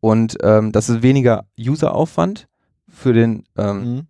Und 0.00 0.36
ähm, 0.42 0.72
das 0.72 0.88
ist 0.88 1.02
weniger 1.02 1.44
Useraufwand 1.58 2.48
für 2.88 3.12
den 3.12 3.44
ähm, 3.56 3.78
Mhm. 3.94 4.06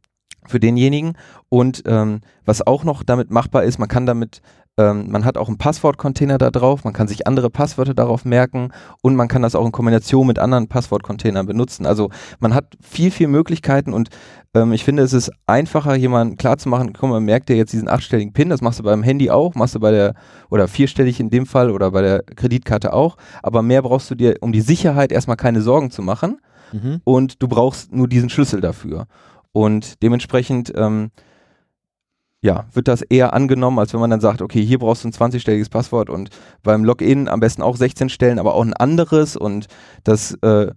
für 0.47 0.59
denjenigen. 0.61 1.17
Und 1.49 1.83
ähm, 1.87 2.21
was 2.47 2.67
auch 2.67 2.85
noch 2.85 3.03
damit 3.03 3.31
machbar 3.31 3.65
ist, 3.65 3.79
man 3.79 3.89
kann 3.89 4.07
damit, 4.07 4.41
ähm, 4.79 5.11
man 5.11 5.25
hat 5.25 5.37
auch 5.37 5.49
einen 5.49 5.59
Passwortcontainer 5.59 6.39
da 6.39 6.51
drauf, 6.51 6.85
man 6.85 6.93
kann 6.93 7.09
sich 7.09 7.27
andere 7.27 7.51
Passwörter 7.51 7.95
darauf 7.95 8.25
merken 8.25 8.71
und 9.03 9.17
man 9.17 9.29
kann 9.29 9.43
das 9.43 9.55
auch 9.55 9.67
in 9.67 9.73
Kombination 9.73 10.27
mit 10.27 10.39
anderen 10.39 10.69
Passwortcontainern 10.69 11.47
benutzen. 11.47 11.87
Also 11.87 12.11
man 12.39 12.55
hat 12.55 12.77
viel, 12.81 13.11
viel 13.11 13.29
Möglichkeiten 13.29 13.93
und 13.93 14.09
ähm, 14.55 14.73
ich 14.73 14.85
finde, 14.85 15.03
es 15.03 15.13
ist 15.13 15.31
einfacher, 15.47 15.95
jemandem 15.97 16.37
klarzumachen, 16.39 16.93
guck 16.93 17.11
mal, 17.11 17.21
merkt 17.21 17.49
dir 17.49 17.57
jetzt 17.57 17.73
diesen 17.73 17.89
achtstelligen 17.89 18.33
PIN, 18.33 18.49
das 18.49 18.61
machst 18.63 18.79
du 18.79 18.83
beim 18.85 19.03
Handy 19.03 19.31
auch, 19.31 19.55
machst 19.55 19.75
du 19.75 19.81
bei 19.81 19.91
der, 19.91 20.15
oder 20.51 20.69
vierstellig 20.69 21.21
in 21.21 21.31
dem 21.31 21.47
Fall 21.47 21.71
oder 21.71 21.91
bei 21.91 22.03
der 22.03 22.23
Kreditkarte 22.23 22.93
auch, 22.93 23.17
aber 23.43 23.63
mehr 23.63 23.83
brauchst 23.83 24.11
du 24.11 24.15
dir, 24.15 24.37
um 24.41 24.53
die 24.53 24.61
Sicherheit 24.61 25.13
erstmal 25.13 25.37
keine 25.37 25.63
Sorgen 25.63 25.91
zu 25.91 26.03
machen 26.03 26.39
Mhm. 26.73 27.01
und 27.03 27.43
du 27.43 27.49
brauchst 27.49 27.93
nur 27.93 28.07
diesen 28.07 28.31
Schlüssel 28.31 28.61
dafür. 28.61 29.07
Und 29.53 30.03
dementsprechend 30.05 30.73
ähm, 30.77 31.11
ja, 32.43 32.65
wird 32.73 32.89
das 32.89 33.03
eher 33.03 33.35
angenommen, 33.35 33.79
als 33.79 33.93
wenn 33.93 34.01
man 34.01 34.11
dann 34.11 34.21
sagt, 34.21 34.41
okay, 34.41 34.65
hier 34.65 34.79
brauchst 34.79 35.05
du 35.05 35.09
ein 35.09 35.13
20-stelliges 35.13 35.71
Passwort 35.71 36.09
und 36.09 36.31
beim 36.63 36.85
Login 36.85 37.29
am 37.29 37.41
besten 37.41 37.63
auch 37.63 37.77
16 37.77 38.09
Stellen, 38.09 38.39
aber 38.39 38.55
auch 38.55 38.65
ein 38.65 38.75
anderes 38.75 39.37
und 39.37 39.67
das 40.05 40.33
äh, 40.43 40.73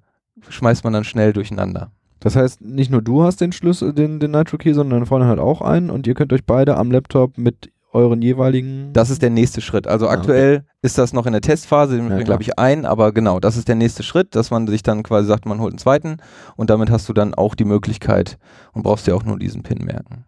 schmeißt 0.49 0.83
man 0.83 0.93
dann 0.93 1.03
schnell 1.03 1.31
durcheinander. 1.31 1.91
Das 2.19 2.35
heißt, 2.35 2.61
nicht 2.61 2.91
nur 2.91 3.01
du 3.01 3.23
hast 3.23 3.41
den 3.41 3.51
Schlüssel, 3.51 3.93
den, 3.93 4.19
den 4.19 4.31
Nitro 4.31 4.57
Key, 4.57 4.73
sondern 4.73 4.97
deine 4.97 5.05
Freundin 5.05 5.29
hat 5.29 5.39
auch 5.39 5.61
einen 5.61 5.89
und 5.89 6.07
ihr 6.07 6.13
könnt 6.13 6.31
euch 6.31 6.45
beide 6.45 6.77
am 6.77 6.91
Laptop 6.91 7.37
mit 7.37 7.69
euren 7.93 8.21
jeweiligen. 8.21 8.91
Das 8.93 9.09
ist 9.09 9.21
der 9.21 9.29
nächste 9.29 9.61
Schritt. 9.61 9.87
Also 9.87 10.07
Ah, 10.07 10.11
aktuell 10.11 10.63
ist 10.81 10.97
das 10.97 11.13
noch 11.13 11.25
in 11.25 11.33
der 11.33 11.41
Testphase, 11.41 11.95
den 11.95 12.09
Ja, 12.09 12.23
glaube 12.23 12.41
ich, 12.41 12.57
ein, 12.57 12.85
aber 12.85 13.11
genau, 13.11 13.39
das 13.39 13.55
ist 13.55 13.67
der 13.67 13.75
nächste 13.75 14.03
Schritt, 14.03 14.35
dass 14.35 14.51
man 14.51 14.67
sich 14.67 14.83
dann 14.83 15.03
quasi 15.03 15.27
sagt, 15.27 15.45
man 15.45 15.59
holt 15.59 15.73
einen 15.73 15.79
zweiten 15.79 16.17
und 16.55 16.69
damit 16.69 16.89
hast 16.89 17.07
du 17.07 17.13
dann 17.13 17.33
auch 17.33 17.55
die 17.55 17.65
Möglichkeit 17.65 18.37
und 18.73 18.83
brauchst 18.83 19.05
dir 19.05 19.15
auch 19.15 19.23
nur 19.23 19.37
diesen 19.37 19.63
PIN 19.63 19.85
merken. 19.85 20.25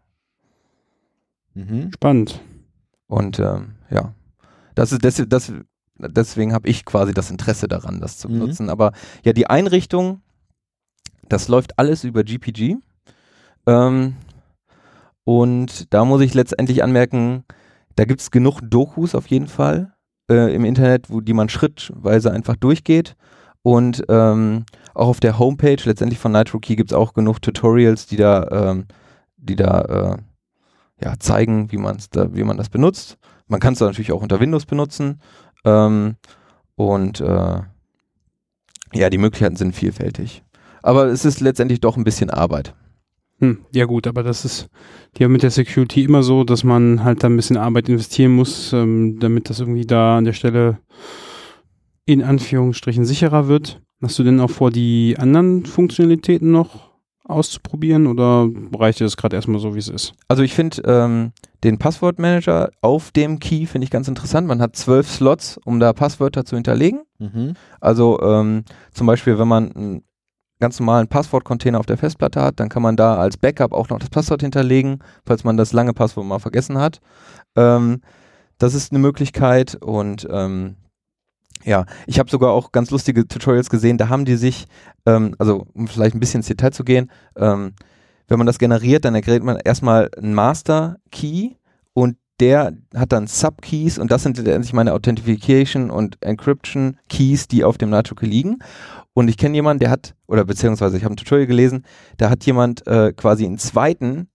Mhm. 1.55 1.91
Spannend. 1.93 2.39
Und 3.07 3.39
ähm, 3.39 3.75
ja, 3.89 4.13
das 4.75 4.91
ist 4.91 5.03
das, 5.03 5.23
das, 5.27 5.53
deswegen 5.97 6.53
habe 6.53 6.67
ich 6.67 6.85
quasi 6.85 7.13
das 7.13 7.31
Interesse 7.31 7.67
daran, 7.67 8.01
das 8.01 8.17
zu 8.17 8.27
Mhm. 8.29 8.33
benutzen. 8.33 8.69
Aber 8.69 8.91
ja, 9.23 9.33
die 9.33 9.47
Einrichtung, 9.47 10.21
das 11.27 11.47
läuft 11.47 11.79
alles 11.79 12.03
über 12.03 12.23
GPG. 12.23 12.75
Ähm, 13.67 14.15
und 15.23 15.93
da 15.93 16.05
muss 16.05 16.21
ich 16.21 16.33
letztendlich 16.33 16.83
anmerken, 16.83 17.43
da 17.95 18.05
gibt 18.05 18.21
es 18.21 18.29
genug 18.31 18.59
Dokus 18.61 19.15
auf 19.15 19.27
jeden 19.27 19.47
Fall 19.47 19.93
äh, 20.29 20.53
im 20.53 20.65
Internet, 20.65 21.09
wo 21.09 21.21
die 21.21 21.33
man 21.33 21.49
schrittweise 21.49 22.31
einfach 22.31 22.55
durchgeht. 22.55 23.15
Und 23.63 24.03
ähm, 24.09 24.65
auch 24.93 25.07
auf 25.07 25.19
der 25.19 25.39
Homepage 25.39 25.77
letztendlich 25.83 26.19
von 26.19 26.31
NitroKey 26.31 26.75
gibt 26.75 26.91
es 26.91 26.97
auch 26.97 27.13
genug 27.13 27.41
Tutorials, 27.41 28.05
die 28.05 28.17
da, 28.17 28.47
ähm, 28.51 28.85
die 29.37 29.55
da 29.55 29.81
äh, 29.81 30.17
ja, 31.01 31.19
zeigen, 31.19 31.71
wie, 31.71 31.77
man's 31.77 32.09
da, 32.09 32.33
wie 32.33 32.43
man 32.43 32.57
das 32.57 32.69
benutzt. 32.69 33.17
Man 33.47 33.59
kann 33.59 33.73
es 33.73 33.79
natürlich 33.79 34.11
auch 34.11 34.21
unter 34.21 34.39
Windows 34.39 34.65
benutzen. 34.65 35.19
Ähm, 35.63 36.15
und 36.75 37.21
äh, 37.21 37.61
ja, 38.93 39.09
die 39.09 39.17
Möglichkeiten 39.17 39.55
sind 39.55 39.75
vielfältig. 39.75 40.43
Aber 40.81 41.05
es 41.05 41.25
ist 41.25 41.41
letztendlich 41.41 41.79
doch 41.79 41.97
ein 41.97 42.03
bisschen 42.03 42.29
Arbeit. 42.29 42.75
Hm, 43.39 43.65
ja 43.71 43.85
gut, 43.85 44.07
aber 44.07 44.23
das 44.23 44.45
ist 44.45 44.69
ja 45.17 45.27
mit 45.27 45.43
der 45.43 45.51
Security 45.51 46.03
immer 46.03 46.23
so, 46.23 46.45
dass 46.45 46.63
man 46.63 47.03
halt 47.03 47.23
da 47.23 47.27
ein 47.27 47.35
bisschen 47.35 47.57
Arbeit 47.57 47.89
investieren 47.89 48.31
muss, 48.31 48.71
ähm, 48.71 49.19
damit 49.19 49.49
das 49.49 49.59
irgendwie 49.59 49.85
da 49.85 50.17
an 50.17 50.25
der 50.25 50.33
Stelle 50.33 50.79
in 52.05 52.23
Anführungsstrichen 52.23 53.03
sicherer 53.03 53.47
wird. 53.47 53.81
Hast 54.01 54.19
du 54.19 54.23
denn 54.23 54.39
auch 54.39 54.51
vor, 54.51 54.71
die 54.71 55.15
anderen 55.17 55.65
Funktionalitäten 55.65 56.51
noch 56.51 56.94
auszuprobieren 57.25 58.07
oder 58.07 58.47
reicht 58.77 58.99
dir 58.99 59.05
das 59.05 59.17
gerade 59.17 59.35
erstmal 59.35 59.59
so, 59.59 59.75
wie 59.75 59.79
es 59.79 59.87
ist? 59.87 60.13
Also 60.27 60.43
ich 60.43 60.53
finde 60.53 60.81
ähm, 60.85 61.31
den 61.63 61.77
Passwortmanager 61.77 62.69
auf 62.81 63.11
dem 63.11 63.39
Key 63.39 63.65
finde 63.65 63.85
ich 63.85 63.91
ganz 63.91 64.07
interessant. 64.07 64.47
Man 64.47 64.61
hat 64.61 64.75
zwölf 64.75 65.09
Slots, 65.09 65.59
um 65.65 65.79
da 65.79 65.93
Passwörter 65.93 66.45
zu 66.45 66.55
hinterlegen. 66.55 67.01
Mhm. 67.19 67.53
Also 67.81 68.19
ähm, 68.21 68.63
zum 68.93 69.07
Beispiel, 69.07 69.39
wenn 69.39 69.47
man 69.47 69.71
einen 69.71 70.03
ganz 70.59 70.79
normalen 70.79 71.07
Passwortcontainer 71.07 71.79
auf 71.79 71.85
der 71.85 71.97
Festplatte 71.97 72.41
hat, 72.41 72.59
dann 72.59 72.69
kann 72.69 72.81
man 72.81 72.95
da 72.95 73.15
als 73.15 73.37
Backup 73.37 73.73
auch 73.73 73.89
noch 73.89 73.99
das 73.99 74.09
Passwort 74.09 74.41
hinterlegen, 74.41 74.99
falls 75.25 75.43
man 75.43 75.57
das 75.57 75.73
lange 75.73 75.93
Passwort 75.93 76.25
mal 76.25 76.39
vergessen 76.39 76.77
hat. 76.77 76.99
Ähm, 77.55 78.01
das 78.57 78.73
ist 78.73 78.91
eine 78.91 78.99
Möglichkeit 78.99 79.75
und 79.75 80.27
ähm, 80.31 80.77
ja, 81.63 81.85
ich 82.05 82.19
habe 82.19 82.29
sogar 82.29 82.51
auch 82.51 82.71
ganz 82.71 82.91
lustige 82.91 83.27
Tutorials 83.27 83.69
gesehen, 83.69 83.97
da 83.97 84.09
haben 84.09 84.25
die 84.25 84.35
sich, 84.35 84.65
ähm, 85.05 85.35
also 85.39 85.65
um 85.73 85.87
vielleicht 85.87 86.15
ein 86.15 86.19
bisschen 86.19 86.39
ins 86.39 86.47
Detail 86.47 86.71
zu 86.71 86.83
gehen, 86.83 87.11
ähm, 87.35 87.73
wenn 88.27 88.37
man 88.37 88.47
das 88.47 88.59
generiert, 88.59 89.05
dann 89.05 89.15
erklärt 89.15 89.43
man 89.43 89.57
erstmal 89.63 90.09
einen 90.17 90.33
Master 90.33 90.97
Key 91.11 91.51
und 91.93 92.17
der 92.39 92.75
hat 92.93 93.11
dann 93.11 93.27
Subkeys 93.27 93.97
und 93.97 94.11
das 94.11 94.23
sind 94.23 94.37
letztendlich 94.37 94.73
meine 94.73 94.93
Authentification 94.93 95.89
und 95.89 96.17
Encryption 96.21 96.97
Keys, 97.07 97.47
die 97.47 97.63
auf 97.63 97.77
dem 97.77 97.91
Nitro 97.91 98.15
liegen. 98.21 98.59
Und 99.13 99.29
ich 99.29 99.37
kenne 99.37 99.55
jemanden, 99.55 99.79
der 99.79 99.89
hat, 99.89 100.15
oder 100.27 100.43
beziehungsweise 100.43 100.97
ich 100.97 101.05
habe 101.05 101.13
ein 101.13 101.17
Tutorial 101.17 101.47
gelesen, 101.47 101.85
da 102.17 102.29
hat 102.29 102.45
jemand 102.45 102.85
äh, 102.87 103.13
quasi 103.13 103.45
einen 103.45 103.57
zweiten 103.57 104.27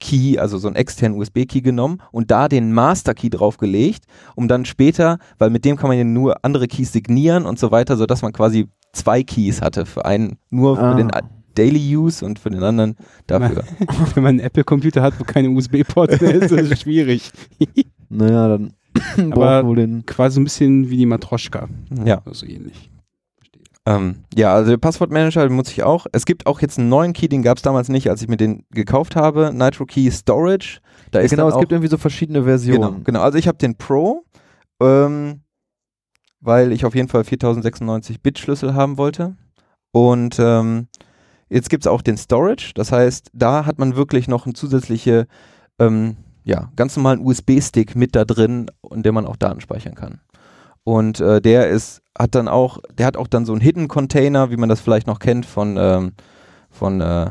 Verschlüsselungskey, 0.00 0.38
also 0.38 0.58
so 0.58 0.66
einen 0.68 0.76
externen 0.76 1.18
USB-Key 1.18 1.60
genommen 1.60 1.98
und 2.12 2.30
da 2.30 2.48
den 2.48 2.72
Master-Key 2.72 3.30
draufgelegt, 3.30 4.04
um 4.34 4.48
dann 4.48 4.64
später, 4.64 5.18
weil 5.38 5.50
mit 5.50 5.64
dem 5.64 5.76
kann 5.76 5.88
man 5.88 5.98
ja 5.98 6.04
nur 6.04 6.44
andere 6.44 6.66
Keys 6.68 6.92
signieren 6.92 7.44
und 7.46 7.58
so 7.58 7.70
weiter, 7.70 7.96
sodass 7.96 8.22
man 8.22 8.32
quasi 8.32 8.68
zwei 8.92 9.22
Keys 9.22 9.60
hatte. 9.62 9.86
Für 9.86 10.04
einen 10.04 10.36
nur 10.50 10.78
Ah. 10.78 10.92
für 10.92 10.96
den 10.98 11.10
Daily 11.54 11.96
Use 11.96 12.24
und 12.24 12.38
für 12.38 12.50
den 12.50 12.62
anderen 12.62 12.96
dafür. 13.26 13.62
Wenn 14.14 14.22
man 14.22 14.30
einen 14.30 14.40
Apple-Computer 14.40 15.02
hat, 15.02 15.18
wo 15.20 15.24
keine 15.24 15.50
USB-Ports 15.50 16.20
mehr 16.20 16.34
ist, 16.34 16.50
ist 16.52 16.70
es 16.72 16.80
schwierig. 16.80 17.30
Naja, 18.08 18.48
dann 18.48 18.72
Aber- 19.32 19.34
braucht 19.62 19.66
wohl 19.66 19.76
den. 19.76 20.04
Quasi 20.06 20.40
ein 20.40 20.44
bisschen 20.44 20.90
wie 20.90 20.96
die 20.96 21.06
Matroschka. 21.06 21.68
Ja. 22.04 22.22
Oder 22.26 22.34
so 22.34 22.46
ähnlich. 22.46 22.90
Ähm, 23.86 24.24
ja, 24.34 24.54
also 24.54 24.70
der 24.70 24.78
Passwortmanager 24.78 25.46
benutze 25.46 25.72
ich 25.72 25.82
auch. 25.82 26.06
Es 26.12 26.24
gibt 26.24 26.46
auch 26.46 26.60
jetzt 26.60 26.78
einen 26.78 26.88
neuen 26.88 27.12
Key, 27.12 27.28
den 27.28 27.42
gab 27.42 27.58
es 27.58 27.62
damals 27.62 27.88
nicht, 27.88 28.08
als 28.08 28.22
ich 28.22 28.28
mir 28.28 28.38
den 28.38 28.64
gekauft 28.70 29.14
habe. 29.14 29.52
Nitro 29.52 29.84
Key 29.84 30.10
Storage. 30.10 30.80
Da 31.10 31.20
ist 31.20 31.30
genau, 31.30 31.48
es 31.48 31.58
gibt 31.58 31.70
irgendwie 31.70 31.90
so 31.90 31.98
verschiedene 31.98 32.44
Versionen. 32.44 32.80
genau, 32.80 33.00
genau. 33.04 33.20
Also 33.20 33.38
ich 33.38 33.46
habe 33.46 33.58
den 33.58 33.76
Pro. 33.76 34.24
Ähm, 34.80 35.40
weil 36.44 36.72
ich 36.72 36.84
auf 36.84 36.94
jeden 36.94 37.08
Fall 37.08 37.24
4096 37.24 38.20
Bit 38.20 38.38
Schlüssel 38.38 38.74
haben 38.74 38.98
wollte. 38.98 39.34
Und 39.92 40.36
ähm, 40.38 40.88
jetzt 41.48 41.70
gibt 41.70 41.84
es 41.84 41.90
auch 41.90 42.02
den 42.02 42.18
Storage. 42.18 42.72
Das 42.74 42.92
heißt, 42.92 43.30
da 43.32 43.64
hat 43.64 43.78
man 43.78 43.96
wirklich 43.96 44.28
noch 44.28 44.44
einen 44.44 44.54
zusätzliche, 44.54 45.26
ähm, 45.78 46.16
ja, 46.44 46.70
ganz 46.76 46.96
normalen 46.96 47.20
USB-Stick 47.20 47.96
mit 47.96 48.14
da 48.14 48.26
drin, 48.26 48.70
und 48.82 49.06
dem 49.06 49.14
man 49.14 49.26
auch 49.26 49.36
Daten 49.36 49.62
speichern 49.62 49.94
kann. 49.94 50.20
Und 50.84 51.20
äh, 51.20 51.40
der 51.40 51.70
ist, 51.70 52.02
hat 52.18 52.34
dann 52.34 52.48
auch, 52.48 52.78
der 52.96 53.06
hat 53.06 53.16
auch 53.16 53.26
dann 53.26 53.44
so 53.44 53.52
einen 53.52 53.60
Hidden 53.60 53.88
Container, 53.88 54.50
wie 54.50 54.56
man 54.56 54.68
das 54.68 54.80
vielleicht 54.80 55.06
noch 55.06 55.18
kennt 55.18 55.46
von, 55.46 55.76
ähm, 55.78 56.12
von 56.70 57.00
äh, 57.00 57.30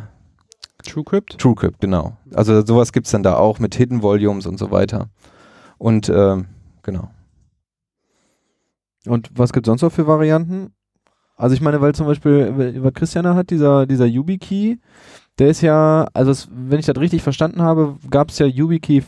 TrueCrypt? 0.84 1.38
TrueCrypt, 1.40 1.80
genau. 1.80 2.18
Also 2.34 2.66
sowas 2.66 2.92
gibt 2.92 3.08
es 3.08 3.12
dann 3.12 3.24
da 3.24 3.36
auch 3.38 3.60
mit 3.60 3.76
Hidden 3.76 4.02
Volumes 4.02 4.46
und 4.46 4.58
so 4.58 4.72
weiter. 4.72 5.10
Und 5.78 6.10
ähm, 6.10 6.48
genau. 6.84 7.10
Und 9.06 9.30
was 9.36 9.54
gibt 9.54 9.68
es 9.68 9.70
sonst 9.70 9.82
noch 9.82 9.92
für 9.92 10.08
Varianten? 10.08 10.74
Also 11.36 11.56
ich 11.56 11.62
meine, 11.62 11.82
weil 11.82 11.96
zum 11.96 12.06
Beispiel, 12.06 12.82
was 12.84 12.94
Christian 12.94 13.26
da 13.26 13.36
hat, 13.36 13.50
dieser, 13.50 13.86
dieser 13.86 14.06
YubiKey, 14.06 14.80
der 15.40 15.50
ist 15.50 15.62
ja, 15.62 16.08
also 16.14 16.32
es, 16.32 16.48
wenn 16.52 16.80
ich 16.80 16.86
das 16.86 16.98
richtig 16.98 17.24
verstanden 17.24 17.62
habe, 17.62 17.98
gab 18.10 18.30
es 18.30 18.40
ja 18.40 18.46
YubiKey 18.46 19.04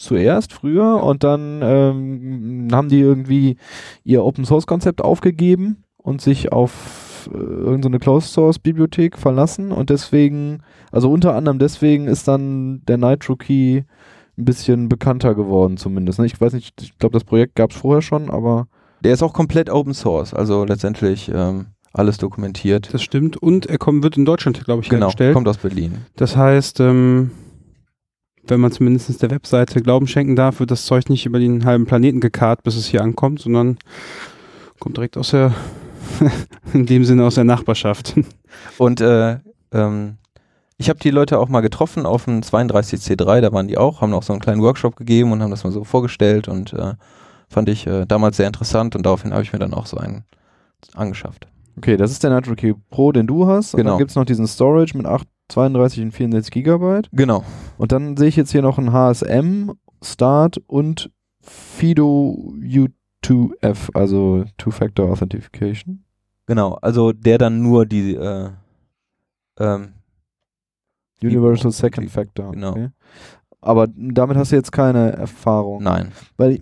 zuerst, 0.00 0.52
früher, 0.52 1.02
und 1.02 1.22
dann 1.24 1.60
ähm, 1.62 2.68
haben 2.72 2.88
die 2.88 3.00
irgendwie 3.00 3.56
ihr 4.04 4.24
Open 4.24 4.44
Source 4.44 4.66
Konzept 4.66 5.02
aufgegeben 5.02 5.84
und 5.96 6.20
sich 6.20 6.52
auf 6.52 7.28
äh, 7.32 7.36
irgendeine 7.36 7.98
Closed 7.98 8.32
Source 8.32 8.58
Bibliothek 8.58 9.18
verlassen 9.18 9.72
und 9.72 9.90
deswegen, 9.90 10.62
also 10.90 11.10
unter 11.10 11.34
anderem 11.34 11.58
deswegen 11.58 12.06
ist 12.06 12.26
dann 12.28 12.82
der 12.86 12.96
Nitro 12.96 13.36
Key 13.36 13.82
ein 14.38 14.44
bisschen 14.44 14.88
bekannter 14.88 15.34
geworden 15.34 15.76
zumindest. 15.76 16.18
Ne? 16.18 16.26
Ich 16.26 16.40
weiß 16.40 16.54
nicht, 16.54 16.80
ich 16.82 16.98
glaube 16.98 17.12
das 17.12 17.24
Projekt 17.24 17.54
gab 17.56 17.70
es 17.70 17.76
vorher 17.76 18.02
schon, 18.02 18.30
aber 18.30 18.68
Der 19.04 19.12
ist 19.12 19.22
auch 19.22 19.34
komplett 19.34 19.70
Open 19.70 19.94
Source, 19.94 20.32
also 20.32 20.64
letztendlich 20.64 21.30
ähm, 21.34 21.66
alles 21.92 22.18
dokumentiert. 22.18 22.92
Das 22.92 23.02
stimmt. 23.02 23.36
Und 23.36 23.66
er 23.66 23.78
kommt, 23.78 24.02
wird 24.02 24.16
in 24.16 24.24
Deutschland, 24.24 24.64
glaube 24.64 24.82
ich, 24.82 24.88
genau, 24.88 25.06
hergestellt. 25.06 25.34
kommt 25.34 25.48
aus 25.48 25.58
Berlin. 25.58 25.98
Das 26.16 26.36
heißt, 26.36 26.80
ähm, 26.80 27.32
wenn 28.50 28.60
man 28.60 28.72
zumindest 28.72 29.22
der 29.22 29.30
Webseite 29.30 29.80
Glauben 29.80 30.06
schenken 30.06 30.36
darf, 30.36 30.60
wird 30.60 30.70
das 30.70 30.84
Zeug 30.84 31.08
nicht 31.08 31.26
über 31.26 31.38
den 31.38 31.64
halben 31.64 31.86
Planeten 31.86 32.20
gekarrt, 32.20 32.62
bis 32.62 32.76
es 32.76 32.86
hier 32.86 33.02
ankommt, 33.02 33.40
sondern 33.40 33.78
kommt 34.78 34.96
direkt 34.96 35.16
aus 35.16 35.30
der, 35.30 35.54
in 36.72 36.86
dem 36.86 37.04
Sinne 37.04 37.24
aus 37.24 37.36
der 37.36 37.44
Nachbarschaft. 37.44 38.14
Und 38.78 39.00
äh, 39.00 39.38
ähm, 39.72 40.16
ich 40.76 40.88
habe 40.88 40.98
die 40.98 41.10
Leute 41.10 41.38
auch 41.38 41.48
mal 41.48 41.60
getroffen 41.60 42.06
auf 42.06 42.24
dem 42.24 42.40
32C3, 42.40 43.40
da 43.40 43.52
waren 43.52 43.68
die 43.68 43.78
auch, 43.78 44.00
haben 44.00 44.14
auch 44.14 44.22
so 44.22 44.32
einen 44.32 44.40
kleinen 44.40 44.62
Workshop 44.62 44.96
gegeben 44.96 45.32
und 45.32 45.42
haben 45.42 45.50
das 45.50 45.64
mal 45.64 45.70
so 45.72 45.84
vorgestellt 45.84 46.48
und 46.48 46.72
äh, 46.72 46.94
fand 47.48 47.68
ich 47.68 47.86
äh, 47.86 48.06
damals 48.06 48.38
sehr 48.38 48.46
interessant 48.46 48.96
und 48.96 49.04
daraufhin 49.04 49.32
habe 49.32 49.42
ich 49.42 49.52
mir 49.52 49.58
dann 49.58 49.74
auch 49.74 49.86
so 49.86 49.98
einen 49.98 50.24
angeschafft. 50.94 51.46
Okay, 51.76 51.96
das 51.96 52.10
ist 52.10 52.22
der 52.24 52.30
Nitro 52.34 52.54
Key 52.54 52.74
Pro, 52.90 53.12
den 53.12 53.26
du 53.26 53.46
hast. 53.46 53.74
Und 53.74 53.78
Genau. 53.78 53.90
dann 53.90 53.98
gibt 53.98 54.10
es 54.10 54.16
noch 54.16 54.24
diesen 54.24 54.46
Storage 54.46 54.96
mit 54.96 55.06
8, 55.06 55.26
32 55.50 56.02
und 56.04 56.12
64 56.12 56.52
Gigabyte. 56.52 57.08
Genau. 57.12 57.44
Und 57.78 57.92
dann 57.92 58.16
sehe 58.16 58.28
ich 58.28 58.36
jetzt 58.36 58.52
hier 58.52 58.62
noch 58.62 58.78
ein 58.78 58.92
HSM, 58.92 59.72
Start 60.02 60.58
und 60.66 61.10
Fido 61.40 62.54
U2F, 62.60 63.94
also 63.94 64.44
Two-Factor 64.56 65.10
Authentication. 65.10 66.04
Genau, 66.46 66.74
also 66.74 67.12
der 67.12 67.38
dann 67.38 67.62
nur 67.62 67.86
die 67.86 68.14
äh, 68.14 68.50
ähm, 69.58 69.92
Universal 71.22 71.70
Second 71.70 72.10
Factor. 72.10 72.52
genau. 72.52 72.70
Okay. 72.70 72.88
Aber 73.60 73.88
damit 73.94 74.36
hast 74.36 74.52
du 74.52 74.56
jetzt 74.56 74.72
keine 74.72 75.12
Erfahrung. 75.12 75.82
nein. 75.82 76.12
Weil, 76.38 76.60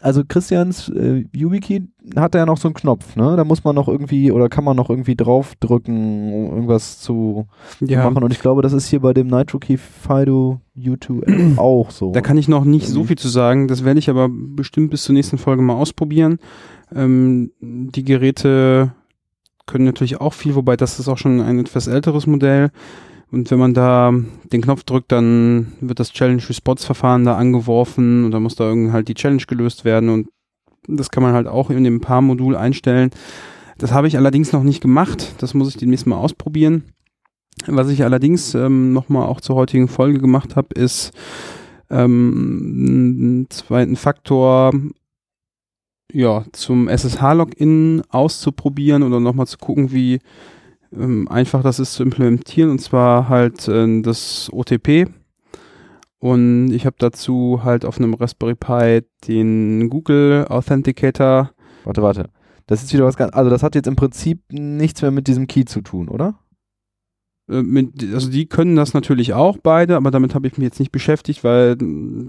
also 0.00 0.22
Christians 0.26 0.88
äh, 0.88 1.26
YubiKey 1.32 1.82
hat 2.16 2.34
ja 2.34 2.46
noch 2.46 2.56
so 2.56 2.68
einen 2.68 2.74
Knopf, 2.74 3.16
ne? 3.16 3.36
Da 3.36 3.44
muss 3.44 3.64
man 3.64 3.74
noch 3.74 3.86
irgendwie, 3.86 4.32
oder 4.32 4.48
kann 4.48 4.64
man 4.64 4.76
noch 4.76 4.88
irgendwie 4.88 5.14
draufdrücken, 5.14 6.32
um 6.32 6.54
irgendwas 6.54 7.00
zu 7.00 7.46
machen. 7.80 8.22
Und 8.24 8.32
ich 8.32 8.40
glaube, 8.40 8.62
das 8.62 8.72
ist 8.72 8.88
hier 8.88 9.00
bei 9.00 9.12
dem 9.12 9.26
Nitro 9.26 9.58
Key 9.58 9.76
Fido 9.76 10.60
U2F 10.76 11.56
auch 11.58 11.90
so. 11.90 12.12
Da 12.12 12.22
kann 12.22 12.38
ich 12.38 12.48
noch 12.48 12.64
nicht 12.64 12.86
so 12.86 12.94
Irgendwie. 12.94 13.08
viel 13.08 13.18
zu 13.18 13.28
sagen. 13.28 13.68
Das 13.68 13.84
werde 13.84 13.98
ich 13.98 14.08
aber 14.08 14.28
bestimmt 14.30 14.90
bis 14.90 15.02
zur 15.02 15.12
nächsten 15.12 15.36
Folge 15.36 15.62
mal 15.62 15.74
ausprobieren. 15.74 16.38
Ähm, 16.94 17.52
die 17.60 18.04
Geräte 18.04 18.94
können 19.66 19.84
natürlich 19.84 20.20
auch 20.20 20.32
viel, 20.32 20.54
wobei 20.54 20.76
das 20.76 20.98
ist 20.98 21.08
auch 21.08 21.18
schon 21.18 21.40
ein 21.40 21.58
etwas 21.58 21.86
älteres 21.86 22.26
Modell. 22.26 22.70
Und 23.30 23.50
wenn 23.50 23.58
man 23.58 23.74
da 23.74 24.12
den 24.52 24.62
Knopf 24.62 24.82
drückt, 24.84 25.12
dann 25.12 25.72
wird 25.80 26.00
das 26.00 26.12
Challenge 26.12 26.42
Response 26.48 26.84
Verfahren 26.84 27.24
da 27.24 27.36
angeworfen 27.36 28.24
und 28.24 28.32
dann 28.32 28.42
muss 28.42 28.56
da 28.56 28.68
irgendwie 28.68 28.92
halt 28.92 29.08
die 29.08 29.14
Challenge 29.14 29.42
gelöst 29.46 29.84
werden 29.84 30.08
und 30.08 30.28
das 30.88 31.10
kann 31.10 31.22
man 31.22 31.34
halt 31.34 31.46
auch 31.46 31.70
in 31.70 31.84
dem 31.84 32.00
PAR-Modul 32.00 32.56
einstellen. 32.56 33.10
Das 33.78 33.92
habe 33.92 34.08
ich 34.08 34.16
allerdings 34.16 34.52
noch 34.52 34.62
nicht 34.62 34.80
gemacht. 34.80 35.34
Das 35.38 35.54
muss 35.54 35.68
ich 35.68 35.76
demnächst 35.76 36.06
mal 36.06 36.16
ausprobieren. 36.16 36.84
Was 37.66 37.88
ich 37.88 38.04
allerdings 38.04 38.54
ähm, 38.54 38.92
nochmal 38.92 39.26
auch 39.26 39.40
zur 39.40 39.56
heutigen 39.56 39.88
Folge 39.88 40.18
gemacht 40.18 40.56
habe, 40.56 40.74
ist 40.74 41.12
ähm, 41.90 42.86
einen 42.86 43.50
zweiten 43.50 43.96
Faktor 43.96 44.72
ja, 46.12 46.44
zum 46.52 46.88
SSH-Login 46.88 48.02
auszuprobieren 48.08 49.02
oder 49.02 49.20
nochmal 49.20 49.46
zu 49.46 49.58
gucken, 49.58 49.92
wie 49.92 50.18
ähm, 50.92 51.28
einfach 51.28 51.62
das 51.62 51.78
ist 51.78 51.94
zu 51.94 52.02
implementieren 52.02 52.70
und 52.70 52.80
zwar 52.80 53.28
halt 53.28 53.68
äh, 53.68 54.02
das 54.02 54.50
OTP. 54.52 55.08
Und 56.18 56.72
ich 56.72 56.84
habe 56.84 56.96
dazu 56.98 57.60
halt 57.64 57.84
auf 57.86 57.98
einem 57.98 58.12
Raspberry 58.14 58.54
Pi 58.54 59.02
den 59.26 59.88
Google 59.88 60.46
Authenticator. 60.48 61.50
Warte, 61.84 62.02
warte. 62.02 62.30
Das 62.66 62.82
ist 62.82 62.92
wieder 62.92 63.04
was 63.04 63.16
ganz, 63.16 63.34
also 63.34 63.50
das 63.50 63.62
hat 63.62 63.74
jetzt 63.74 63.88
im 63.88 63.96
Prinzip 63.96 64.42
nichts 64.50 65.00
mehr 65.02 65.10
mit 65.10 65.26
diesem 65.26 65.46
Key 65.46 65.64
zu 65.64 65.80
tun, 65.80 66.08
oder? 66.08 66.38
Äh, 67.50 67.62
mit, 67.62 68.02
also 68.14 68.30
die 68.30 68.46
können 68.46 68.76
das 68.76 68.94
natürlich 68.94 69.34
auch 69.34 69.58
beide, 69.62 69.96
aber 69.96 70.10
damit 70.10 70.34
habe 70.34 70.46
ich 70.46 70.56
mich 70.56 70.64
jetzt 70.64 70.78
nicht 70.78 70.92
beschäftigt, 70.92 71.42
weil 71.44 71.76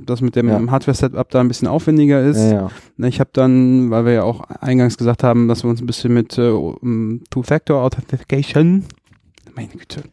das 0.05 0.21
mit 0.21 0.35
dem 0.35 0.47
Ja. 0.49 0.59
Hardware-Setup 0.69 1.29
da 1.29 1.39
ein 1.39 1.47
bisschen 1.47 1.67
aufwendiger 1.67 2.21
ist. 2.23 2.39
Ja, 2.39 2.69
ja. 2.97 3.07
Ich 3.07 3.19
habe 3.19 3.29
dann, 3.33 3.91
weil 3.91 4.05
wir 4.05 4.13
ja 4.13 4.23
auch 4.23 4.41
eingangs 4.41 4.97
gesagt 4.97 5.23
haben, 5.23 5.47
dass 5.47 5.63
wir 5.63 5.69
uns 5.69 5.81
ein 5.81 5.87
bisschen 5.87 6.13
mit 6.13 6.37
äh, 6.37 6.51
Two-Factor 7.29 7.81
Authentication, 7.81 8.85
meine 9.55 9.67
Güte, 9.69 10.03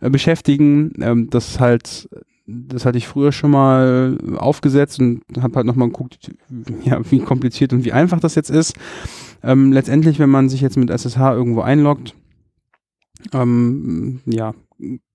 äh, 0.00 0.10
beschäftigen. 0.10 0.92
Ähm, 1.00 1.30
das 1.30 1.60
halt, 1.60 2.08
das 2.46 2.84
hatte 2.84 2.98
ich 2.98 3.06
früher 3.08 3.32
schon 3.32 3.52
mal 3.52 4.18
aufgesetzt 4.36 4.98
und 5.00 5.22
habe 5.40 5.56
halt 5.56 5.66
nochmal 5.66 5.88
geguckt, 5.88 6.30
ja, 6.84 7.00
wie 7.10 7.20
kompliziert 7.20 7.72
und 7.72 7.84
wie 7.84 7.92
einfach 7.92 8.20
das 8.20 8.34
jetzt 8.34 8.50
ist. 8.50 8.74
Ähm, 9.44 9.72
letztendlich, 9.72 10.18
wenn 10.18 10.30
man 10.30 10.48
sich 10.48 10.60
jetzt 10.60 10.76
mit 10.76 10.90
SSH 10.90 11.32
irgendwo 11.32 11.62
einloggt, 11.62 12.14
ähm, 13.32 14.20
ja, 14.26 14.54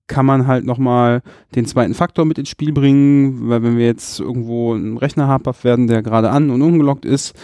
kann 0.06 0.26
man 0.26 0.46
halt 0.46 0.64
nochmal 0.64 1.22
den 1.54 1.66
zweiten 1.66 1.94
Faktor 1.94 2.24
mit 2.24 2.38
ins 2.38 2.48
Spiel 2.48 2.72
bringen, 2.72 3.48
weil 3.48 3.62
wenn 3.62 3.76
wir 3.76 3.86
jetzt 3.86 4.20
irgendwo 4.20 4.74
einen 4.74 4.96
Rechner 4.96 5.28
habhaft 5.28 5.64
werden, 5.64 5.86
der 5.86 6.02
gerade 6.02 6.30
an 6.30 6.50
und 6.50 6.62
ungeloggt 6.62 7.04
ist, 7.04 7.34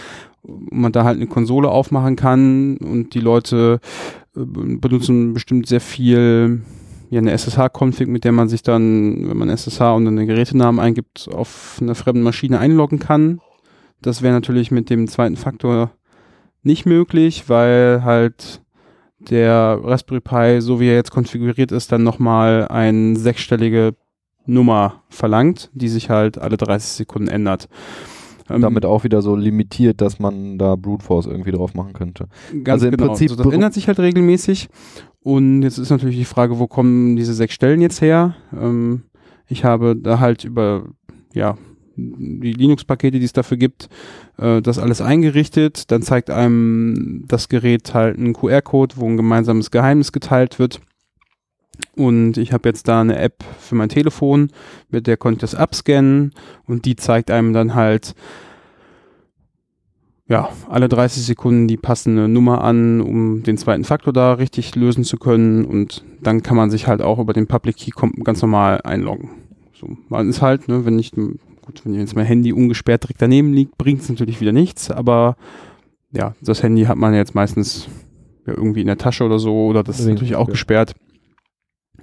man 0.42 0.92
da 0.92 1.04
halt 1.04 1.16
eine 1.16 1.26
Konsole 1.26 1.68
aufmachen 1.68 2.16
kann 2.16 2.76
und 2.78 3.14
die 3.14 3.20
Leute 3.20 3.80
äh, 4.36 4.40
benutzen 4.44 5.34
bestimmt 5.34 5.66
sehr 5.66 5.80
viel 5.80 6.62
ja, 7.10 7.20
eine 7.20 7.32
SSH-Config, 7.32 8.08
mit 8.08 8.24
der 8.24 8.32
man 8.32 8.48
sich 8.48 8.62
dann, 8.62 9.28
wenn 9.28 9.36
man 9.36 9.48
SSH 9.48 9.94
und 9.94 10.06
dann 10.06 10.16
den 10.16 10.26
Gerätenamen 10.26 10.80
eingibt, 10.80 11.28
auf 11.32 11.78
einer 11.80 11.94
fremden 11.94 12.22
Maschine 12.22 12.58
einloggen 12.58 12.98
kann. 12.98 13.40
Das 14.02 14.22
wäre 14.22 14.34
natürlich 14.34 14.70
mit 14.70 14.90
dem 14.90 15.06
zweiten 15.06 15.36
Faktor 15.36 15.92
nicht 16.62 16.86
möglich, 16.86 17.48
weil 17.48 18.04
halt 18.04 18.62
der 19.30 19.78
Raspberry 19.82 20.20
Pi, 20.20 20.60
so 20.60 20.80
wie 20.80 20.88
er 20.88 20.94
jetzt 20.94 21.10
konfiguriert 21.10 21.72
ist, 21.72 21.92
dann 21.92 22.02
nochmal 22.02 22.68
eine 22.68 23.16
sechsstellige 23.16 23.94
Nummer 24.46 25.02
verlangt, 25.08 25.70
die 25.72 25.88
sich 25.88 26.10
halt 26.10 26.38
alle 26.38 26.56
30 26.56 26.90
Sekunden 26.90 27.28
ändert. 27.28 27.68
Ähm, 28.50 28.60
Damit 28.60 28.84
auch 28.84 29.04
wieder 29.04 29.22
so 29.22 29.36
limitiert, 29.36 30.02
dass 30.02 30.18
man 30.18 30.58
da 30.58 30.76
Brute 30.76 31.04
Force 31.04 31.26
irgendwie 31.26 31.52
drauf 31.52 31.74
machen 31.74 31.94
könnte. 31.94 32.28
Ganz 32.62 32.82
also 32.82 32.86
im 32.86 32.92
genau. 32.92 33.06
Prinzip 33.08 33.30
so, 33.30 33.36
das 33.36 33.52
ändert 33.52 33.72
sich 33.72 33.88
halt 33.88 33.98
regelmäßig. 33.98 34.68
Und 35.22 35.62
jetzt 35.62 35.78
ist 35.78 35.88
natürlich 35.88 36.16
die 36.16 36.26
Frage, 36.26 36.58
wo 36.58 36.66
kommen 36.66 37.16
diese 37.16 37.32
sechs 37.32 37.54
Stellen 37.54 37.80
jetzt 37.80 38.02
her? 38.02 38.34
Ähm, 38.54 39.04
ich 39.48 39.64
habe 39.64 39.96
da 39.96 40.20
halt 40.20 40.44
über, 40.44 40.84
ja, 41.32 41.56
die 41.96 42.52
Linux-Pakete, 42.52 43.18
die 43.18 43.24
es 43.24 43.32
dafür 43.32 43.56
gibt, 43.56 43.88
äh, 44.38 44.60
das 44.62 44.78
alles 44.78 45.00
eingerichtet. 45.00 45.90
Dann 45.90 46.02
zeigt 46.02 46.30
einem 46.30 47.24
das 47.28 47.48
Gerät 47.48 47.94
halt 47.94 48.18
einen 48.18 48.32
QR-Code, 48.32 48.96
wo 48.98 49.06
ein 49.06 49.16
gemeinsames 49.16 49.70
Geheimnis 49.70 50.12
geteilt 50.12 50.58
wird. 50.58 50.80
Und 51.96 52.36
ich 52.36 52.52
habe 52.52 52.68
jetzt 52.68 52.88
da 52.88 53.00
eine 53.00 53.18
App 53.18 53.44
für 53.58 53.74
mein 53.74 53.88
Telefon, 53.88 54.50
mit 54.90 55.06
der 55.06 55.16
konnte 55.16 55.38
ich 55.38 55.50
das 55.50 55.54
abscannen 55.54 56.32
und 56.66 56.84
die 56.84 56.96
zeigt 56.96 57.30
einem 57.30 57.52
dann 57.52 57.74
halt 57.74 58.14
ja, 60.26 60.48
alle 60.68 60.88
30 60.88 61.22
Sekunden 61.22 61.68
die 61.68 61.76
passende 61.76 62.28
Nummer 62.28 62.64
an, 62.64 63.00
um 63.00 63.42
den 63.42 63.58
zweiten 63.58 63.84
Faktor 63.84 64.12
da 64.12 64.32
richtig 64.34 64.74
lösen 64.74 65.04
zu 65.04 65.18
können 65.18 65.64
und 65.64 66.02
dann 66.22 66.42
kann 66.42 66.56
man 66.56 66.70
sich 66.70 66.86
halt 66.86 67.02
auch 67.02 67.18
über 67.18 67.34
den 67.34 67.46
Public 67.46 67.76
Key 67.76 67.90
ganz 68.22 68.40
normal 68.40 68.80
einloggen. 68.84 69.30
So, 69.74 69.98
man 70.08 70.30
ist 70.30 70.40
halt, 70.40 70.68
ne, 70.68 70.86
wenn 70.86 70.96
nicht, 70.96 71.14
gut, 71.64 71.82
wenn 71.84 71.94
jetzt 71.94 72.14
mein 72.14 72.26
Handy 72.26 72.52
ungesperrt 72.52 73.04
direkt 73.04 73.22
daneben 73.22 73.52
liegt, 73.52 73.78
bringt 73.78 74.02
es 74.02 74.08
natürlich 74.08 74.40
wieder 74.40 74.52
nichts, 74.52 74.90
aber 74.90 75.36
ja, 76.12 76.34
das 76.40 76.62
Handy 76.62 76.84
hat 76.84 76.96
man 76.96 77.14
jetzt 77.14 77.34
meistens 77.34 77.88
ja, 78.46 78.52
irgendwie 78.54 78.82
in 78.82 78.86
der 78.86 78.98
Tasche 78.98 79.24
oder 79.24 79.38
so 79.38 79.66
oder 79.66 79.82
das 79.82 79.98
ist 79.98 80.06
natürlich 80.06 80.36
auch 80.36 80.48
ja. 80.48 80.52
gesperrt. 80.52 80.94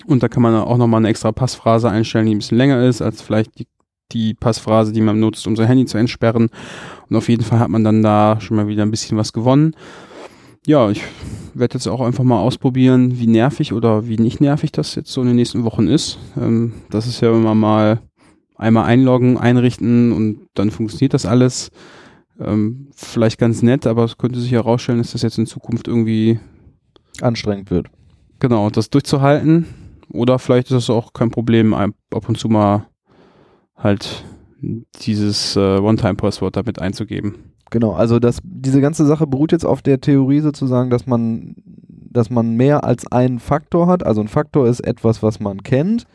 Und 0.05 0.23
da 0.23 0.27
kann 0.27 0.41
man 0.41 0.55
auch 0.55 0.77
nochmal 0.77 0.99
eine 0.99 1.09
extra 1.09 1.31
Passphrase 1.31 1.89
einstellen, 1.89 2.25
die 2.25 2.33
ein 2.33 2.39
bisschen 2.39 2.57
länger 2.57 2.83
ist 2.83 3.01
als 3.01 3.21
vielleicht 3.21 3.59
die, 3.59 3.67
die 4.11 4.33
Passphrase, 4.33 4.91
die 4.91 5.01
man 5.01 5.19
nutzt, 5.19 5.45
um 5.45 5.55
sein 5.55 5.67
Handy 5.67 5.85
zu 5.85 5.97
entsperren. 5.97 6.49
Und 7.09 7.15
auf 7.15 7.29
jeden 7.29 7.43
Fall 7.43 7.59
hat 7.59 7.69
man 7.69 7.83
dann 7.83 8.01
da 8.01 8.37
schon 8.41 8.57
mal 8.57 8.67
wieder 8.67 8.83
ein 8.83 8.91
bisschen 8.91 9.17
was 9.17 9.31
gewonnen. 9.31 9.75
Ja, 10.65 10.89
ich 10.89 11.03
werde 11.53 11.75
jetzt 11.75 11.87
auch 11.87 12.01
einfach 12.01 12.23
mal 12.23 12.39
ausprobieren, 12.39 13.19
wie 13.19 13.27
nervig 13.27 13.73
oder 13.73 14.07
wie 14.07 14.17
nicht 14.17 14.41
nervig 14.41 14.71
das 14.71 14.95
jetzt 14.95 15.11
so 15.11 15.21
in 15.21 15.27
den 15.27 15.35
nächsten 15.35 15.63
Wochen 15.63 15.87
ist. 15.87 16.17
Ähm, 16.39 16.73
das 16.89 17.07
ist 17.07 17.21
ja 17.21 17.31
immer 17.31 17.55
mal 17.55 17.99
einmal 18.61 18.85
einloggen, 18.85 19.37
einrichten 19.37 20.11
und 20.11 20.47
dann 20.53 20.71
funktioniert 20.71 21.13
das 21.13 21.25
alles. 21.25 21.71
Ähm, 22.39 22.89
vielleicht 22.95 23.39
ganz 23.39 23.61
nett, 23.61 23.87
aber 23.87 24.05
es 24.05 24.17
könnte 24.17 24.39
sich 24.39 24.51
herausstellen, 24.51 24.99
dass 24.99 25.11
das 25.11 25.23
jetzt 25.23 25.37
in 25.37 25.47
Zukunft 25.47 25.87
irgendwie 25.87 26.39
Anstrengend 27.21 27.69
wird. 27.71 27.87
Genau, 28.39 28.69
das 28.69 28.89
durchzuhalten. 28.89 29.67
Oder 30.09 30.39
vielleicht 30.39 30.67
ist 30.67 30.77
es 30.77 30.89
auch 30.89 31.13
kein 31.13 31.29
Problem, 31.29 31.73
ab 31.73 31.93
und 32.27 32.37
zu 32.37 32.49
mal 32.49 32.87
halt 33.75 34.23
dieses 35.01 35.55
äh, 35.55 35.77
One-Time-Passwort 35.77 36.55
damit 36.55 36.79
einzugeben. 36.79 37.35
Genau, 37.69 37.93
also 37.93 38.19
das, 38.19 38.39
diese 38.43 38.81
ganze 38.81 39.05
Sache 39.05 39.27
beruht 39.27 39.51
jetzt 39.51 39.65
auf 39.65 39.81
der 39.81 40.01
Theorie 40.01 40.41
sozusagen, 40.41 40.89
dass 40.89 41.07
man, 41.07 41.55
dass 41.87 42.29
man 42.29 42.55
mehr 42.55 42.83
als 42.83 43.11
einen 43.11 43.39
Faktor 43.39 43.87
hat. 43.87 44.05
Also 44.05 44.21
ein 44.21 44.27
Faktor 44.27 44.67
ist 44.67 44.81
etwas, 44.81 45.23
was 45.23 45.39
man 45.39 45.63
kennt 45.63 46.05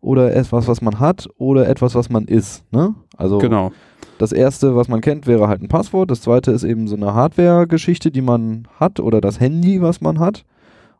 oder 0.00 0.34
etwas, 0.34 0.68
was 0.68 0.80
man 0.82 1.00
hat 1.00 1.28
oder 1.38 1.68
etwas, 1.68 1.94
was 1.94 2.10
man 2.10 2.24
ist. 2.26 2.64
Ne? 2.72 2.94
Also 3.16 3.38
Genau. 3.38 3.72
das 4.18 4.32
erste, 4.32 4.76
was 4.76 4.88
man 4.88 5.00
kennt, 5.00 5.26
wäre 5.26 5.48
halt 5.48 5.62
ein 5.62 5.68
Passwort. 5.68 6.10
Das 6.10 6.20
zweite 6.20 6.50
ist 6.52 6.64
eben 6.64 6.86
so 6.88 6.96
eine 6.96 7.14
Hardware-Geschichte, 7.14 8.10
die 8.10 8.22
man 8.22 8.68
hat 8.78 9.00
oder 9.00 9.20
das 9.20 9.40
Handy, 9.40 9.80
was 9.82 10.00
man 10.00 10.18
hat. 10.20 10.44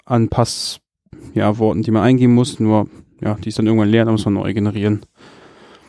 an 0.06 0.30
Passworten, 0.30 0.84
ja, 1.34 1.52
die 1.52 1.92
man 1.92 2.04
eingeben 2.04 2.36
muss. 2.36 2.60
Nur, 2.60 2.88
ja, 3.22 3.36
die 3.36 3.50
ist 3.50 3.58
dann 3.58 3.66
irgendwann 3.66 3.90
leer, 3.90 4.06
da 4.06 4.12
muss 4.12 4.26
man 4.26 4.36
neu 4.36 4.54
generieren. 4.54 5.02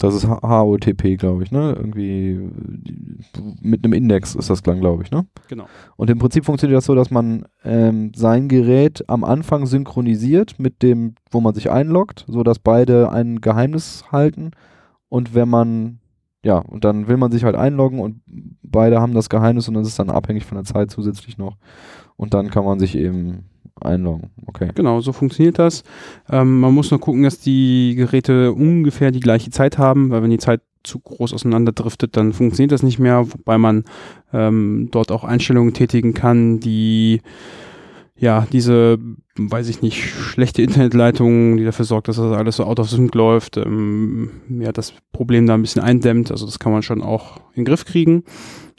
Das 0.01 0.14
ist 0.14 0.26
HOTP, 0.26 1.18
glaube 1.18 1.42
ich, 1.42 1.53
ne? 1.53 1.74
Irgendwie 1.76 2.40
mit 3.61 3.84
einem 3.84 3.92
Index 3.92 4.34
ist 4.34 4.48
das 4.48 4.62
dann, 4.62 4.80
glaube 4.80 5.03
ich, 5.03 5.11
ne? 5.11 5.26
Genau. 5.48 5.66
Und 5.96 6.09
im 6.09 6.18
Prinzip 6.18 6.46
funktioniert 6.46 6.78
das 6.78 6.86
so, 6.86 6.94
dass 6.94 7.11
man 7.11 7.44
ähm, 7.64 8.11
sein 8.16 8.48
Gerät 8.48 9.05
am 9.09 9.24
Anfang 9.24 9.66
synchronisiert 9.66 10.59
mit 10.59 10.82
dem, 10.82 11.16
wo 11.30 11.42
man 11.42 11.55
sich 11.55 11.70
einloggt, 11.70 12.24
sodass 12.28 12.59
beide 12.59 13.12
ein 13.12 13.42
Geheimnis 13.42 14.05
halten. 14.11 14.53
Und 15.11 15.34
wenn 15.34 15.51
man, 15.51 15.99
ja, 16.43 16.59
und 16.59 16.84
dann 16.84 17.09
will 17.09 17.16
man 17.16 17.32
sich 17.32 17.45
halt 17.45 17.57
einloggen 17.57 18.01
und 18.01 18.22
beide 18.62 19.01
haben 19.01 19.14
das 19.14 19.28
Geheimnis 19.28 19.68
und 19.68 19.74
das 19.74 19.88
ist 19.88 19.99
dann 19.99 20.11
abhängig 20.11 20.45
von 20.45 20.57
der 20.57 20.64
Zeit 20.64 20.91
zusätzlich 20.91 21.36
noch. 21.38 21.57
Und 22.16 22.34
dann 22.34 22.51
kann 22.51 22.64
man 22.64 22.78
sich 22.78 22.97
eben 22.97 23.45
einloggen. 23.80 24.30
Okay. 24.47 24.70
Genau, 24.74 25.01
so 25.01 25.12
funktioniert 25.12 25.59
das. 25.59 25.84
Ähm, 26.30 26.61
man 26.61 26.74
muss 26.74 26.91
nur 26.91 27.01
gucken, 27.01 27.22
dass 27.22 27.41
die 27.41 27.95
Geräte 27.97 28.53
ungefähr 28.53 29.11
die 29.11 29.20
gleiche 29.20 29.51
Zeit 29.51 29.78
haben, 29.78 30.11
weil 30.11 30.22
wenn 30.22 30.30
die 30.30 30.38
Zeit 30.38 30.61
zu 30.82 30.99
groß 30.99 31.34
auseinanderdriftet, 31.34 32.16
dann 32.16 32.32
funktioniert 32.32 32.72
das 32.72 32.82
nicht 32.82 32.99
mehr, 32.99 33.30
wobei 33.32 33.59
man 33.59 33.84
ähm, 34.32 34.88
dort 34.91 35.12
auch 35.12 35.24
Einstellungen 35.24 35.74
tätigen 35.74 36.14
kann, 36.14 36.61
die 36.61 37.20
ja 38.21 38.47
diese, 38.53 38.99
weiß 39.37 39.68
ich 39.68 39.81
nicht, 39.81 40.05
schlechte 40.05 40.62
Internetleitung, 40.62 41.57
die 41.57 41.64
dafür 41.64 41.87
sorgt, 41.87 42.09
dass 42.09 42.16
das 42.16 42.33
alles 42.33 42.57
so 42.57 42.64
out 42.64 42.79
of 42.79 42.91
sync 42.91 43.14
läuft, 43.14 43.57
ähm, 43.57 44.31
ja, 44.49 44.73
das 44.73 44.93
Problem 45.12 45.47
da 45.47 45.55
ein 45.55 45.62
bisschen 45.62 45.83
eindämmt. 45.83 46.31
Also 46.31 46.45
das 46.45 46.59
kann 46.59 46.71
man 46.71 46.83
schon 46.83 47.03
auch 47.03 47.39
in 47.55 47.62
den 47.62 47.64
Griff 47.64 47.85
kriegen. 47.87 48.25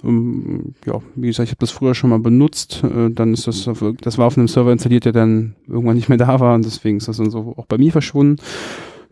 Ähm, 0.04 0.76
ja, 0.86 1.00
wie 1.16 1.28
gesagt, 1.28 1.48
ich 1.48 1.52
habe 1.52 1.60
das 1.60 1.72
früher 1.72 1.96
schon 1.96 2.12
mal 2.12 2.20
benutzt. 2.20 2.84
Äh, 2.84 3.10
dann 3.10 3.34
ist 3.34 3.48
das, 3.48 3.68
auf, 3.68 3.84
das 4.02 4.18
war 4.20 4.28
auf 4.28 4.38
einem 4.38 4.48
Server 4.48 4.72
installiert, 4.72 5.06
der 5.06 5.12
dann 5.12 5.56
irgendwann 5.68 5.96
nicht 5.96 6.10
mehr 6.10 6.20
da 6.20 6.40
war 6.40 6.54
und 6.54 6.64
deswegen 6.64 6.98
ist 6.98 7.08
das 7.08 7.18
dann 7.18 7.32
so 7.32 7.56
auch 7.58 7.66
bei 7.66 7.80
mir 7.80 7.92
verschwunden. 7.92 8.42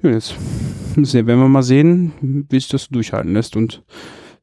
Ja, 0.04 0.12
jetzt 0.12 0.36
werden 0.96 1.26
wir 1.26 1.50
mal 1.50 1.64
sehen, 1.64 2.14
wie 2.22 2.60
sich 2.60 2.70
das 2.70 2.88
durchhalten 2.88 3.34
lässt. 3.34 3.56
Und 3.56 3.84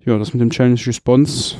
ja, 0.04 0.18
das 0.18 0.34
mit 0.34 0.40
dem 0.40 0.50
Challenge 0.50 0.80
Response 0.84 1.56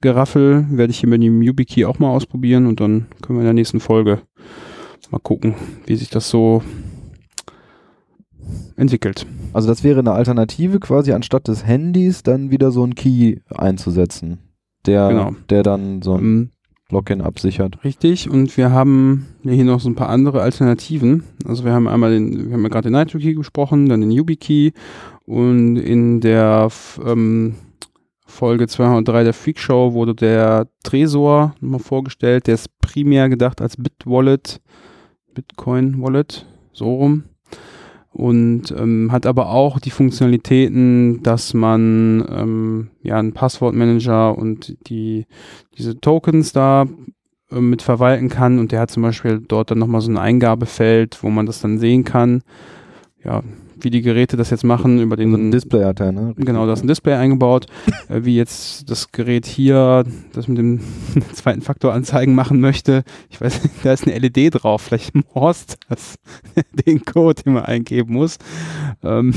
Geraffel 0.00 0.66
werde 0.70 0.90
ich 0.90 1.00
hier 1.00 1.08
mit 1.08 1.22
dem 1.22 1.42
YubiKey 1.42 1.84
auch 1.84 1.98
mal 1.98 2.10
ausprobieren 2.10 2.66
und 2.66 2.80
dann 2.80 3.06
können 3.22 3.38
wir 3.38 3.42
in 3.42 3.46
der 3.46 3.52
nächsten 3.54 3.80
Folge 3.80 4.20
mal 5.10 5.18
gucken, 5.18 5.54
wie 5.86 5.96
sich 5.96 6.10
das 6.10 6.28
so 6.28 6.62
entwickelt. 8.76 9.26
Also 9.52 9.68
das 9.68 9.82
wäre 9.84 10.00
eine 10.00 10.12
Alternative 10.12 10.80
quasi, 10.80 11.12
anstatt 11.12 11.48
des 11.48 11.66
Handys 11.66 12.22
dann 12.22 12.50
wieder 12.50 12.70
so 12.70 12.84
ein 12.84 12.94
Key 12.94 13.36
einzusetzen, 13.54 14.38
der, 14.86 15.08
Genau. 15.08 15.32
der 15.50 15.62
dann 15.62 16.02
so 16.02 16.14
ein 16.14 16.20
Ähm, 16.24 16.50
Login 16.90 17.20
absichert. 17.20 17.84
Richtig, 17.84 18.30
und 18.30 18.56
wir 18.56 18.70
haben 18.70 19.26
hier 19.42 19.64
noch 19.64 19.80
so 19.80 19.90
ein 19.90 19.94
paar 19.94 20.08
andere 20.08 20.40
Alternativen. 20.40 21.22
Also 21.44 21.64
wir 21.64 21.72
haben 21.72 21.86
einmal 21.86 22.12
den, 22.12 22.46
wir 22.48 22.54
haben 22.54 22.62
ja 22.62 22.68
gerade 22.68 22.90
den 22.90 22.98
Nitro 22.98 23.18
Key 23.18 23.34
gesprochen, 23.34 23.88
dann 23.90 24.00
den 24.00 24.10
YubiKey 24.10 24.72
und 25.26 25.76
in 25.76 26.20
der 26.20 26.68
ähm, 27.04 27.56
Folge 28.38 28.68
203 28.68 29.24
der 29.24 29.34
Freak 29.34 29.58
Show 29.58 29.94
wurde 29.94 30.14
der 30.14 30.68
Tresor 30.84 31.56
nochmal 31.60 31.80
vorgestellt. 31.80 32.46
Der 32.46 32.54
ist 32.54 32.78
primär 32.78 33.28
gedacht 33.28 33.60
als 33.60 33.76
Bit-Wallet, 33.76 34.60
Bitcoin-Wallet, 35.34 36.46
so 36.72 36.94
rum. 36.94 37.24
Und 38.12 38.70
ähm, 38.70 39.10
hat 39.10 39.26
aber 39.26 39.50
auch 39.50 39.80
die 39.80 39.90
Funktionalitäten, 39.90 41.20
dass 41.24 41.52
man 41.52 42.24
ähm, 42.30 42.90
ja 43.02 43.18
einen 43.18 43.32
Passwortmanager 43.32 44.38
und 44.38 44.76
die 44.88 45.26
diese 45.76 46.00
Tokens 46.00 46.52
da 46.52 46.86
äh, 47.50 47.60
mit 47.60 47.82
verwalten 47.82 48.28
kann 48.28 48.60
und 48.60 48.70
der 48.70 48.80
hat 48.80 48.92
zum 48.92 49.02
Beispiel 49.02 49.40
dort 49.40 49.72
dann 49.72 49.78
nochmal 49.78 50.00
so 50.00 50.12
ein 50.12 50.16
Eingabefeld, 50.16 51.24
wo 51.24 51.28
man 51.28 51.46
das 51.46 51.60
dann 51.60 51.78
sehen 51.78 52.04
kann. 52.04 52.42
Ja, 53.24 53.42
wie 53.80 53.90
die 53.90 54.02
Geräte 54.02 54.36
das 54.36 54.50
jetzt 54.50 54.64
machen 54.64 55.00
über 55.00 55.16
den 55.16 55.30
So 55.30 55.36
ein 55.36 55.50
Display 55.50 55.84
hat 55.84 56.00
er, 56.00 56.12
ne? 56.12 56.34
Genau, 56.36 56.66
da 56.66 56.72
ist 56.72 56.82
ein 56.82 56.88
Display 56.88 57.14
eingebaut, 57.14 57.66
äh, 58.08 58.24
wie 58.24 58.36
jetzt 58.36 58.90
das 58.90 59.12
Gerät 59.12 59.46
hier 59.46 60.04
das 60.32 60.48
mit 60.48 60.58
dem 60.58 60.80
zweiten 61.32 61.62
Faktor 61.62 61.92
anzeigen 61.92 62.34
machen 62.34 62.60
möchte. 62.60 63.04
Ich 63.30 63.40
weiß 63.40 63.62
nicht, 63.62 63.74
da 63.82 63.92
ist 63.92 64.06
eine 64.06 64.18
LED 64.18 64.62
drauf, 64.62 64.82
vielleicht 64.82 65.14
Horst 65.34 65.78
das, 65.88 66.16
den 66.86 67.04
Code, 67.04 67.42
den 67.42 67.54
man 67.54 67.64
eingeben 67.64 68.14
muss. 68.14 68.38
Ähm, 69.02 69.34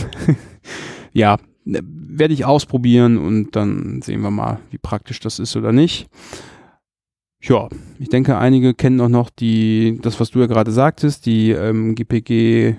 ja, 1.14 1.38
ne, 1.66 1.80
werde 1.84 2.34
ich 2.34 2.46
ausprobieren 2.46 3.18
und 3.18 3.56
dann 3.56 4.02
sehen 4.02 4.22
wir 4.22 4.32
mal, 4.32 4.60
wie 4.70 4.78
praktisch 4.78 5.20
das 5.20 5.40
ist 5.40 5.56
oder 5.56 5.72
nicht. 5.72 6.08
Ja, 7.44 7.70
ich 7.98 8.10
denke, 8.10 8.38
einige 8.38 8.76
kennen 8.76 9.02
auch 9.02 9.10
noch 9.10 9.32
die, 9.32 9.98
das, 10.04 10.20
was 10.20 10.30
du 10.30 10.40
ja 10.40 10.46
gerade 10.46 10.72
sagtest, 10.72 11.26
die 11.26 11.50
ähm, 11.50 11.96
GPG 11.96 12.76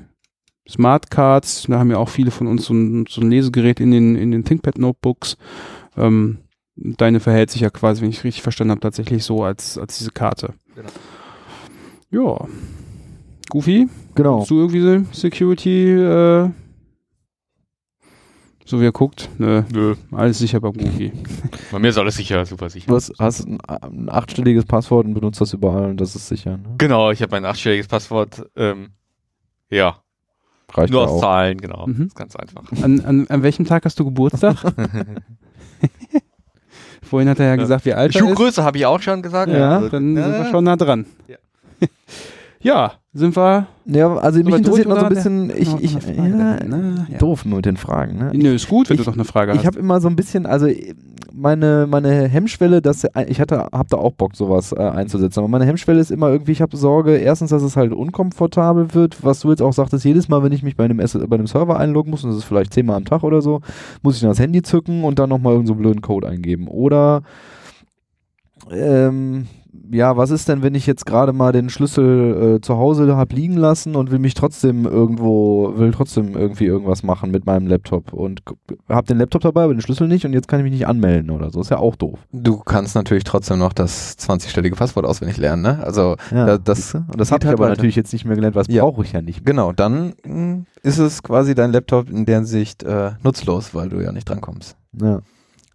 Smart 0.68 1.10
Cards. 1.10 1.64
Da 1.68 1.78
haben 1.78 1.90
ja 1.90 1.98
auch 1.98 2.08
viele 2.08 2.30
von 2.30 2.46
uns 2.46 2.64
so 2.66 2.74
ein, 2.74 3.06
so 3.08 3.20
ein 3.20 3.30
Lesegerät 3.30 3.80
in 3.80 3.90
den, 3.90 4.16
in 4.16 4.30
den 4.30 4.44
ThinkPad 4.44 4.78
Notebooks. 4.78 5.36
Ähm, 5.96 6.38
deine 6.76 7.20
verhält 7.20 7.50
sich 7.50 7.60
ja 7.62 7.70
quasi, 7.70 8.02
wenn 8.02 8.10
ich 8.10 8.24
richtig 8.24 8.42
verstanden 8.42 8.70
habe, 8.72 8.80
tatsächlich 8.80 9.24
so 9.24 9.42
als, 9.44 9.76
als 9.78 9.98
diese 9.98 10.10
Karte. 10.10 10.54
Ja. 12.10 12.36
Goofy, 13.50 13.88
Genau. 14.14 14.40
hast 14.40 14.50
du 14.50 14.58
irgendwie 14.60 15.04
Security, 15.12 15.90
äh, 15.92 16.48
so 18.64 18.80
wie 18.80 18.84
er 18.86 18.92
guckt? 18.92 19.28
Nö, 19.38 19.62
Nö, 19.72 19.94
alles 20.12 20.38
sicher 20.38 20.60
beim 20.60 20.72
Goofy. 20.72 21.12
bei 21.72 21.78
mir 21.78 21.88
ist 21.88 21.98
alles 21.98 22.16
sicher, 22.16 22.46
super 22.46 22.70
sicher. 22.70 22.86
Du 22.88 22.94
hast, 22.94 23.12
hast 23.18 23.46
ein, 23.46 23.60
ein 23.60 24.08
achtstelliges 24.08 24.64
Passwort 24.64 25.06
und 25.06 25.14
benutzt 25.14 25.40
das 25.40 25.52
überall 25.52 25.90
und 25.90 26.00
das 26.00 26.14
ist 26.14 26.28
sicher. 26.28 26.56
Ne? 26.56 26.74
Genau, 26.78 27.10
ich 27.10 27.20
habe 27.20 27.32
mein 27.32 27.44
achtstelliges 27.44 27.88
Passwort. 27.88 28.48
Ähm, 28.56 28.90
ja, 29.68 30.01
Reicht 30.74 30.92
nur 30.92 31.02
ja 31.02 31.06
aus 31.08 31.14
auch. 31.14 31.20
Zahlen, 31.20 31.58
genau. 31.60 31.86
Mhm. 31.86 32.06
Ist 32.06 32.16
ganz 32.16 32.36
einfach. 32.36 32.62
An, 32.82 33.00
an, 33.00 33.26
an 33.28 33.42
welchem 33.42 33.66
Tag 33.66 33.84
hast 33.84 33.98
du 33.98 34.04
Geburtstag? 34.04 34.56
Vorhin 37.02 37.28
hat 37.28 37.38
er 37.40 37.46
ja 37.46 37.56
gesagt, 37.56 37.84
wie 37.84 37.92
alt 37.94 38.14
er 38.14 38.20
ist. 38.22 38.26
Schuhgröße 38.26 38.62
habe 38.64 38.78
ich 38.78 38.86
auch 38.86 39.00
schon 39.00 39.22
gesagt. 39.22 39.52
Ja, 39.52 39.76
Also, 39.76 39.88
dann 39.90 40.16
ja, 40.16 40.22
sind 40.24 40.32
wir 40.44 40.50
schon 40.50 40.64
nah 40.64 40.76
dran. 40.76 41.06
Ja. 41.28 41.36
Ja, 42.64 42.92
Sind 43.12 43.34
wir? 43.36 43.66
Ja, 43.86 44.16
also 44.18 44.38
mich 44.38 44.54
interessiert 44.54 44.86
noch 44.86 45.00
so 45.00 45.06
ein 45.06 45.08
bisschen, 45.08 45.50
ich, 45.50 45.68
Noch- 45.68 45.80
ich, 45.80 45.90
Frage 45.94 46.14
ja, 46.14 46.62
ne? 46.64 47.08
Ja. 47.10 47.18
doof 47.18 47.44
mit 47.44 47.66
den 47.66 47.76
Fragen, 47.76 48.18
ne? 48.18 48.30
Nö, 48.32 48.54
ist 48.54 48.68
gut, 48.68 48.88
wenn 48.88 48.94
ich- 48.94 49.00
du 49.00 49.04
doch 49.10 49.14
eine 49.16 49.24
Frage 49.24 49.50
Ich 49.50 49.58
hast. 49.58 49.66
habe 49.66 49.80
immer 49.80 50.00
so 50.00 50.06
ein 50.08 50.14
bisschen, 50.14 50.46
also 50.46 50.68
meine, 51.34 51.86
meine 51.88 52.28
Hemmschwelle, 52.28 52.82
dass 52.82 53.06
ich 53.26 53.40
hatte, 53.40 53.68
hab 53.72 53.88
da 53.88 53.96
auch 53.96 54.12
Bock, 54.12 54.36
sowas 54.36 54.72
äh, 54.72 54.76
einzusetzen. 54.76 55.40
Aber 55.40 55.48
meine 55.48 55.66
Hemmschwelle 55.66 56.00
ist 56.00 56.10
immer 56.10 56.28
irgendwie, 56.30 56.52
ich 56.52 56.62
habe 56.62 56.76
Sorge, 56.76 57.16
erstens, 57.16 57.50
dass 57.50 57.62
es 57.62 57.76
halt 57.76 57.92
unkomfortabel 57.92 58.94
wird, 58.94 59.24
was 59.24 59.40
du 59.40 59.50
jetzt 59.50 59.62
auch 59.62 59.72
sagtest, 59.72 60.04
jedes 60.04 60.28
Mal, 60.28 60.42
wenn 60.42 60.52
ich 60.52 60.62
mich 60.62 60.76
bei 60.76 60.84
einem, 60.84 60.98
bei 60.98 61.36
einem 61.36 61.46
Server 61.46 61.78
einloggen 61.78 62.10
muss, 62.10 62.24
und 62.24 62.30
das 62.30 62.38
ist 62.38 62.44
vielleicht 62.44 62.72
zehnmal 62.72 62.96
am 62.96 63.04
Tag 63.04 63.22
oder 63.22 63.42
so, 63.42 63.60
muss 64.02 64.16
ich 64.16 64.20
dann 64.20 64.30
das 64.30 64.40
Handy 64.40 64.62
zücken 64.62 65.04
und 65.04 65.18
dann 65.18 65.28
nochmal 65.28 65.54
irgendeinen 65.54 65.76
so 65.76 65.82
blöden 65.82 66.02
Code 66.02 66.28
eingeben. 66.28 66.68
Oder 66.68 67.22
ähm, 68.70 69.46
ja, 69.90 70.16
was 70.16 70.30
ist 70.30 70.48
denn, 70.48 70.62
wenn 70.62 70.74
ich 70.74 70.86
jetzt 70.86 71.06
gerade 71.06 71.32
mal 71.32 71.52
den 71.52 71.70
Schlüssel 71.70 72.56
äh, 72.56 72.60
zu 72.60 72.76
Hause 72.76 73.16
habe 73.16 73.34
liegen 73.34 73.56
lassen 73.56 73.96
und 73.96 74.10
will 74.10 74.18
mich 74.18 74.34
trotzdem 74.34 74.84
irgendwo, 74.84 75.72
will 75.76 75.92
trotzdem 75.92 76.34
irgendwie 76.36 76.66
irgendwas 76.66 77.02
machen 77.02 77.30
mit 77.30 77.46
meinem 77.46 77.66
Laptop 77.66 78.12
und 78.12 78.42
habe 78.88 79.06
den 79.06 79.18
Laptop 79.18 79.42
dabei, 79.42 79.64
aber 79.64 79.74
den 79.74 79.80
Schlüssel 79.80 80.08
nicht 80.08 80.26
und 80.26 80.32
jetzt 80.34 80.46
kann 80.48 80.60
ich 80.60 80.64
mich 80.64 80.72
nicht 80.72 80.86
anmelden 80.86 81.30
oder 81.30 81.50
so. 81.50 81.60
Ist 81.60 81.70
ja 81.70 81.78
auch 81.78 81.96
doof. 81.96 82.18
Du 82.32 82.58
kannst 82.58 82.94
natürlich 82.94 83.24
trotzdem 83.24 83.58
noch 83.58 83.72
das 83.72 84.18
20-stellige 84.18 84.76
Passwort 84.76 85.06
auswendig 85.06 85.38
lernen, 85.38 85.62
ne? 85.62 85.80
Also 85.82 86.16
Ja, 86.30 86.46
da, 86.46 86.58
das 86.58 86.94
und 86.94 87.18
das 87.18 87.32
habe 87.32 87.42
ich 87.42 87.48
halt 87.48 87.58
aber 87.58 87.64
weiter. 87.64 87.76
natürlich 87.76 87.96
jetzt 87.96 88.12
nicht 88.12 88.24
mehr 88.24 88.36
gelernt, 88.36 88.54
was 88.56 88.66
Ja. 88.68 88.82
brauche 88.84 89.02
ich 89.04 89.12
ja 89.12 89.22
nicht. 89.22 89.44
Genau, 89.46 89.72
dann 89.72 90.12
mh, 90.24 90.64
ist 90.82 90.98
es 90.98 91.22
quasi 91.22 91.54
dein 91.54 91.72
Laptop 91.72 92.10
in 92.10 92.26
der 92.26 92.44
Sicht 92.44 92.82
äh, 92.82 93.12
nutzlos, 93.22 93.74
weil 93.74 93.88
du 93.88 94.00
ja 94.00 94.12
nicht 94.12 94.28
drankommst. 94.28 94.76
Ja. 95.00 95.20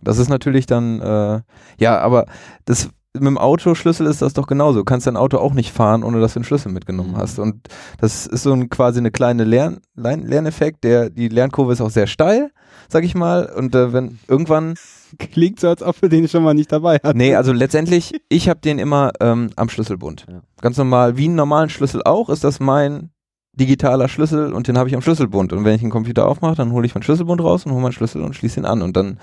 Das 0.02 0.20
ist 0.20 0.30
natürlich 0.30 0.68
dann, 0.68 1.02
äh, 1.02 1.42
ja, 1.80 1.98
aber 2.00 2.26
das 2.66 2.90
mit 3.20 3.28
dem 3.28 3.38
Autoschlüssel 3.38 4.06
ist 4.08 4.22
das 4.22 4.34
doch 4.34 4.48
genauso. 4.48 4.80
Du 4.80 4.86
kannst 4.86 5.08
dein 5.08 5.18
Auto 5.18 5.38
auch 5.38 5.54
nicht 5.54 5.72
fahren, 5.72 6.04
ohne 6.04 6.20
dass 6.20 6.34
du 6.34 6.40
den 6.40 6.46
Schlüssel 6.46 6.72
mitgenommen 6.72 7.12
Mhm. 7.12 7.18
hast. 7.18 7.40
Und 7.40 7.68
das 8.00 8.28
ist 8.28 8.44
so 8.44 8.54
ein, 8.54 8.70
quasi 8.70 9.00
eine 9.00 9.12
kleine 9.12 9.44
Lern, 9.44 9.80
Lern 9.96 10.22
Lerneffekt. 10.26 10.84
Der, 10.84 11.10
die 11.10 11.28
Lernkurve 11.30 11.74
ist 11.74 11.82
auch 11.82 11.90
sehr 11.90 12.08
steil, 12.08 12.52
sag 12.90 13.04
ich 13.04 13.16
mal. 13.16 13.46
Und 13.56 13.76
äh, 13.76 13.94
wenn 13.94 14.20
irgendwann, 14.28 14.76
Klingt 15.20 15.62
so, 15.62 15.70
als 15.70 15.82
ob 15.82 16.02
wir 16.02 16.10
den 16.10 16.28
schon 16.28 16.44
mal 16.44 16.54
nicht 16.54 16.70
dabei 16.70 16.96
hatten. 16.96 17.18
nee, 17.18 17.34
also 17.34 17.54
letztendlich, 17.54 18.14
ich 18.28 18.50
habe 18.50 18.60
den 18.60 18.78
immer 18.78 19.12
ähm, 19.22 19.52
am 19.56 19.70
Schlüsselbund. 19.70 20.26
Ja. 20.30 20.42
Ganz 20.60 20.78
normal, 20.78 21.16
wie 21.16 21.26
einen 21.28 21.36
normalen 21.36 21.70
Schlüssel 21.70 22.02
auch, 22.04 22.28
ist 22.30 22.44
das 22.44 22.60
mein 22.60 23.12
digitaler 23.54 24.10
Schlüssel 24.10 24.52
und 24.52 24.68
den 24.68 24.78
habe 24.78 24.90
ich 24.90 24.96
am 24.96 25.02
Schlüsselbund. 25.02 25.54
Und 25.54 25.64
wenn 25.64 25.76
ich 25.76 25.80
den 25.82 25.92
Computer 25.92 26.28
aufmache, 26.28 26.56
dann 26.56 26.74
hole 26.74 26.86
ich 26.86 26.94
meinen 26.94 27.04
Schlüsselbund 27.04 27.42
raus 27.42 27.66
und 27.66 27.72
hole 27.72 27.82
meinen 27.82 27.94
Schlüssel 27.94 28.22
und 28.22 28.36
schließe 28.36 28.60
ihn 28.60 28.66
an. 28.66 28.82
Und 28.82 28.98
dann, 28.98 29.18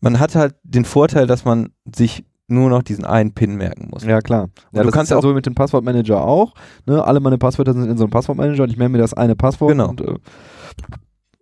man 0.00 0.20
hat 0.20 0.36
halt 0.36 0.54
den 0.62 0.84
Vorteil, 0.84 1.26
dass 1.26 1.44
man 1.44 1.70
sich 1.92 2.24
nur 2.48 2.70
noch 2.70 2.82
diesen 2.82 3.04
einen 3.04 3.32
Pin 3.32 3.56
merken 3.56 3.88
muss. 3.90 4.04
Ja, 4.04 4.20
klar. 4.20 4.48
Ja, 4.72 4.82
du 4.82 4.90
kannst 4.90 5.10
ja 5.10 5.20
so 5.20 5.32
mit 5.34 5.46
dem 5.46 5.54
Passwortmanager 5.54 6.24
auch. 6.24 6.54
Ne? 6.86 7.04
Alle 7.04 7.20
meine 7.20 7.38
Passwörter 7.38 7.74
sind 7.74 7.88
in 7.88 7.96
so 7.98 8.04
einem 8.04 8.10
Passwortmanager 8.10 8.64
und 8.64 8.70
ich 8.70 8.78
merke 8.78 8.92
mir 8.92 8.98
das 8.98 9.14
eine 9.14 9.36
Passwort. 9.36 9.72
Genau. 9.72 9.90
Und, 9.90 10.00
äh, 10.00 10.14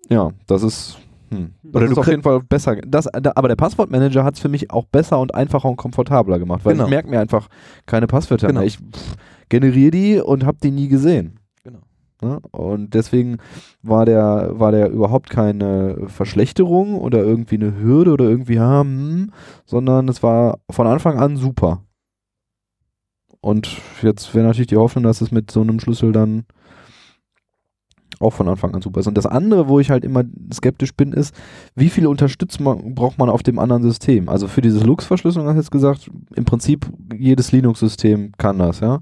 ja, 0.08 0.30
das 0.46 0.62
ist. 0.62 0.98
Hm. 1.30 1.54
Das 1.62 1.74
Oder 1.74 1.86
ist 1.86 1.96
du 1.96 2.00
auf 2.00 2.06
jeden 2.06 2.22
Fall 2.22 2.40
besser. 2.40 2.76
Das, 2.86 3.08
da, 3.20 3.32
aber 3.34 3.48
der 3.48 3.56
Passwortmanager 3.56 4.22
hat 4.24 4.34
es 4.34 4.40
für 4.40 4.48
mich 4.48 4.70
auch 4.70 4.84
besser 4.84 5.18
und 5.18 5.34
einfacher 5.34 5.68
und 5.68 5.76
komfortabler 5.76 6.38
gemacht, 6.38 6.64
weil 6.64 6.74
Genau. 6.74 6.84
ich 6.84 6.90
merke 6.90 7.08
mir 7.08 7.20
einfach 7.20 7.48
keine 7.86 8.06
Passwörter 8.06 8.48
Genau. 8.48 8.60
mehr. 8.60 8.66
Ich 8.66 8.78
pff, 8.78 9.16
generiere 9.48 9.90
die 9.90 10.20
und 10.20 10.44
habe 10.44 10.58
die 10.62 10.70
nie 10.70 10.88
gesehen. 10.88 11.38
Ne? 12.22 12.40
Und 12.50 12.94
deswegen 12.94 13.38
war 13.82 14.06
der, 14.06 14.50
war 14.58 14.72
der 14.72 14.90
überhaupt 14.90 15.30
keine 15.30 16.08
Verschlechterung 16.08 16.94
oder 16.96 17.22
irgendwie 17.22 17.56
eine 17.56 17.78
Hürde 17.78 18.12
oder 18.12 18.24
irgendwie, 18.24 18.54
ja, 18.54 18.80
hm, 18.80 19.32
sondern 19.64 20.08
es 20.08 20.22
war 20.22 20.58
von 20.70 20.86
Anfang 20.86 21.18
an 21.18 21.36
super. 21.36 21.82
Und 23.40 23.76
jetzt 24.02 24.34
wäre 24.34 24.46
natürlich 24.46 24.68
die 24.68 24.76
Hoffnung, 24.76 25.04
dass 25.04 25.20
es 25.20 25.30
mit 25.30 25.50
so 25.50 25.60
einem 25.60 25.78
Schlüssel 25.78 26.12
dann 26.12 26.44
auch 28.18 28.32
von 28.32 28.48
Anfang 28.48 28.74
an 28.74 28.80
super 28.80 29.00
ist. 29.00 29.06
Und 29.06 29.18
das 29.18 29.26
andere, 29.26 29.68
wo 29.68 29.78
ich 29.78 29.90
halt 29.90 30.04
immer 30.04 30.24
skeptisch 30.52 30.94
bin, 30.94 31.12
ist, 31.12 31.34
wie 31.74 31.90
viel 31.90 32.06
Unterstützung 32.06 32.94
braucht 32.94 33.18
man 33.18 33.28
auf 33.28 33.42
dem 33.42 33.58
anderen 33.58 33.82
System? 33.82 34.28
Also 34.28 34.48
für 34.48 34.62
diese 34.62 34.80
Lux-Verschlüsselung 34.80 35.46
hast 35.46 35.54
du 35.54 35.60
jetzt 35.60 35.70
gesagt, 35.70 36.10
im 36.34 36.44
Prinzip 36.44 36.86
jedes 37.14 37.52
Linux-System 37.52 38.32
kann 38.38 38.58
das, 38.58 38.80
ja? 38.80 39.00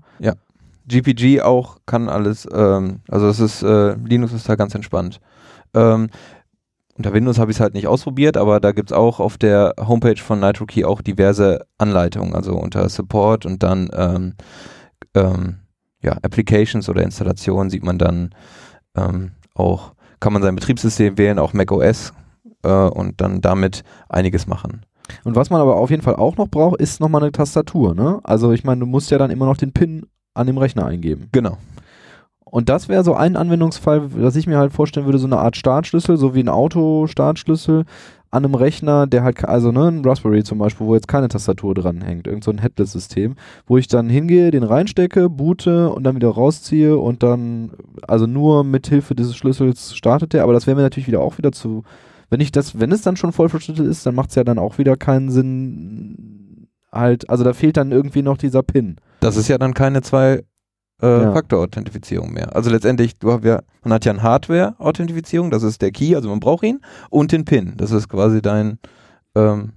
GPG 0.86 1.42
auch 1.42 1.78
kann 1.86 2.08
alles, 2.08 2.46
ähm, 2.52 3.00
also 3.08 3.28
es 3.28 3.40
ist, 3.40 3.62
äh, 3.62 3.94
Linux 3.94 4.32
ist 4.32 4.48
da 4.48 4.56
ganz 4.56 4.74
entspannt. 4.74 5.20
Ähm, 5.74 6.08
unter 6.96 7.12
Windows 7.12 7.38
habe 7.38 7.50
ich 7.50 7.56
es 7.56 7.60
halt 7.60 7.74
nicht 7.74 7.88
ausprobiert, 7.88 8.36
aber 8.36 8.60
da 8.60 8.72
gibt 8.72 8.90
es 8.90 8.96
auch 8.96 9.18
auf 9.18 9.36
der 9.36 9.74
Homepage 9.80 10.20
von 10.20 10.38
NitroKey 10.40 10.84
auch 10.84 11.02
diverse 11.02 11.66
Anleitungen, 11.78 12.34
also 12.34 12.54
unter 12.54 12.88
Support 12.88 13.46
und 13.46 13.62
dann 13.62 13.90
ähm, 13.94 14.34
ähm, 15.14 15.56
ja, 16.02 16.12
Applications 16.22 16.88
oder 16.88 17.02
Installationen 17.02 17.70
sieht 17.70 17.82
man 17.82 17.98
dann 17.98 18.30
ähm, 18.96 19.32
auch, 19.54 19.94
kann 20.20 20.32
man 20.32 20.42
sein 20.42 20.54
Betriebssystem 20.54 21.18
wählen, 21.18 21.38
auch 21.38 21.52
macOS 21.52 22.12
äh, 22.62 22.68
und 22.68 23.20
dann 23.20 23.40
damit 23.40 23.82
einiges 24.08 24.46
machen. 24.46 24.82
Und 25.24 25.36
was 25.36 25.50
man 25.50 25.60
aber 25.60 25.76
auf 25.76 25.90
jeden 25.90 26.02
Fall 26.02 26.16
auch 26.16 26.36
noch 26.36 26.48
braucht, 26.48 26.80
ist 26.80 27.00
nochmal 27.00 27.22
eine 27.22 27.32
Tastatur, 27.32 27.94
ne? 27.94 28.20
Also 28.22 28.52
ich 28.52 28.64
meine, 28.64 28.80
du 28.80 28.86
musst 28.86 29.10
ja 29.10 29.18
dann 29.18 29.30
immer 29.30 29.46
noch 29.46 29.56
den 29.56 29.72
PIN 29.72 30.06
an 30.34 30.46
dem 30.46 30.58
Rechner 30.58 30.86
eingeben. 30.86 31.28
Genau. 31.32 31.58
Und 32.44 32.68
das 32.68 32.88
wäre 32.88 33.02
so 33.02 33.14
ein 33.14 33.36
Anwendungsfall, 33.36 34.10
dass 34.16 34.36
ich 34.36 34.46
mir 34.46 34.58
halt 34.58 34.72
vorstellen 34.72 35.06
würde, 35.06 35.18
so 35.18 35.26
eine 35.26 35.38
Art 35.38 35.56
Startschlüssel, 35.56 36.16
so 36.16 36.34
wie 36.34 36.40
ein 36.40 36.48
Auto-Startschlüssel 36.48 37.84
an 38.30 38.44
einem 38.44 38.54
Rechner, 38.54 39.06
der 39.06 39.22
halt, 39.22 39.44
also 39.44 39.70
ne, 39.70 39.88
ein 39.88 40.04
Raspberry 40.04 40.42
zum 40.42 40.58
Beispiel, 40.58 40.86
wo 40.86 40.94
jetzt 40.94 41.08
keine 41.08 41.28
Tastatur 41.28 41.74
dran 41.74 42.00
hängt, 42.00 42.26
irgend 42.26 42.42
so 42.42 42.50
ein 42.50 42.58
Headless-System, 42.58 43.36
wo 43.66 43.76
ich 43.78 43.86
dann 43.86 44.08
hingehe, 44.08 44.50
den 44.50 44.64
reinstecke, 44.64 45.30
boote 45.30 45.90
und 45.90 46.02
dann 46.04 46.16
wieder 46.16 46.28
rausziehe 46.30 46.98
und 46.98 47.22
dann, 47.22 47.70
also 48.06 48.26
nur 48.26 48.64
mit 48.64 48.88
Hilfe 48.88 49.14
dieses 49.14 49.36
Schlüssels 49.36 49.94
startet 49.96 50.32
der, 50.32 50.42
aber 50.42 50.52
das 50.52 50.66
wäre 50.66 50.76
mir 50.76 50.82
natürlich 50.82 51.06
wieder 51.06 51.22
auch 51.22 51.38
wieder 51.38 51.52
zu, 51.52 51.84
wenn 52.28 52.40
ich 52.40 52.50
das, 52.50 52.80
wenn 52.80 52.90
es 52.90 53.02
dann 53.02 53.16
schon 53.16 53.32
voll 53.32 53.48
verschlüsselt 53.48 53.88
ist, 53.88 54.04
dann 54.04 54.16
macht 54.16 54.30
es 54.30 54.34
ja 54.34 54.42
dann 54.42 54.58
auch 54.58 54.78
wieder 54.78 54.96
keinen 54.96 55.30
Sinn, 55.30 56.66
halt, 56.90 57.30
also 57.30 57.44
da 57.44 57.52
fehlt 57.52 57.76
dann 57.76 57.92
irgendwie 57.92 58.22
noch 58.22 58.36
dieser 58.36 58.64
Pin. 58.64 58.96
Das 59.24 59.36
ist 59.36 59.48
ja 59.48 59.58
dann 59.58 59.74
keine 59.74 60.02
zwei 60.02 60.44
äh, 61.02 61.22
Ja. 61.22 61.32
Faktor-Authentifizierung 61.32 62.32
mehr. 62.32 62.54
Also 62.54 62.70
letztendlich, 62.70 63.18
du 63.18 63.30
ja, 63.42 63.62
man 63.82 63.92
hat 63.94 64.04
ja 64.04 64.12
eine 64.12 64.22
Hardware-Authentifizierung, 64.22 65.50
das 65.50 65.62
ist 65.62 65.82
der 65.82 65.90
Key, 65.90 66.14
also 66.14 66.28
man 66.28 66.40
braucht 66.40 66.62
ihn, 66.64 66.80
und 67.10 67.32
den 67.32 67.44
PIN. 67.44 67.74
Das 67.76 67.90
ist 67.90 68.08
quasi 68.08 68.42
dein, 68.42 68.78
ähm, 69.34 69.72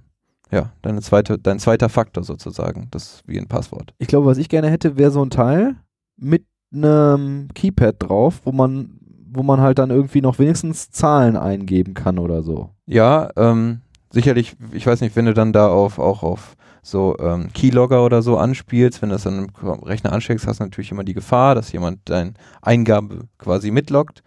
ja, 0.50 0.72
deine 0.82 1.00
zweite, 1.00 1.38
dein 1.38 1.58
zweiter 1.58 1.88
Faktor 1.88 2.24
sozusagen. 2.24 2.88
Das 2.90 3.04
ist 3.04 3.22
wie 3.26 3.38
ein 3.38 3.48
Passwort. 3.48 3.94
Ich 3.98 4.08
glaube, 4.08 4.26
was 4.26 4.38
ich 4.38 4.48
gerne 4.48 4.70
hätte, 4.70 4.96
wäre 4.96 5.10
so 5.10 5.22
ein 5.24 5.30
Teil 5.30 5.76
mit 6.16 6.44
einem 6.72 7.48
Keypad 7.54 7.96
drauf, 7.98 8.40
wo 8.44 8.52
man, 8.52 8.98
wo 9.30 9.42
man 9.42 9.60
halt 9.60 9.78
dann 9.78 9.90
irgendwie 9.90 10.20
noch 10.20 10.38
wenigstens 10.38 10.90
Zahlen 10.90 11.36
eingeben 11.36 11.94
kann 11.94 12.18
oder 12.18 12.42
so. 12.42 12.70
Ja, 12.86 13.30
ähm, 13.36 13.80
sicherlich, 14.10 14.56
ich 14.72 14.86
weiß 14.86 15.00
nicht, 15.00 15.16
wenn 15.16 15.24
du 15.26 15.34
dann 15.34 15.52
da 15.52 15.68
auf, 15.68 15.98
auch 15.98 16.22
auf 16.22 16.54
so 16.82 17.16
ähm, 17.18 17.52
Keylogger 17.52 18.04
oder 18.04 18.22
so 18.22 18.36
anspielst, 18.36 19.02
wenn 19.02 19.10
du 19.10 19.14
das 19.14 19.24
dann 19.24 19.48
im 19.60 19.68
Rechner 19.84 20.12
ansteckst, 20.12 20.46
hast 20.46 20.60
du 20.60 20.64
natürlich 20.64 20.90
immer 20.90 21.04
die 21.04 21.14
Gefahr, 21.14 21.54
dass 21.54 21.72
jemand 21.72 22.00
deine 22.08 22.34
Eingabe 22.62 23.20
quasi 23.38 23.70
mitloggt. 23.70 24.22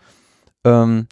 Ähm, 0.64 1.08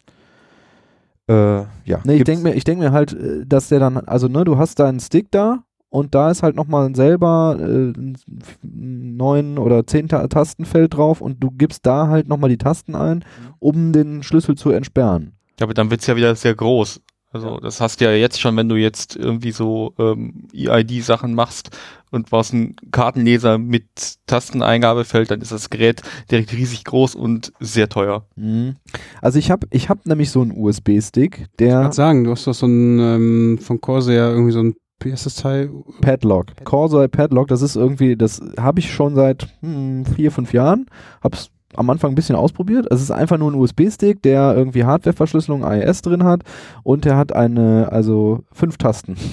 äh, 1.28 1.60
ja, 1.84 2.00
Ne, 2.04 2.14
ich 2.14 2.24
denke 2.24 2.42
mir, 2.42 2.54
ich 2.54 2.64
denk 2.64 2.80
mir 2.80 2.92
halt, 2.92 3.12
äh, 3.12 3.46
dass 3.46 3.68
der 3.68 3.78
dann, 3.78 3.96
also 3.98 4.28
ne, 4.28 4.44
du 4.44 4.58
hast 4.58 4.78
deinen 4.78 5.00
Stick 5.00 5.30
da 5.30 5.62
und 5.88 6.14
da 6.14 6.30
ist 6.30 6.42
halt 6.42 6.56
nochmal 6.56 6.94
selber 6.94 7.56
äh, 7.60 7.92
ein 7.92 8.16
neun 8.62 9.58
oder 9.58 9.86
zehn 9.86 10.08
Ta 10.08 10.26
Tastenfeld 10.26 10.94
drauf 10.94 11.20
und 11.20 11.42
du 11.42 11.50
gibst 11.50 11.86
da 11.86 12.08
halt 12.08 12.28
nochmal 12.28 12.50
die 12.50 12.58
Tasten 12.58 12.94
ein, 12.94 13.24
um 13.58 13.92
den 13.92 14.22
Schlüssel 14.22 14.56
zu 14.56 14.70
entsperren. 14.70 15.32
Ja, 15.58 15.66
aber 15.66 15.74
dann 15.74 15.90
wird's 15.90 16.06
ja 16.06 16.16
wieder 16.16 16.34
sehr 16.34 16.54
groß. 16.54 17.00
Also 17.32 17.58
das 17.60 17.80
hast 17.80 18.00
du 18.00 18.06
ja 18.06 18.12
jetzt 18.12 18.40
schon, 18.40 18.56
wenn 18.56 18.68
du 18.68 18.74
jetzt 18.74 19.14
irgendwie 19.14 19.52
so 19.52 19.94
ähm, 19.98 20.48
EID-Sachen 20.52 21.32
machst 21.32 21.70
und 22.10 22.28
brauchst 22.28 22.52
einen 22.52 22.74
Kartenleser 22.90 23.56
mit 23.58 23.84
Tasteneingabefeld, 24.26 25.30
dann 25.30 25.40
ist 25.40 25.52
das 25.52 25.70
Gerät 25.70 26.02
direkt 26.30 26.52
riesig 26.52 26.84
groß 26.84 27.14
und 27.14 27.52
sehr 27.60 27.88
teuer. 27.88 28.26
Mhm. 28.34 28.76
Also 29.22 29.38
ich 29.38 29.52
habe 29.52 29.68
ich 29.70 29.88
hab 29.88 30.06
nämlich 30.06 30.30
so 30.30 30.42
einen 30.42 30.52
USB-Stick, 30.56 31.38
Ich 31.38 31.56
der 31.60 31.82
wollte 31.82 31.96
sagen, 31.96 32.24
du 32.24 32.32
hast 32.32 32.48
doch 32.48 32.54
so 32.54 32.66
ein 32.66 32.98
ähm, 32.98 33.58
von 33.58 33.80
Corsair 33.80 34.30
irgendwie 34.30 34.52
so 34.52 34.60
ein 34.60 34.74
wie 35.02 35.12
heißt 35.12 35.24
das 35.24 35.36
Teil? 35.36 35.70
Padlock. 36.02 36.48
Corsair 36.64 37.08
Padlock, 37.08 37.48
das 37.48 37.62
ist 37.62 37.74
irgendwie, 37.74 38.16
das 38.16 38.42
habe 38.58 38.80
ich 38.80 38.92
schon 38.92 39.14
seit 39.14 39.48
hm, 39.60 40.04
vier, 40.04 40.30
fünf 40.30 40.52
Jahren. 40.52 40.86
Hab's 41.22 41.50
am 41.76 41.88
Anfang 41.90 42.12
ein 42.12 42.14
bisschen 42.14 42.36
ausprobiert. 42.36 42.86
Es 42.90 43.00
ist 43.00 43.10
einfach 43.10 43.38
nur 43.38 43.50
ein 43.50 43.54
USB-Stick, 43.54 44.22
der 44.22 44.54
irgendwie 44.56 44.84
Hardware-Verschlüsselung 44.84 45.64
AES 45.64 46.02
drin 46.02 46.24
hat 46.24 46.42
und 46.82 47.04
der 47.04 47.16
hat 47.16 47.34
eine, 47.34 47.90
also 47.92 48.40
fünf 48.52 48.76
Tasten. 48.76 49.16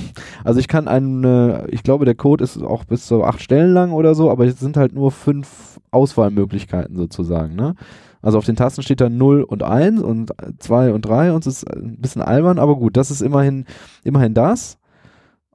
Also 0.43 0.59
ich 0.61 0.69
kann 0.69 0.87
eine, 0.87 1.65
ich 1.69 1.83
glaube 1.83 2.05
der 2.05 2.15
Code 2.15 2.43
ist 2.43 2.61
auch 2.61 2.85
bis 2.85 3.05
zu 3.05 3.23
acht 3.23 3.41
Stellen 3.41 3.73
lang 3.73 3.91
oder 3.91 4.15
so, 4.15 4.31
aber 4.31 4.45
es 4.45 4.59
sind 4.59 4.77
halt 4.77 4.93
nur 4.93 5.11
fünf 5.11 5.79
Auswahlmöglichkeiten 5.91 6.95
sozusagen, 6.95 7.55
ne? 7.55 7.75
Also 8.21 8.37
auf 8.37 8.45
den 8.45 8.55
Tasten 8.55 8.81
steht 8.81 9.01
da 9.01 9.09
0 9.09 9.43
und 9.43 9.63
1 9.63 10.01
und 10.01 10.31
2 10.59 10.93
und 10.93 11.01
3 11.01 11.33
und 11.33 11.45
es 11.45 11.63
ist 11.63 11.71
ein 11.71 11.97
bisschen 11.99 12.21
albern, 12.21 12.59
aber 12.59 12.75
gut, 12.75 12.97
das 12.97 13.11
ist 13.11 13.21
immerhin, 13.21 13.65
immerhin 14.03 14.33
das. 14.33 14.77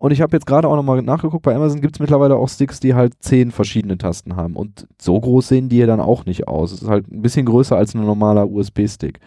Und 0.03 0.11
ich 0.11 0.21
habe 0.21 0.37
jetzt 0.37 0.47
gerade 0.47 0.67
auch 0.67 0.75
nochmal 0.75 1.01
nachgeguckt, 1.01 1.45
bei 1.45 1.55
Amazon 1.55 1.81
gibt 1.81 1.95
es 1.95 2.01
mittlerweile 2.01 2.35
auch 2.35 2.49
Sticks, 2.49 2.81
die 2.81 2.95
halt 2.95 3.23
zehn 3.23 3.53
verschiedene 3.53 3.97
Tasten 3.97 4.35
haben. 4.35 4.57
Und 4.57 4.89
so 5.01 5.21
groß 5.21 5.47
sehen 5.47 5.69
die 5.69 5.77
ja 5.77 5.87
dann 5.87 6.01
auch 6.01 6.27
nicht 6.27 6.49
aus. 6.49 6.73
Es 6.73 6.83
ist 6.83 6.89
halt 6.89 7.09
ein 7.09 7.23
bisschen 7.23 7.47
größer 7.47 7.77
als 7.77 7.95
ein 7.95 8.05
normaler 8.05 8.51
USB-Stick. 8.51 9.21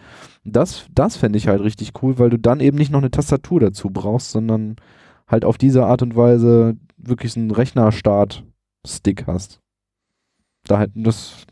Das, 0.44 0.84
das 0.94 1.16
fände 1.16 1.38
ich 1.38 1.48
halt 1.48 1.62
richtig 1.62 1.94
cool, 2.02 2.18
weil 2.18 2.28
du 2.28 2.38
dann 2.38 2.60
eben 2.60 2.76
nicht 2.76 2.92
noch 2.92 2.98
eine 2.98 3.10
Tastatur 3.10 3.58
dazu 3.58 3.88
brauchst, 3.88 4.32
sondern 4.32 4.76
halt 5.26 5.46
auf 5.46 5.56
diese 5.56 5.86
Art 5.86 6.02
und 6.02 6.14
Weise 6.14 6.76
wirklich 6.98 7.38
einen 7.38 7.52
Rechnerstart-Stick 7.52 9.26
hast. 9.26 9.62
Da 10.64 10.76
halt, 10.76 10.90
das, 10.94 11.46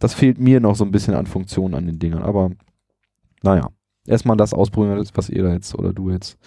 das 0.00 0.14
fehlt 0.14 0.40
mir 0.40 0.58
noch 0.58 0.74
so 0.74 0.86
ein 0.86 0.90
bisschen 0.90 1.12
an 1.12 1.26
Funktionen 1.26 1.74
an 1.74 1.84
den 1.84 1.98
Dingern. 1.98 2.22
Aber 2.22 2.50
naja, 3.42 3.68
erstmal 4.06 4.38
das 4.38 4.54
ausprobieren, 4.54 5.06
was 5.12 5.28
ihr 5.28 5.42
da 5.42 5.52
jetzt 5.52 5.74
oder 5.74 5.92
du 5.92 6.08
jetzt 6.08 6.38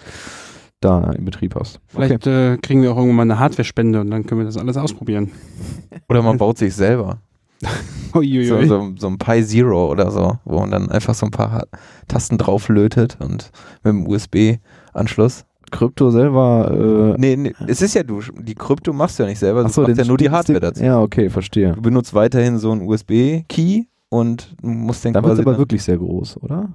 da 0.84 1.12
im 1.12 1.26
Betrieb 1.26 1.56
hast. 1.56 1.80
Vielleicht 1.88 2.28
äh, 2.28 2.58
kriegen 2.58 2.82
wir 2.82 2.92
auch 2.92 2.98
irgendwann 2.98 3.16
mal 3.16 3.34
eine 3.34 3.40
Hardware-Spende 3.40 4.02
und 4.02 4.12
dann 4.12 4.26
können 4.26 4.42
wir 4.42 4.46
das 4.46 4.58
alles 4.58 4.78
ausprobieren. 4.78 5.32
Oder 6.10 6.22
man 6.22 6.38
baut 6.38 6.58
sich 6.58 6.74
selber. 6.76 7.20
So, 8.14 8.22
so, 8.22 8.94
so 8.96 9.08
ein 9.08 9.18
Pi 9.18 9.44
Zero 9.44 9.90
oder 9.90 10.12
so, 10.12 10.38
wo 10.46 10.60
man 10.60 10.70
dann 10.70 10.92
einfach 10.92 11.16
so 11.16 11.26
ein 11.26 11.32
paar 11.32 11.66
Tasten 12.08 12.38
drauf 12.38 12.70
lötet 12.70 13.18
und 13.20 13.50
mit 13.84 13.92
dem 13.92 14.06
USB-Anschluss. 14.08 15.46
Krypto 15.72 16.12
selber. 16.12 17.16
Äh, 17.18 17.20
Nee, 17.20 17.36
nee, 17.36 17.54
es 17.66 17.82
ist 17.82 17.96
ja 17.96 18.04
du, 18.04 18.22
die 18.40 18.54
Krypto 18.54 18.94
machst 18.94 19.18
du 19.18 19.24
ja 19.24 19.30
nicht 19.30 19.40
selber, 19.40 19.62
du 19.62 19.66
achso, 19.66 19.82
machst 19.82 19.98
den 19.98 20.04
ja 20.04 20.08
nur 20.08 20.18
die 20.18 20.30
Hardware 20.30 20.60
dazu. 20.60 20.84
Ja, 20.84 21.02
okay, 21.02 21.32
verstehe. 21.32 21.74
Du 21.74 21.82
benutzt 21.82 22.14
weiterhin 22.14 22.60
so 22.60 22.72
einen 22.72 22.84
USB-Key 22.88 23.86
und 24.10 24.56
musst 24.62 25.06
den 25.06 25.14
Dann 25.14 25.24
wird 25.24 25.32
quasi 25.32 25.42
es 25.42 25.48
aber 25.48 25.58
wirklich 25.58 25.82
sehr 25.82 25.98
groß, 25.98 26.38
oder? 26.44 26.70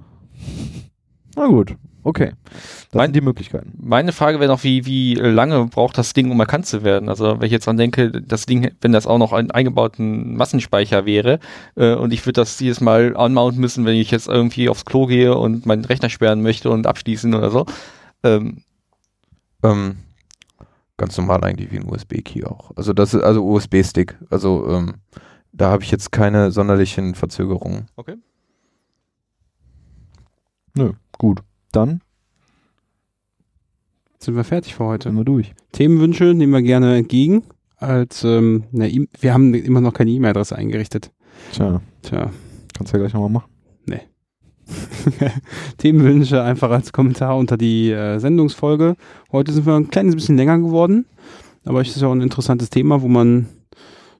Na 1.37 1.47
gut, 1.47 1.77
okay. 2.03 2.33
Das 2.51 2.93
Mein- 2.93 3.07
sind 3.07 3.15
die 3.15 3.21
Möglichkeiten. 3.21 3.73
Meine 3.79 4.11
Frage 4.11 4.39
wäre 4.39 4.51
noch, 4.51 4.63
wie, 4.63 4.85
wie 4.85 5.15
lange 5.15 5.65
braucht 5.67 5.97
das 5.97 6.13
Ding, 6.13 6.31
um 6.31 6.39
erkannt 6.39 6.65
zu 6.65 6.83
werden? 6.83 7.09
Also, 7.09 7.39
wenn 7.39 7.45
ich 7.45 7.51
jetzt 7.51 7.67
dran 7.67 7.77
denke, 7.77 8.11
das 8.11 8.45
Ding, 8.45 8.71
wenn 8.81 8.91
das 8.91 9.05
auch 9.07 9.17
noch 9.17 9.33
einen 9.33 9.51
eingebauten 9.51 10.35
Massenspeicher 10.35 11.05
wäre 11.05 11.39
äh, 11.75 11.93
und 11.95 12.11
ich 12.13 12.25
würde 12.25 12.41
das 12.41 12.59
jedes 12.59 12.81
Mal 12.81 13.15
anmounten 13.15 13.59
müssen, 13.61 13.85
wenn 13.85 13.95
ich 13.95 14.11
jetzt 14.11 14.27
irgendwie 14.27 14.69
aufs 14.69 14.85
Klo 14.85 15.05
gehe 15.05 15.35
und 15.35 15.65
meinen 15.65 15.85
Rechner 15.85 16.09
sperren 16.09 16.41
möchte 16.41 16.69
und 16.69 16.87
abschließen 16.87 17.33
oder 17.33 17.51
so. 17.51 17.65
Ähm, 18.23 18.63
Ähm, 19.63 19.97
ganz 20.97 21.17
normal 21.17 21.43
eigentlich 21.43 21.71
wie 21.71 21.77
ein 21.79 21.89
USB-Key 21.89 22.45
auch. 22.45 22.71
Also 22.75 22.93
das 22.93 23.13
ist 23.13 23.21
also 23.23 23.45
USB-Stick. 23.45 24.17
Also 24.29 24.67
ähm, 24.69 24.95
da 25.51 25.69
habe 25.71 25.83
ich 25.83 25.91
jetzt 25.91 26.11
keine 26.11 26.51
sonderlichen 26.51 27.15
Verzögerungen. 27.15 27.87
Nö, 30.75 30.93
gut. 31.17 31.41
Dann 31.71 32.01
Sind 34.19 34.35
wir 34.35 34.43
fertig 34.43 34.75
für 34.75 34.85
heute. 34.85 35.09
sind 35.09 35.17
wir 35.17 35.23
durch. 35.23 35.53
Themenwünsche 35.71 36.33
nehmen 36.33 36.53
wir 36.53 36.61
gerne 36.61 36.97
entgegen. 36.97 37.43
Als, 37.77 38.23
ähm, 38.23 38.65
eine 38.73 38.89
e 38.89 39.07
wir 39.19 39.33
haben 39.33 39.53
immer 39.53 39.81
noch 39.81 39.93
keine 39.93 40.11
E-Mail-Adresse 40.11 40.55
eingerichtet. 40.55 41.11
Tja, 41.53 41.81
Tja. 42.01 42.31
kannst 42.73 42.91
ja 42.91 42.99
gleich 42.99 43.13
nochmal 43.13 43.29
machen. 43.29 43.49
Themenwünsche 45.77 46.43
einfach 46.43 46.69
als 46.69 46.91
Kommentar 46.91 47.37
unter 47.37 47.57
die 47.57 47.91
äh, 47.91 48.19
Sendungsfolge. 48.19 48.95
Heute 49.31 49.51
sind 49.51 49.65
wir 49.65 49.75
ein 49.75 49.89
kleines 49.89 50.15
bisschen 50.15 50.37
länger 50.37 50.57
geworden, 50.57 51.05
aber 51.65 51.81
es 51.81 51.89
ist 51.89 52.01
ja 52.01 52.07
auch 52.07 52.13
ein 52.13 52.21
interessantes 52.21 52.69
Thema, 52.69 53.01
wo 53.01 53.07
man 53.07 53.47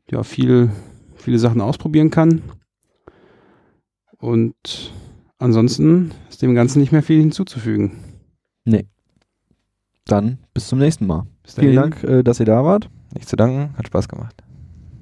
ja 0.09 0.23
viel, 0.23 0.71
viele 1.15 1.39
Sachen 1.39 1.61
ausprobieren 1.61 2.09
kann. 2.09 2.41
Und 4.17 4.91
ansonsten 5.37 6.11
ist 6.39 6.43
dem 6.43 6.55
Ganzen 6.55 6.79
nicht 6.79 6.93
mehr 6.93 7.03
viel 7.03 7.19
hinzuzufügen. 7.19 7.91
Dann 10.05 10.37
bis 10.53 10.69
zum 10.69 10.79
nächsten 10.79 11.05
Mal. 11.05 11.27
Bis 11.43 11.55
Vielen 11.55 11.75
dahin, 11.75 11.91
Dank, 11.91 12.03
äh, 12.05 12.23
dass 12.23 12.39
ihr 12.39 12.45
da 12.45 12.63
wart. 12.63 12.89
Nicht 13.13 13.27
zu 13.27 13.35
danken, 13.35 13.77
hat 13.77 13.87
Spaß 13.87 14.07
gemacht. 14.07 14.41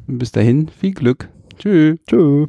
Bis 0.08 0.32
dahin, 0.32 0.68
viel 0.68 0.96
Glück. 0.96 1.30
Tschüss. 1.60 2.00
Tschö. 2.08 2.48